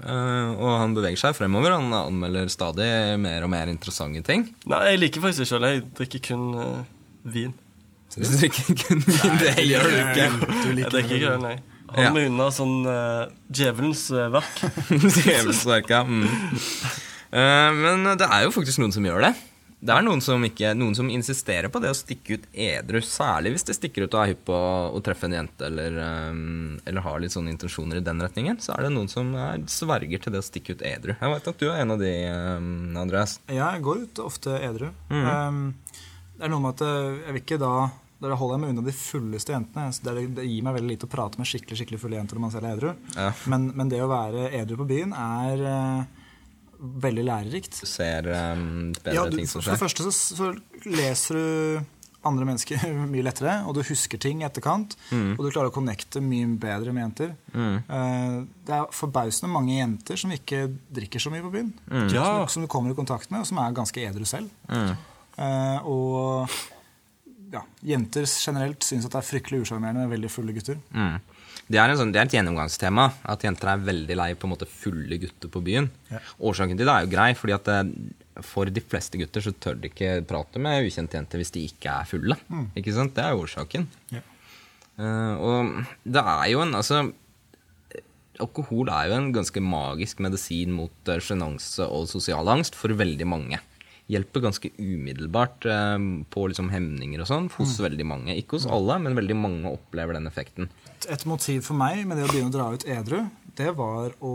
eh, 0.00 0.50
Og 0.56 0.70
han 0.80 0.94
beveger 0.96 1.20
seg 1.20 1.36
fremover. 1.36 1.74
Han 1.76 1.92
anmelder 1.92 2.48
stadig 2.52 2.88
mer 3.20 3.44
og 3.44 3.50
mer 3.52 3.68
interessante 3.72 4.22
ting. 4.24 4.46
Nei, 4.68 4.82
jeg 4.94 5.02
liker 5.04 5.24
faktisk 5.26 5.44
ikke 5.46 5.58
øl. 5.60 5.66
Jeg 5.74 5.82
drikker 6.00 6.24
kun 6.30 6.46
eh, 6.62 6.78
vin. 7.36 7.52
Så 8.08 8.22
du 8.24 8.30
drikker 8.40 8.78
kun 8.86 9.02
vin. 9.04 9.36
Det 9.42 9.56
gjør 9.68 9.84
du 9.84 9.98
ikke. 10.00 10.28
Jeg 10.78 10.92
drikker 10.94 11.18
ikke 11.18 11.34
øl, 11.34 11.42
nei. 11.44 11.58
Hold 11.88 12.04
Ja. 12.04 12.10
meg 12.12 12.26
unna 12.28 12.46
sånn 12.52 12.82
uh, 12.84 13.30
djevelens 13.48 14.02
eh, 14.12 14.26
verk. 14.28 14.58
Ja. 15.88 16.02
Mm. 16.04 16.26
Uh, 17.32 17.70
Men 17.76 18.04
det 18.20 18.26
er 18.28 18.42
jo 18.44 18.50
faktisk 18.52 18.80
noen 18.82 18.92
som 18.92 19.04
gjør 19.08 19.24
det. 19.24 19.30
Det 19.78 19.94
er 19.94 20.02
noen 20.02 20.18
som, 20.24 20.42
ikke, 20.42 20.72
noen 20.74 20.96
som 20.98 21.10
insisterer 21.12 21.70
på 21.70 21.78
det 21.82 21.92
å 21.92 21.96
stikke 21.96 22.38
ut 22.38 22.46
edru, 22.50 22.98
særlig 23.04 23.52
hvis 23.54 23.68
de 23.68 23.76
stikker 23.76 24.08
ut 24.08 24.16
og 24.16 24.22
er 24.24 24.32
hypp 24.32 24.42
på 24.48 24.56
å 24.58 25.02
treffe 25.06 25.28
en 25.28 25.36
jente 25.38 25.68
eller, 25.68 26.00
eh, 26.02 26.40
eller 26.90 27.04
har 27.04 27.22
litt 27.22 27.36
sånne 27.36 27.54
intensjoner 27.54 28.00
i 28.00 28.04
den 28.04 28.24
retningen. 28.24 28.58
Så 28.64 28.74
er 28.74 28.88
det 28.88 28.92
noen 28.96 29.10
som 29.12 29.30
er, 29.38 29.62
sverger 29.70 30.24
til 30.24 30.34
det 30.34 30.42
å 30.42 30.48
stikke 30.48 30.74
ut 30.74 30.82
edru. 30.82 31.14
Jeg 31.14 31.34
vet 31.36 31.48
at 31.52 31.62
du 31.62 31.68
er 31.70 31.84
en 31.84 31.94
av 31.94 32.02
de, 32.02 32.10
eh, 32.26 32.68
Andreas. 33.04 33.38
Ja, 33.46 33.70
jeg 33.76 33.86
går 33.86 34.02
ut 34.02 34.24
ofte 34.26 34.58
edru. 34.58 34.90
Um, 35.14 35.62
det 36.38 36.46
er 36.46 36.52
noe 36.52 36.62
med 36.62 36.74
at 36.74 36.86
eh, 36.86 37.22
jeg 37.28 37.38
vil 37.38 37.42
ikke 37.46 37.62
da 37.62 37.72
da 38.18 38.34
holder 38.34 38.56
jeg 38.56 38.62
meg 38.64 38.70
unna 38.72 38.82
de 38.82 38.92
fulleste 38.98 39.52
jentene. 39.54 39.90
Så 39.94 40.02
det, 40.02 40.24
det 40.34 40.46
gir 40.48 40.64
meg 40.66 40.74
veldig 40.74 40.90
lite 40.90 41.06
å 41.06 41.10
prate 41.12 41.38
med 41.38 41.46
skikkelig 41.46 41.78
skikkelig 41.78 42.00
fulle 42.02 42.18
jenter 42.18 42.34
når 42.34 42.42
man 42.42 42.54
selv 42.54 42.66
er 42.66 42.72
edru. 42.74 42.88
Ja. 43.14 43.28
Men, 43.52 43.68
men 43.78 43.92
det 43.92 44.00
å 44.02 44.10
være 44.10 44.48
edru 44.58 44.80
på 44.80 44.88
byen 44.90 45.14
er 45.14 45.62
eh, 45.70 46.17
veldig 46.78 47.24
lærerikt. 47.26 47.80
Du 47.82 47.88
ser 47.90 48.28
um, 48.30 48.90
bedre 48.96 49.14
Ja, 49.16 49.28
du, 49.28 49.38
ting 49.38 49.48
som 49.50 49.62
for 49.62 49.74
det 49.74 49.80
første 49.80 50.06
så, 50.06 50.12
så 50.12 50.50
leser 50.86 51.38
du 51.38 51.98
andre 52.28 52.46
mennesker 52.48 52.82
mye 53.12 53.24
lettere, 53.26 53.54
og 53.68 53.76
du 53.76 53.82
husker 53.86 54.20
ting 54.20 54.42
i 54.42 54.46
etterkant. 54.48 54.96
Mm. 55.10 55.36
Og 55.36 55.44
du 55.44 55.50
klarer 55.50 55.70
å 55.70 55.74
connecte 55.74 56.22
mye 56.24 56.48
bedre 56.60 56.94
med 56.94 57.06
jenter. 57.06 57.36
Eh, 57.54 58.40
det 58.66 58.74
er 58.74 58.88
forbausende 58.94 59.52
mange 59.52 59.76
jenter 59.76 60.18
som 60.20 60.34
ikke 60.34 60.64
drikker 60.94 61.22
så 61.22 61.32
mye 61.34 61.44
på 61.46 61.52
byen. 61.54 61.70
Mm. 61.86 62.08
Ja. 62.14 62.24
Som, 62.24 62.48
som 62.56 62.66
du 62.66 62.70
kommer 62.72 62.94
i 62.94 62.98
kontakt 62.98 63.30
med, 63.32 63.44
og 63.44 63.50
som 63.50 63.62
er 63.62 63.76
ganske 63.76 64.02
edru 64.02 64.26
selv. 64.28 64.50
Uh, 65.38 65.86
og 65.86 66.58
ja, 67.52 67.62
jenter 67.86 68.26
generelt 68.26 68.84
syns 68.84 69.06
at 69.06 69.14
det 69.14 69.20
er 69.20 69.28
fryktelig 69.28 69.62
usjarmerende 69.62 70.04
med 70.04 70.16
veldig 70.16 70.30
fulle 70.32 70.54
gutter. 70.56 70.80
Mm. 70.90 71.18
Det, 71.68 71.76
er 71.76 71.92
en 71.92 71.98
sånn, 72.00 72.12
det 72.14 72.22
er 72.22 72.28
et 72.28 72.34
gjennomgangstema 72.38 73.10
at 73.28 73.44
jenter 73.44 73.74
er 73.74 73.84
veldig 73.84 74.16
lei 74.16 74.30
på 74.34 74.48
en 74.48 74.54
måte 74.54 74.68
fulle 74.68 75.20
gutter 75.20 75.52
på 75.52 75.62
byen. 75.64 75.90
Årsaken 76.40 76.80
til 76.80 76.88
det 76.88 76.94
er 76.94 77.04
jo 77.04 77.12
grei, 77.12 77.28
fordi 77.36 77.54
at 77.56 77.68
det, 77.68 77.78
for 78.46 78.70
de 78.72 78.82
fleste 78.84 79.20
gutter 79.20 79.44
så 79.44 79.52
tør 79.52 79.78
de 79.82 79.90
ikke 79.90 80.18
prate 80.28 80.62
med 80.62 80.86
ukjente 80.86 81.18
jenter 81.18 81.42
hvis 81.42 81.54
de 81.54 81.64
ikke 81.68 81.92
er 81.92 82.08
fulle. 82.08 82.38
Ikke 82.78 82.94
sant? 82.96 83.14
Det 83.16 83.24
er 83.24 83.34
jo 83.34 83.44
årsaken. 83.44 83.88
Ja. 84.14 84.24
Uh, 84.98 85.34
og 85.38 85.74
det 86.02 86.22
er 86.26 86.46
jo 86.50 86.62
en 86.64 86.74
altså 86.74 87.04
Alkohol 88.42 88.88
er 88.90 89.10
jo 89.10 89.14
en 89.14 89.28
ganske 89.34 89.60
magisk 89.62 90.18
medisin 90.22 90.72
mot 90.74 91.10
uh, 91.10 91.20
sjenanse 91.22 91.86
og 91.86 92.08
sosial 92.10 92.50
angst 92.50 92.78
for 92.78 92.94
veldig 92.94 93.26
mange. 93.26 93.60
Hjelper 94.08 94.40
ganske 94.46 94.70
umiddelbart 94.80 95.66
eh, 95.68 95.98
på 96.32 96.46
liksom 96.48 96.70
hemninger 96.72 97.20
og 97.20 97.28
sånn 97.28 97.50
hos 97.58 97.76
veldig 97.84 98.06
mange. 98.08 98.36
Ikke 98.40 98.56
hos 98.56 98.64
alle, 98.72 98.96
men 99.04 99.18
veldig 99.18 99.36
mange 99.36 99.74
opplever 99.74 100.16
den 100.16 100.30
effekten. 100.30 100.70
Et 101.12 101.26
motiv 101.28 101.62
for 101.68 101.76
meg 101.78 102.06
med 102.08 102.16
det 102.18 102.24
å 102.24 102.32
begynne 102.32 102.48
å 102.52 102.56
dra 102.56 102.70
ut 102.72 102.88
edru, 102.88 103.22
det 103.58 103.74
var 103.76 104.16
å 104.24 104.34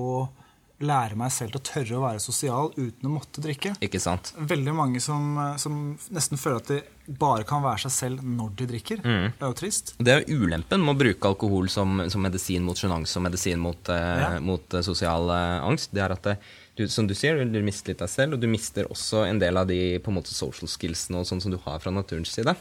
lære 0.84 1.16
meg 1.16 1.32
selv 1.32 1.54
til 1.54 1.60
å 1.62 1.64
tørre 1.68 1.98
å 1.98 2.02
være 2.04 2.22
sosial 2.24 2.72
uten 2.76 3.08
å 3.08 3.12
måtte 3.14 3.42
drikke. 3.44 3.74
Ikke 3.86 4.02
sant? 4.04 4.34
Veldig 4.38 4.74
mange 4.76 5.02
som, 5.04 5.38
som 5.62 5.78
nesten 6.14 6.40
føler 6.42 6.60
at 6.60 6.72
de 6.74 6.80
bare 7.20 7.46
kan 7.48 7.64
være 7.64 7.86
seg 7.86 7.94
selv 7.96 8.24
når 8.26 8.54
de 8.60 8.68
drikker. 8.74 9.04
Mm. 9.04 9.28
Det 9.38 9.46
er 9.48 9.54
jo 9.54 9.58
trist. 9.60 9.94
Det 10.00 10.14
er 10.14 10.24
jo 10.26 10.44
ulempen 10.44 10.84
med 10.84 10.96
å 10.96 11.00
bruke 11.00 11.32
alkohol 11.32 11.70
som, 11.72 12.04
som 12.12 12.24
medisin 12.26 12.66
mot 12.68 12.80
sjenanse 12.80 13.16
og 13.20 13.26
medisin 13.30 13.64
mot, 13.64 13.94
eh, 13.94 14.12
Ja. 14.24 14.30
mot 14.44 14.76
eh, 14.76 14.86
sosial 14.86 15.30
eh, 15.34 15.64
angst. 15.70 15.94
Det 15.96 16.04
er 16.04 16.16
at 16.16 16.28
det, 16.28 16.38
du, 16.76 16.88
som 16.90 17.06
du 17.06 17.14
sier, 17.14 17.38
du 17.46 17.60
mister 17.62 17.92
litt 17.94 18.00
deg 18.02 18.10
selv, 18.10 18.34
og 18.34 18.40
du 18.42 18.48
mister 18.50 18.88
også 18.90 19.28
en 19.28 19.38
del 19.42 19.58
av 19.62 19.68
de 19.70 20.00
på 20.02 20.10
en 20.10 20.16
måte 20.18 20.34
social 20.34 20.70
skillsene 20.72 21.20
og 21.22 21.28
sånn 21.30 21.42
som 21.44 21.54
du 21.54 21.60
har 21.68 21.78
fra 21.84 21.92
naturens 21.94 22.32
side. 22.34 22.56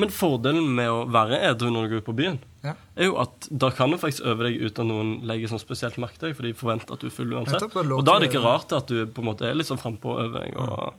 Men 0.00 0.08
fordelen 0.14 0.70
med 0.78 0.88
å 0.88 1.02
være 1.12 1.42
edru 1.50 1.68
når 1.74 1.84
du 1.88 1.92
går 1.94 2.02
ut 2.04 2.08
på 2.08 2.16
byen, 2.22 2.38
Ja. 2.64 2.74
er 2.96 3.04
jo 3.10 3.18
at 3.20 3.48
da 3.50 3.70
kan 3.70 3.90
du 3.90 3.96
faktisk 4.00 4.24
øve 4.24 4.48
deg 4.48 4.60
uten 4.60 4.84
at 4.84 4.88
noen 4.88 5.12
legger 5.28 5.48
sånn 5.52 5.60
spesielt 5.60 5.96
merke 6.00 6.18
til 6.18 6.28
deg, 6.30 6.36
for 6.36 6.48
de 6.48 6.52
forventer 6.56 6.92
at 6.92 7.00
du 7.00 7.06
er 7.08 7.14
full 7.14 7.32
uansett. 7.36 7.68
Og 7.76 8.04
da 8.04 8.16
er 8.16 8.20
det 8.24 8.30
ikke 8.32 8.44
rart 8.44 8.72
at 8.72 8.86
du 8.88 9.04
på 9.06 9.20
en 9.20 9.28
måte 9.32 9.44
er 9.48 9.54
litt 9.56 9.68
sånn 9.68 9.80
frampå 9.80 10.16
og 10.16 10.24
øver 10.24 10.40
deg 10.44 10.56
og 10.56 10.94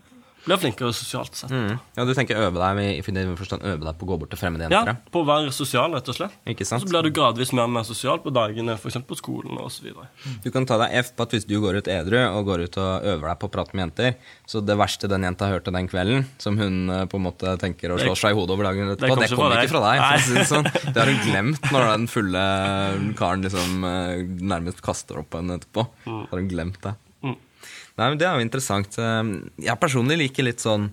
Blir 0.45 0.57
flinkere 0.57 0.89
sosialt 0.95 1.37
sett. 1.37 1.51
Mm. 1.53 1.75
Ja, 1.97 2.05
du 2.07 2.13
tenker 2.17 2.39
øve 2.41 2.57
deg 2.57 3.03
forstand 3.37 3.65
øve 3.67 3.85
deg 3.85 3.97
på 3.99 4.07
å 4.07 4.09
gå 4.09 4.17
bort 4.23 4.31
til 4.33 4.39
fremmede 4.41 4.69
Ja, 4.73 4.95
på 5.13 5.21
å 5.21 5.27
være 5.27 5.51
sosial, 5.53 5.93
rett 5.93 6.09
og 6.09 6.17
slett. 6.17 6.33
Ikke 6.49 6.65
sant? 6.67 6.81
Så 6.81 6.89
blir 6.89 7.05
du 7.05 7.11
gradvis 7.13 7.51
mer 7.53 7.67
og 7.67 7.73
mer 7.75 7.85
sosial 7.87 8.21
på 8.23 8.33
dagene, 8.33 8.73
f.eks. 8.79 8.97
på 9.07 9.17
skolen 9.19 9.59
osv. 9.61 9.91
Du 10.41 10.49
kan 10.53 10.65
ta 10.69 10.79
deg 10.81 10.95
F 11.01 11.13
på 11.17 11.27
at 11.27 11.35
hvis 11.35 11.45
du 11.49 11.57
går 11.61 11.81
ut 11.81 11.91
edru 11.91 12.17
og 12.23 12.49
går 12.49 12.65
ut 12.65 12.79
og 12.81 13.07
øver 13.13 13.27
deg 13.27 13.41
på 13.41 13.49
å 13.49 13.53
prate 13.53 13.77
med 13.77 13.85
jenter, 13.85 14.17
så 14.49 14.63
det 14.65 14.77
verste 14.79 15.09
den 15.11 15.27
jenta 15.27 15.51
hørte 15.51 15.73
den 15.75 15.89
kvelden, 15.91 16.25
som 16.41 16.57
hun 16.61 16.89
eh, 16.89 17.05
på 17.11 17.21
en 17.21 17.27
måte 17.27 17.53
tenker 17.61 17.93
å 17.93 17.99
slå 18.01 18.17
seg 18.17 18.33
i 18.33 18.39
hodet 18.39 18.57
over 18.57 18.69
dagen 18.71 18.89
det 18.89 18.97
etterpå, 18.97 19.19
det, 19.21 19.29
kommer 19.35 19.61
ikke 19.61 19.75
fra 19.75 19.83
deg. 19.85 20.01
For 20.01 20.17
å 20.17 20.25
si 20.25 20.39
det, 20.39 20.47
sånn. 20.49 20.71
det 20.89 20.97
har 20.97 21.13
hun 21.13 21.21
glemt 21.27 21.71
når 21.71 21.87
den 21.91 22.09
fulle 22.11 22.43
karen 23.19 23.45
liksom 23.45 23.87
eh, 23.87 24.25
nærmest 24.55 24.81
kaster 24.85 25.21
opp 25.21 25.31
på 25.33 25.43
henne 25.43 25.61
etterpå. 25.61 25.85
Mm. 26.07 26.21
Har 26.31 26.41
hun 26.41 26.51
glemt 26.51 26.81
det. 26.85 26.97
Nei, 27.99 28.07
men 28.09 28.17
Det 28.21 28.27
er 28.27 28.37
jo 28.39 28.45
interessant. 28.45 28.97
Eh, 28.97 29.33
Jeg 29.67 29.79
personlig 29.81 30.17
liker 30.21 30.47
litt 30.47 30.63
sånn 30.63 30.89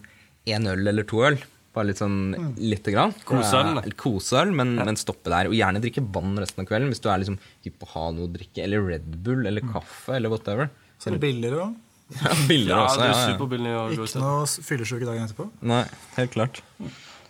én 0.49 0.67
øl 0.71 0.87
eller 0.89 1.07
to 1.09 1.23
øl. 1.29 1.39
Bare 1.77 1.91
litt 1.91 2.01
sånn 2.01 2.33
lite 2.57 2.91
grann. 2.95 3.13
Koseøl, 3.29 3.75
da. 3.77 3.83
men, 3.85 4.73
ja. 4.75 4.83
men, 4.83 4.87
men 4.89 4.97
stoppe 4.99 5.31
der. 5.31 5.51
Og 5.51 5.55
gjerne 5.55 5.83
drikke 5.85 6.03
vann 6.15 6.33
resten 6.41 6.65
av 6.65 6.71
kvelden 6.71 6.89
hvis 6.91 7.03
du 7.05 7.11
er 7.13 7.21
liksom 7.23 7.37
hypp 7.67 7.77
på 7.83 7.87
å 7.87 7.93
ha 7.93 8.07
noe 8.17 8.27
å 8.27 8.33
drikke. 8.33 8.65
Eller 8.65 8.83
Red 8.83 9.07
Bull 9.27 9.47
eller 9.47 9.63
kaffe 9.69 10.17
eller 10.17 10.33
whatever. 10.33 10.73
Så 10.99 11.13
er 11.13 11.21
billigere 11.23 11.67
òg. 11.69 11.77
Ja, 12.09 12.33
billigere 12.49 12.73
Ja, 12.79 12.85
også. 12.89 13.01
Ja, 13.05 13.09
ja. 13.13 13.25
superbillig 13.35 13.73
å 13.77 13.81
Ikke 13.93 14.21
noe 14.23 14.47
fyllesyke 14.65 15.05
dagen 15.05 15.27
etterpå. 15.29 15.45
Nei, 15.69 15.83
helt 16.17 16.33
klart. 16.33 16.63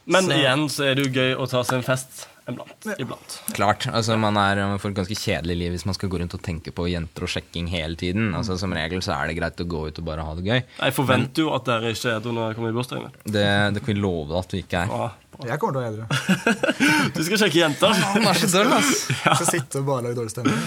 Men 0.09 0.31
igjen 0.33 0.69
så 0.73 0.87
er 0.87 0.95
det 0.97 1.09
jo 1.09 1.11
gøy 1.19 1.35
å 1.35 1.49
ta 1.51 1.65
seg 1.67 1.81
en 1.81 1.87
fest 1.89 2.29
iblant. 2.49 2.89
iblant. 2.99 3.37
Klart, 3.57 3.87
altså 3.93 4.17
Man 4.21 4.37
er 4.41 4.57
man 4.69 4.79
får 4.83 4.91
et 4.95 4.99
ganske 5.03 5.17
kjedelig 5.19 5.57
liv 5.61 5.71
hvis 5.77 5.87
man 5.89 5.95
skal 5.97 6.09
gå 6.13 6.19
rundt 6.23 6.35
og 6.39 6.43
tenke 6.45 6.73
på 6.75 6.89
jenter 6.91 7.23
og 7.27 7.33
sjekking 7.33 7.67
hele 7.73 7.97
tiden. 8.01 8.33
Altså 8.39 8.57
Som 8.61 8.73
regel 8.77 9.01
så 9.05 9.13
er 9.19 9.31
det 9.31 9.39
greit 9.39 9.61
å 9.63 9.69
gå 9.69 9.81
ut 9.89 9.99
og 10.03 10.05
bare 10.09 10.25
ha 10.27 10.33
det 10.39 10.45
gøy. 10.49 10.61
Jeg 10.81 10.97
forventer 10.97 11.45
jo 11.47 11.55
at 11.57 11.65
dere 11.69 11.93
ikke 11.95 12.09
er 12.13 12.19
edru 12.21 12.33
når 12.37 12.51
jeg 12.51 12.59
kommer 12.59 12.71
i 12.75 12.77
bursdagen 12.81 13.03
min. 13.09 13.17
Det, 13.39 13.47
det 13.77 13.81
kan 13.85 13.93
vi 13.95 13.99
love 14.01 14.39
at 14.43 14.55
vi 14.57 14.63
ikke 14.65 14.85
er. 14.85 14.89
Ah, 14.99 15.13
Jeg 15.47 15.59
kommer 15.63 15.75
til 15.77 15.81
å 15.81 15.85
være 15.85 15.93
edru. 15.95 16.05
Du 17.17 17.21
skal 17.27 17.39
sjekke 17.45 17.61
jenter. 17.61 17.93
Han 18.15 18.27
er 18.27 18.37
så 18.41 18.49
døll, 18.53 18.73
ass! 18.79 18.91
Jeg 19.25 19.39
skal 19.43 19.51
sitte 19.53 19.83
og 19.83 19.87
bare 19.89 20.09
lage 20.09 20.17
dårlig 20.19 20.33
stemning. 20.35 20.59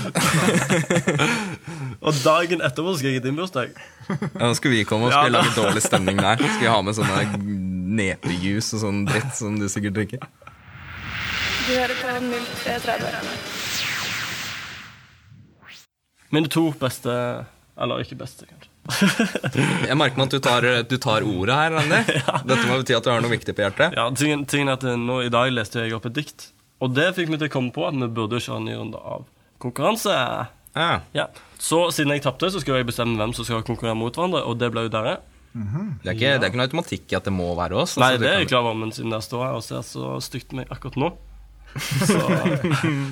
Og 2.02 2.13
dagen 2.24 2.63
etterpå 2.65 2.94
skal 2.98 3.12
jeg 3.12 3.20
i 3.20 3.24
din 3.26 3.36
bursdag. 3.38 3.74
Ja, 4.10 4.48
Nå 4.48 4.54
skal 4.58 4.74
vi 4.74 4.84
komme 4.89 5.10
og 5.10 5.13
skal 5.13 5.28
ja. 5.30 5.34
lage 5.38 5.52
dårlig 5.58 5.84
stemning 5.86 6.17
der. 6.22 6.39
Skal 6.41 6.63
vi 6.63 6.70
ha 6.72 6.80
med 6.86 6.98
sånne 6.98 7.26
nepejus 7.91 8.72
og 8.78 8.82
sånn 8.86 9.04
dritt 9.10 9.34
som 9.38 9.60
du 9.60 9.67
sikkert 9.70 9.98
drikker. 10.00 10.24
Du 11.67 11.71
hører 11.78 11.95
på 12.02 12.08
0330. 12.08 13.32
Mine 16.32 16.47
to 16.52 16.63
beste 16.80 17.13
Eller 17.82 18.04
ikke 18.04 18.17
beste, 18.21 18.47
kanskje. 18.47 18.69
Jeg 19.89 19.97
merker 20.00 20.17
meg 20.19 20.26
at 20.30 20.34
du 20.34 20.39
tar, 20.43 20.65
du 20.89 20.95
tar 21.02 21.26
ordet 21.28 21.56
her, 21.58 21.74
Randi. 21.76 22.00
Dette 22.50 22.65
må 22.69 22.80
bety 22.82 22.95
at 22.97 23.06
du 23.06 23.12
har 23.13 23.21
noe 23.24 23.32
viktig 23.34 23.54
på 23.58 23.63
hjertet. 23.65 23.93
Ja, 23.97 24.08
tingen, 24.17 24.45
tingen 24.50 24.71
er 24.71 24.80
at 24.80 24.86
nå 25.00 25.19
I 25.26 25.32
dag 25.34 25.52
leste 25.54 25.84
jeg 25.86 25.93
opp 25.97 26.08
et 26.10 26.15
dikt, 26.17 26.47
og 26.82 26.95
det 26.97 27.12
fikk 27.17 27.30
meg 27.32 27.41
til 27.43 27.50
å 27.52 27.54
komme 27.54 27.74
på 27.76 27.86
at 27.88 27.97
vi 27.97 28.10
burde 28.10 28.41
kjøre 28.41 28.60
en 28.62 28.67
ny 28.69 28.76
runde 28.80 29.02
av 29.15 29.26
konkurranse. 29.62 30.15
Ja. 30.78 30.89
Ja. 31.17 31.28
Så 31.62 31.84
siden 31.93 32.13
jeg 32.15 32.24
tapte, 32.26 32.50
så 32.54 32.62
skal 32.63 32.80
jeg 32.82 32.89
bestemme 32.89 33.19
hvem 33.21 33.34
som 33.38 33.45
skal 33.47 33.62
konkurrere 33.67 33.97
mot 34.00 34.15
hverandre, 34.17 34.41
og 34.50 34.58
det 34.62 34.71
ble 34.74 34.88
jo 34.88 34.93
dere. 34.97 35.17
Det, 35.52 36.08
er 36.08 36.15
ikke, 36.15 36.36
det 36.39 36.45
er 36.45 36.50
ikke 36.50 36.60
noe 36.62 36.67
automatikk 36.69 37.12
i 37.12 37.17
at 37.19 37.26
det 37.28 37.34
må 37.36 37.50
være 37.60 37.76
oss. 37.84 37.97
Altså, 37.97 38.06
Nei, 38.06 38.13
det 38.21 38.30
er 38.30 38.38
kan- 38.38 38.45
jeg 38.45 38.52
klar 38.54 38.63
over, 38.65 38.78
men 38.82 38.93
siden 38.95 39.12
dere 39.13 39.26
står 39.26 39.45
her 39.45 39.58
og 39.60 39.65
ser 39.67 39.82
så 39.86 40.13
stygt 40.24 40.50
på 40.54 40.62
meg 40.62 40.71
akkurat 40.74 40.97
nå, 41.02 41.10
så, 41.80 42.20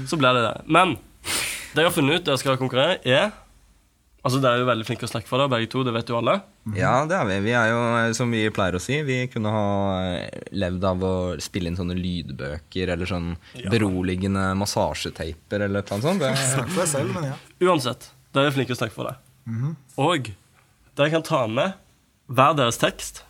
så 0.10 0.20
blir 0.20 0.36
det 0.40 0.48
det. 0.48 0.56
Men 0.68 0.98
det 1.76 1.84
jeg 1.84 1.90
har 1.90 1.96
funnet 1.96 2.20
ut 2.20 2.28
dere 2.28 2.42
skal 2.42 2.60
konkurrere, 2.62 3.00
er 3.06 3.30
Altså, 4.20 4.42
Dere 4.44 4.58
er 4.58 4.64
jo 4.64 4.68
veldig 4.68 4.84
flinke 4.84 5.08
å 5.08 5.10
snakke 5.10 5.30
for 5.30 5.40
dere, 5.40 5.48
begge 5.54 5.70
to. 5.72 5.80
Det 5.88 5.94
vet 5.96 6.10
jo 6.12 6.18
alle. 6.20 6.34
Ja, 6.76 7.06
det 7.08 7.16
er 7.16 7.28
vi. 7.30 7.38
Vi 7.46 7.54
er 7.56 7.70
jo, 7.72 7.78
som 8.18 8.34
vi 8.36 8.42
pleier 8.52 8.76
å 8.76 8.82
si, 8.84 8.98
vi 9.08 9.22
kunne 9.32 9.54
ha 9.54 9.70
eh, 10.12 10.42
levd 10.60 10.84
av 10.90 11.06
å 11.08 11.12
spille 11.40 11.72
inn 11.72 11.78
sånne 11.80 11.96
lydbøker 11.96 12.92
eller 12.98 13.08
sånn 13.08 13.30
beroligende 13.72 14.44
massasjeteiper 14.60 15.64
eller 15.70 15.80
et 15.80 15.88
eller 15.88 15.96
annet 15.96 16.10
sånt. 16.10 16.26
Det, 16.26 16.34
Snakk 16.52 16.74
for 16.74 16.84
deg 16.84 16.92
selv, 16.92 17.16
men 17.16 17.30
ja. 17.30 17.38
Uansett, 17.70 18.10
dere 18.36 18.52
er 18.52 18.58
flinke 18.58 18.76
å 18.76 18.82
snakke 18.82 18.98
for 18.98 19.08
deg. 19.08 19.72
Og 20.04 20.30
dere 21.00 21.14
kan 21.16 21.24
ta 21.32 21.46
med 21.48 21.80
hver 22.28 22.60
deres 22.60 22.78
tekst, 22.84 23.24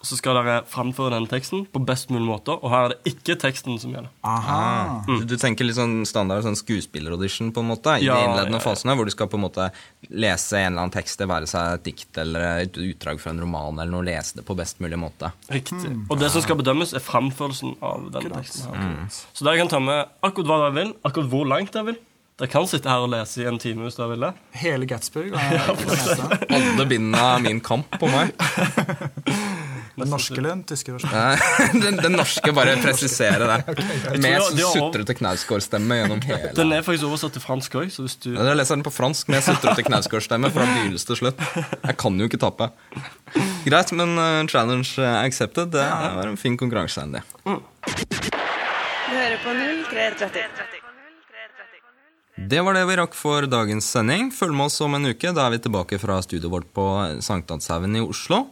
og 0.00 0.08
så 0.08 0.16
skal 0.16 0.38
dere 0.38 0.54
framføre 0.64 1.12
den 1.12 1.26
teksten 1.28 1.66
på 1.68 1.80
best 1.84 2.08
mulig 2.08 2.24
måte. 2.24 2.54
Og 2.56 2.70
her 2.72 2.86
er 2.86 2.92
det 2.94 3.10
ikke 3.12 3.34
teksten 3.42 3.76
som 3.82 3.92
gjelder. 3.92 4.08
Aha. 4.24 5.02
du, 5.04 5.26
du 5.28 5.34
tenker 5.36 5.68
litt 5.68 5.76
sånn 5.76 6.06
standard 6.08 6.40
sånn 6.46 6.56
skuespilleraudition 6.56 7.50
på 7.52 7.60
en 7.60 7.68
måte 7.68 7.98
i 8.00 8.06
Ja, 8.08 8.16
de 8.16 8.30
innledende 8.30 8.56
ja, 8.56 8.62
ja. 8.62 8.64
fasene, 8.64 8.96
hvor 8.96 9.04
du 9.04 9.12
skal 9.12 9.28
på 9.28 9.36
en 9.36 9.44
måte 9.44 9.66
lese 10.08 10.56
en 10.56 10.70
eller 10.72 10.86
annen 10.86 10.94
tekst, 10.96 11.20
det 11.20 11.28
være 11.28 11.50
seg 11.52 11.76
et 11.76 11.84
dikt 11.90 12.20
eller 12.24 12.64
et 12.64 12.80
utdrag 12.80 13.20
fra 13.20 13.34
en 13.34 13.44
roman 13.44 13.76
eller 13.76 13.92
noe, 13.92 14.06
lese 14.08 14.40
det 14.40 14.46
på 14.48 14.56
best 14.56 14.80
mulig 14.80 14.96
måte. 15.04 15.34
Riktig. 15.52 15.92
Og 16.08 16.16
det 16.20 16.32
som 16.32 16.44
skal 16.48 16.56
bedømmes, 16.62 16.96
er 16.96 17.04
framførelsen 17.04 17.76
av 17.84 18.08
denne 18.16 18.40
teksten. 18.40 18.72
her. 18.72 19.20
Så 19.36 19.44
dere 19.44 19.60
kan 19.60 19.68
ta 19.76 19.84
med 19.84 20.08
akkurat 20.24 20.48
hva 20.48 20.62
dere 20.64 20.78
vil, 20.80 20.94
akkurat 21.04 21.28
hvor 21.36 21.44
langt 21.52 21.76
dere 21.76 21.92
vil. 21.92 22.00
Dere 22.40 22.48
kan 22.48 22.64
sitte 22.64 22.88
her 22.88 23.04
og 23.04 23.10
lese 23.12 23.42
i 23.42 23.48
en 23.50 23.60
time 23.60 23.84
hvis 23.84 23.98
dere 24.00 24.14
vil 24.14 24.24
det. 24.24 24.32
Hele 24.62 24.88
Gatsby. 24.88 25.26
Alle 26.56 26.86
bindene 26.88 27.20
av 27.20 27.44
min 27.44 27.60
kamp 27.60 28.00
på 28.00 28.08
meg. 28.08 28.32
Den 30.00 30.12
norske 30.14 30.36
eller 30.38 30.50
den 30.54 30.64
tyske 30.68 30.94
versjonen? 30.94 31.38
Den, 31.84 31.98
den 32.00 32.16
norske, 32.18 32.52
bare 32.56 32.76
presisere 32.82 33.46
det. 33.50 33.58
Med 33.66 33.78
okay. 33.78 34.18
Med 34.24 34.56
de 34.56 34.64
har- 34.64 34.74
sutrete 34.74 35.16
Knausgård-stemme 35.18 36.00
gjennom 36.00 36.22
hele 36.26 36.52
Den 36.56 36.72
er 36.76 36.84
faktisk 36.86 37.08
oversatt 37.08 37.36
til 37.36 37.44
fransk 37.44 37.76
òg, 37.80 37.90
du 37.94 38.30
Ja, 38.34 38.48
Jeg 38.50 38.60
leser 38.60 38.78
den 38.78 38.84
på 38.86 38.92
fransk 38.94 39.30
med 39.32 39.44
sutrete 39.46 39.84
Knausgård-stemme 39.86 40.50
fra 40.54 40.66
begynnelse 40.66 41.10
til 41.12 41.20
slutt. 41.22 41.44
Jeg 41.84 41.96
kan 42.00 42.18
jo 42.20 42.28
ikke 42.30 42.40
tape. 42.40 42.70
Greit, 43.64 43.92
men 43.92 44.16
uh, 44.18 44.46
challenge 44.50 44.98
accepted. 44.98 45.72
Det 45.76 45.86
var 45.86 46.26
en 46.26 46.40
fin 46.40 46.56
konkurranse. 46.60 47.00
Andy. 47.04 47.22
Du 47.44 49.16
hører 49.16 49.38
på 49.44 49.54
0330. 49.90 50.80
Det 52.40 52.60
var 52.64 52.72
det 52.74 52.86
vi 52.88 52.96
rakk 52.96 53.14
for 53.18 53.44
dagens 53.50 53.84
sending. 53.92 54.30
Følg 54.32 54.54
med 54.56 54.70
oss 54.70 54.80
om 54.80 54.94
en 54.96 55.10
uke. 55.10 55.32
Da 55.36 55.44
er 55.44 55.52
vi 55.52 55.58
tilbake 55.60 55.98
fra 56.00 56.16
studioet 56.24 56.52
vårt 56.54 56.70
på 56.72 56.86
Sankthanshaugen 57.20 57.98
i 57.98 58.00
Oslo. 58.00 58.46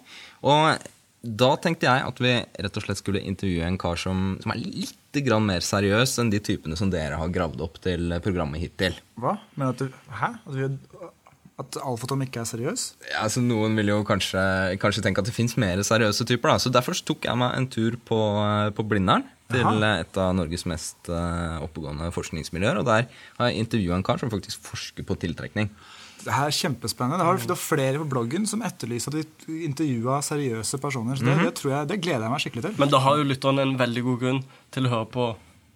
Og 0.44 0.76
da 1.22 1.50
tenkte 1.58 1.88
jeg 1.88 2.04
at 2.06 2.20
vi 2.22 2.32
rett 2.62 2.78
og 2.78 2.84
slett 2.84 3.00
skulle 3.00 3.22
intervjue 3.26 3.66
en 3.66 3.78
kar 3.80 3.98
som, 3.98 4.36
som 4.42 4.52
er 4.54 4.60
litt 4.62 5.18
grann 5.26 5.46
mer 5.48 5.64
seriøs 5.64 6.14
enn 6.22 6.30
de 6.30 6.38
typene 6.44 6.78
som 6.78 6.92
dere 6.92 7.18
har 7.18 7.32
gravd 7.34 7.62
opp 7.64 7.80
til 7.82 8.12
programmet 8.22 8.62
hittil. 8.62 8.94
Hva? 9.18 9.34
Men 9.58 9.72
at 9.72 9.82
du, 9.82 9.88
hæ? 10.14 10.30
At, 10.38 10.54
vi, 10.54 10.68
at 11.58 11.80
Alfatom 11.82 12.22
ikke 12.22 12.44
er 12.44 12.50
seriøs? 12.52 12.84
Ja, 13.08 13.24
altså 13.24 13.42
Noen 13.42 13.74
vil 13.80 13.90
jo 13.90 13.98
kanskje, 14.06 14.44
kanskje 14.78 15.02
tenke 15.08 15.24
at 15.24 15.30
det 15.30 15.34
fins 15.34 15.56
mer 15.58 15.82
seriøse 15.82 16.28
typer. 16.28 16.54
da 16.54 16.62
Så 16.62 16.70
Derfor 16.74 16.94
så 16.94 17.08
tok 17.10 17.26
jeg 17.26 17.40
meg 17.40 17.56
en 17.58 17.66
tur 17.72 17.98
på, 17.98 18.20
på 18.78 18.86
Blindern, 18.86 19.26
til 19.50 19.64
Aha. 19.64 19.92
et 20.04 20.18
av 20.20 20.34
Norges 20.36 20.66
mest 20.68 21.08
eh, 21.08 21.58
oppegående 21.64 22.12
forskningsmiljøer. 22.14 22.78
Og 22.78 22.86
der 22.86 23.08
har 23.40 23.50
jeg 23.50 23.64
intervjua 23.64 23.98
en 23.98 24.06
kar 24.06 24.20
som 24.20 24.30
faktisk 24.30 24.60
forsker 24.70 25.06
på 25.08 25.16
tiltrekning. 25.24 25.72
Det 26.24 26.34
her 26.34 26.50
er 26.50 26.54
kjempespennende. 26.54 27.26
Det 27.44 27.54
er 27.54 27.60
flere 27.60 28.00
på 28.02 28.08
bloggen 28.10 28.46
som 28.48 28.62
etterlyser 28.66 29.14
at 29.14 29.44
vi 29.46 29.62
intervjua 29.68 30.20
seriøse 30.24 30.80
personer. 30.82 31.18
Så 31.18 31.26
det, 31.26 31.36
det, 31.40 31.52
tror 31.60 31.74
jeg, 31.74 31.90
det 31.92 32.00
gleder 32.04 32.26
jeg 32.26 32.34
meg 32.34 32.42
skikkelig 32.44 32.64
til. 32.66 32.78
Men 32.82 32.92
da 32.92 33.02
har 33.04 33.20
jo 33.20 33.28
lytteren 33.28 33.62
en 33.62 33.76
veldig 33.80 34.06
god 34.08 34.24
grunn 34.24 34.40
til 34.74 34.88
å 34.88 34.94
høre 34.96 35.10
på 35.14 35.28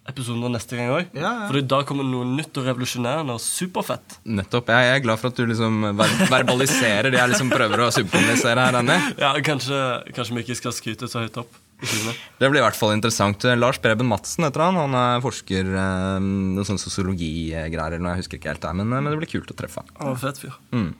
episoden 0.09 0.51
neste 0.51 0.75
gang 0.77 0.91
òg. 0.91 1.11
Ja, 1.15 1.23
ja. 1.23 1.47
Fordi 1.47 1.63
da 1.71 1.79
kommer 1.87 2.03
noe 2.07 2.27
nytt 2.27 2.57
og 2.59 2.65
revolusjonerende 2.67 3.35
og 3.37 3.41
superfett. 3.43 4.17
Nettopp. 4.27 4.71
Jeg 4.75 4.95
er 4.97 5.03
glad 5.05 5.21
for 5.21 5.31
at 5.31 5.39
du 5.39 5.45
liksom 5.47 5.85
ver 5.99 6.15
verbaliserer 6.31 7.13
det 7.13 7.21
jeg 7.21 7.31
liksom 7.33 7.51
prøver 7.53 7.85
å 7.85 7.91
subkommunisere 7.95 8.65
her. 8.67 8.79
Anne. 8.81 8.97
Ja, 9.21 9.31
kanskje, 9.45 9.79
kanskje 10.15 10.35
vi 10.39 10.43
ikke 10.47 10.59
skal 10.59 10.75
skryte 10.75 11.09
så 11.11 11.23
høyt 11.23 11.39
opp. 11.39 11.59
Det 11.83 12.47
blir 12.47 12.61
i 12.61 12.63
hvert 12.63 12.77
fall 12.79 12.93
interessant. 12.95 13.43
Lars 13.59 13.79
Preben 13.83 14.07
Madsen 14.07 14.45
heter 14.47 14.63
han. 14.63 14.77
Han 14.79 14.93
er 14.95 15.23
forsker 15.23 15.67
noen 15.67 16.59
sånne 16.63 16.67
sånn 16.69 16.83
sosiologigreier 16.83 17.97
eller 17.97 18.03
noe. 18.03 18.13
Jeg 18.15 18.23
husker 18.23 18.39
ikke 18.39 18.53
helt 18.53 18.63
det, 18.63 18.75
men, 18.79 18.91
men 18.93 19.11
det 19.11 19.19
blir 19.19 19.31
kult 19.33 19.51
å 19.51 19.57
treffe. 19.57 19.83
Han 19.99 20.13
Ja, 20.13 20.19
fett 20.19 20.39
fyr. 20.39 20.55
Mm. 20.75 20.93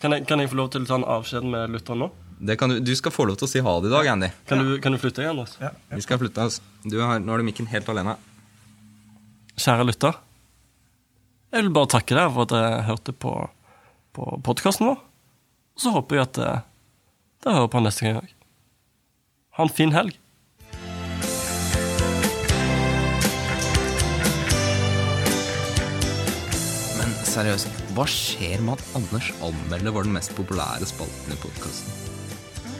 Kan, 0.00 0.16
jeg, 0.16 0.26
kan 0.28 0.40
jeg 0.40 0.48
få 0.52 0.60
lov 0.60 0.72
til 0.72 0.84
å 0.84 0.88
ta 0.88 0.98
en 1.00 1.08
avskjed 1.16 1.44
med 1.44 1.72
lytteren 1.76 2.04
nå? 2.04 2.10
Det 2.40 2.56
kan 2.56 2.72
du, 2.72 2.78
du 2.80 2.92
skal 2.96 3.12
få 3.12 3.26
lov 3.28 3.36
til 3.36 3.44
å 3.44 3.50
si 3.52 3.60
ha 3.64 3.72
det 3.84 3.90
i 3.90 3.92
dag, 3.92 4.06
Andy. 4.14 4.30
Kan, 4.48 4.62
du, 4.64 4.76
kan 4.80 4.94
du 4.96 5.00
flytte 5.00 5.20
deg, 5.20 5.28
Anders? 5.34 5.58
Vi 5.92 6.04
skal 6.04 6.20
flytte 6.22 6.46
oss. 6.48 6.60
Du 6.88 6.96
har, 7.02 7.20
nå 7.20 7.34
har 7.34 7.42
du 7.42 7.44
mikken 7.44 7.68
helt 7.68 7.88
alene. 7.92 8.16
Kjære 9.60 9.84
lytter. 9.84 10.16
Jeg 11.52 11.66
vil 11.66 11.74
bare 11.76 11.90
takke 11.92 12.16
deg 12.16 12.30
for 12.32 12.46
at 12.46 12.52
dere 12.54 12.84
hørte 12.86 13.12
på, 13.12 13.32
på 14.16 14.28
podkasten 14.46 14.86
vår. 14.88 15.02
Og 15.76 15.82
så 15.82 15.92
håper 15.92 16.16
jeg 16.16 16.28
at 16.30 16.40
eh, 16.40 16.62
dere 17.44 17.58
hører 17.58 17.72
på 17.74 17.82
neste 17.84 18.06
gang 18.06 18.22
òg. 18.22 18.32
Ha 19.58 19.66
en 19.66 19.74
fin 19.76 19.92
helg. 19.92 20.16
Men 26.96 27.12
seriøst, 27.28 27.84
hva 27.98 28.08
skjer 28.08 28.64
med 28.64 28.78
at 28.78 28.96
Anders 28.96 29.32
anmelder 29.44 29.98
var 29.98 30.08
den 30.08 30.16
mest 30.16 30.32
populære 30.40 30.88
spalten 30.88 31.36
i 31.36 31.40
podkasten? 31.44 32.06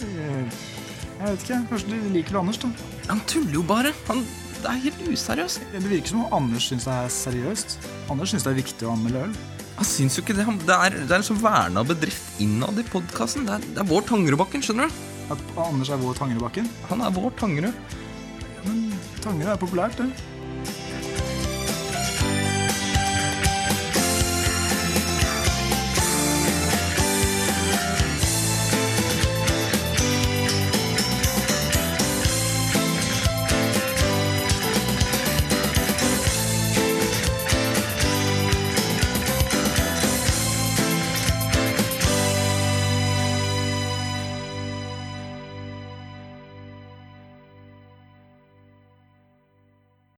Jeg 0.01 1.27
vet 1.27 1.43
ikke, 1.45 1.65
Kanskje 1.75 1.91
du 1.93 2.13
liker 2.15 2.41
Anders, 2.41 2.63
da? 2.63 2.73
Han 3.11 3.21
tuller 3.29 3.59
jo 3.61 3.69
bare! 3.69 3.93
Han, 4.09 4.25
det 4.61 4.69
er 4.71 4.83
helt 4.85 5.01
useriøst. 5.09 5.63
Det 5.73 5.81
virker 5.87 6.13
som 6.13 6.25
om 6.27 6.35
Anders 6.41 6.67
syns 6.71 6.87
det 6.89 6.95
er 6.95 7.13
seriøst. 7.15 7.77
Anders 8.13 8.33
syns 8.33 8.45
det 8.47 8.53
er 8.53 8.59
viktig 8.61 8.89
å 8.89 8.95
anmelde 8.95 9.25
øl. 9.29 9.37
Han 9.81 9.89
syns 9.89 10.19
jo 10.19 10.25
ikke 10.25 10.37
det. 10.37 10.45
Det 10.69 10.77
er, 10.77 10.97
det 10.99 11.15
er 11.15 11.23
en 11.23 11.29
sånn 11.31 11.41
verna 11.41 11.85
bedrift 11.89 12.43
innad 12.45 12.81
i 12.81 12.85
podkasten. 12.85 13.47
Det, 13.49 13.61
det 13.73 13.81
er 13.81 13.89
vår 13.89 14.05
Tangerudbakken, 14.11 14.65
skjønner 14.65 14.91
du. 14.91 14.99
At 15.33 15.45
Anders 15.65 15.93
er 15.95 16.03
vår 16.03 16.19
Tangerudbakken? 16.19 16.69
Han 16.91 17.05
er 17.07 17.15
vår 17.17 17.33
Tangerud. 17.41 17.97
Men 18.67 18.83
Tangerud 19.25 19.55
er 19.55 19.63
populært, 19.63 19.97
det. 20.03 20.11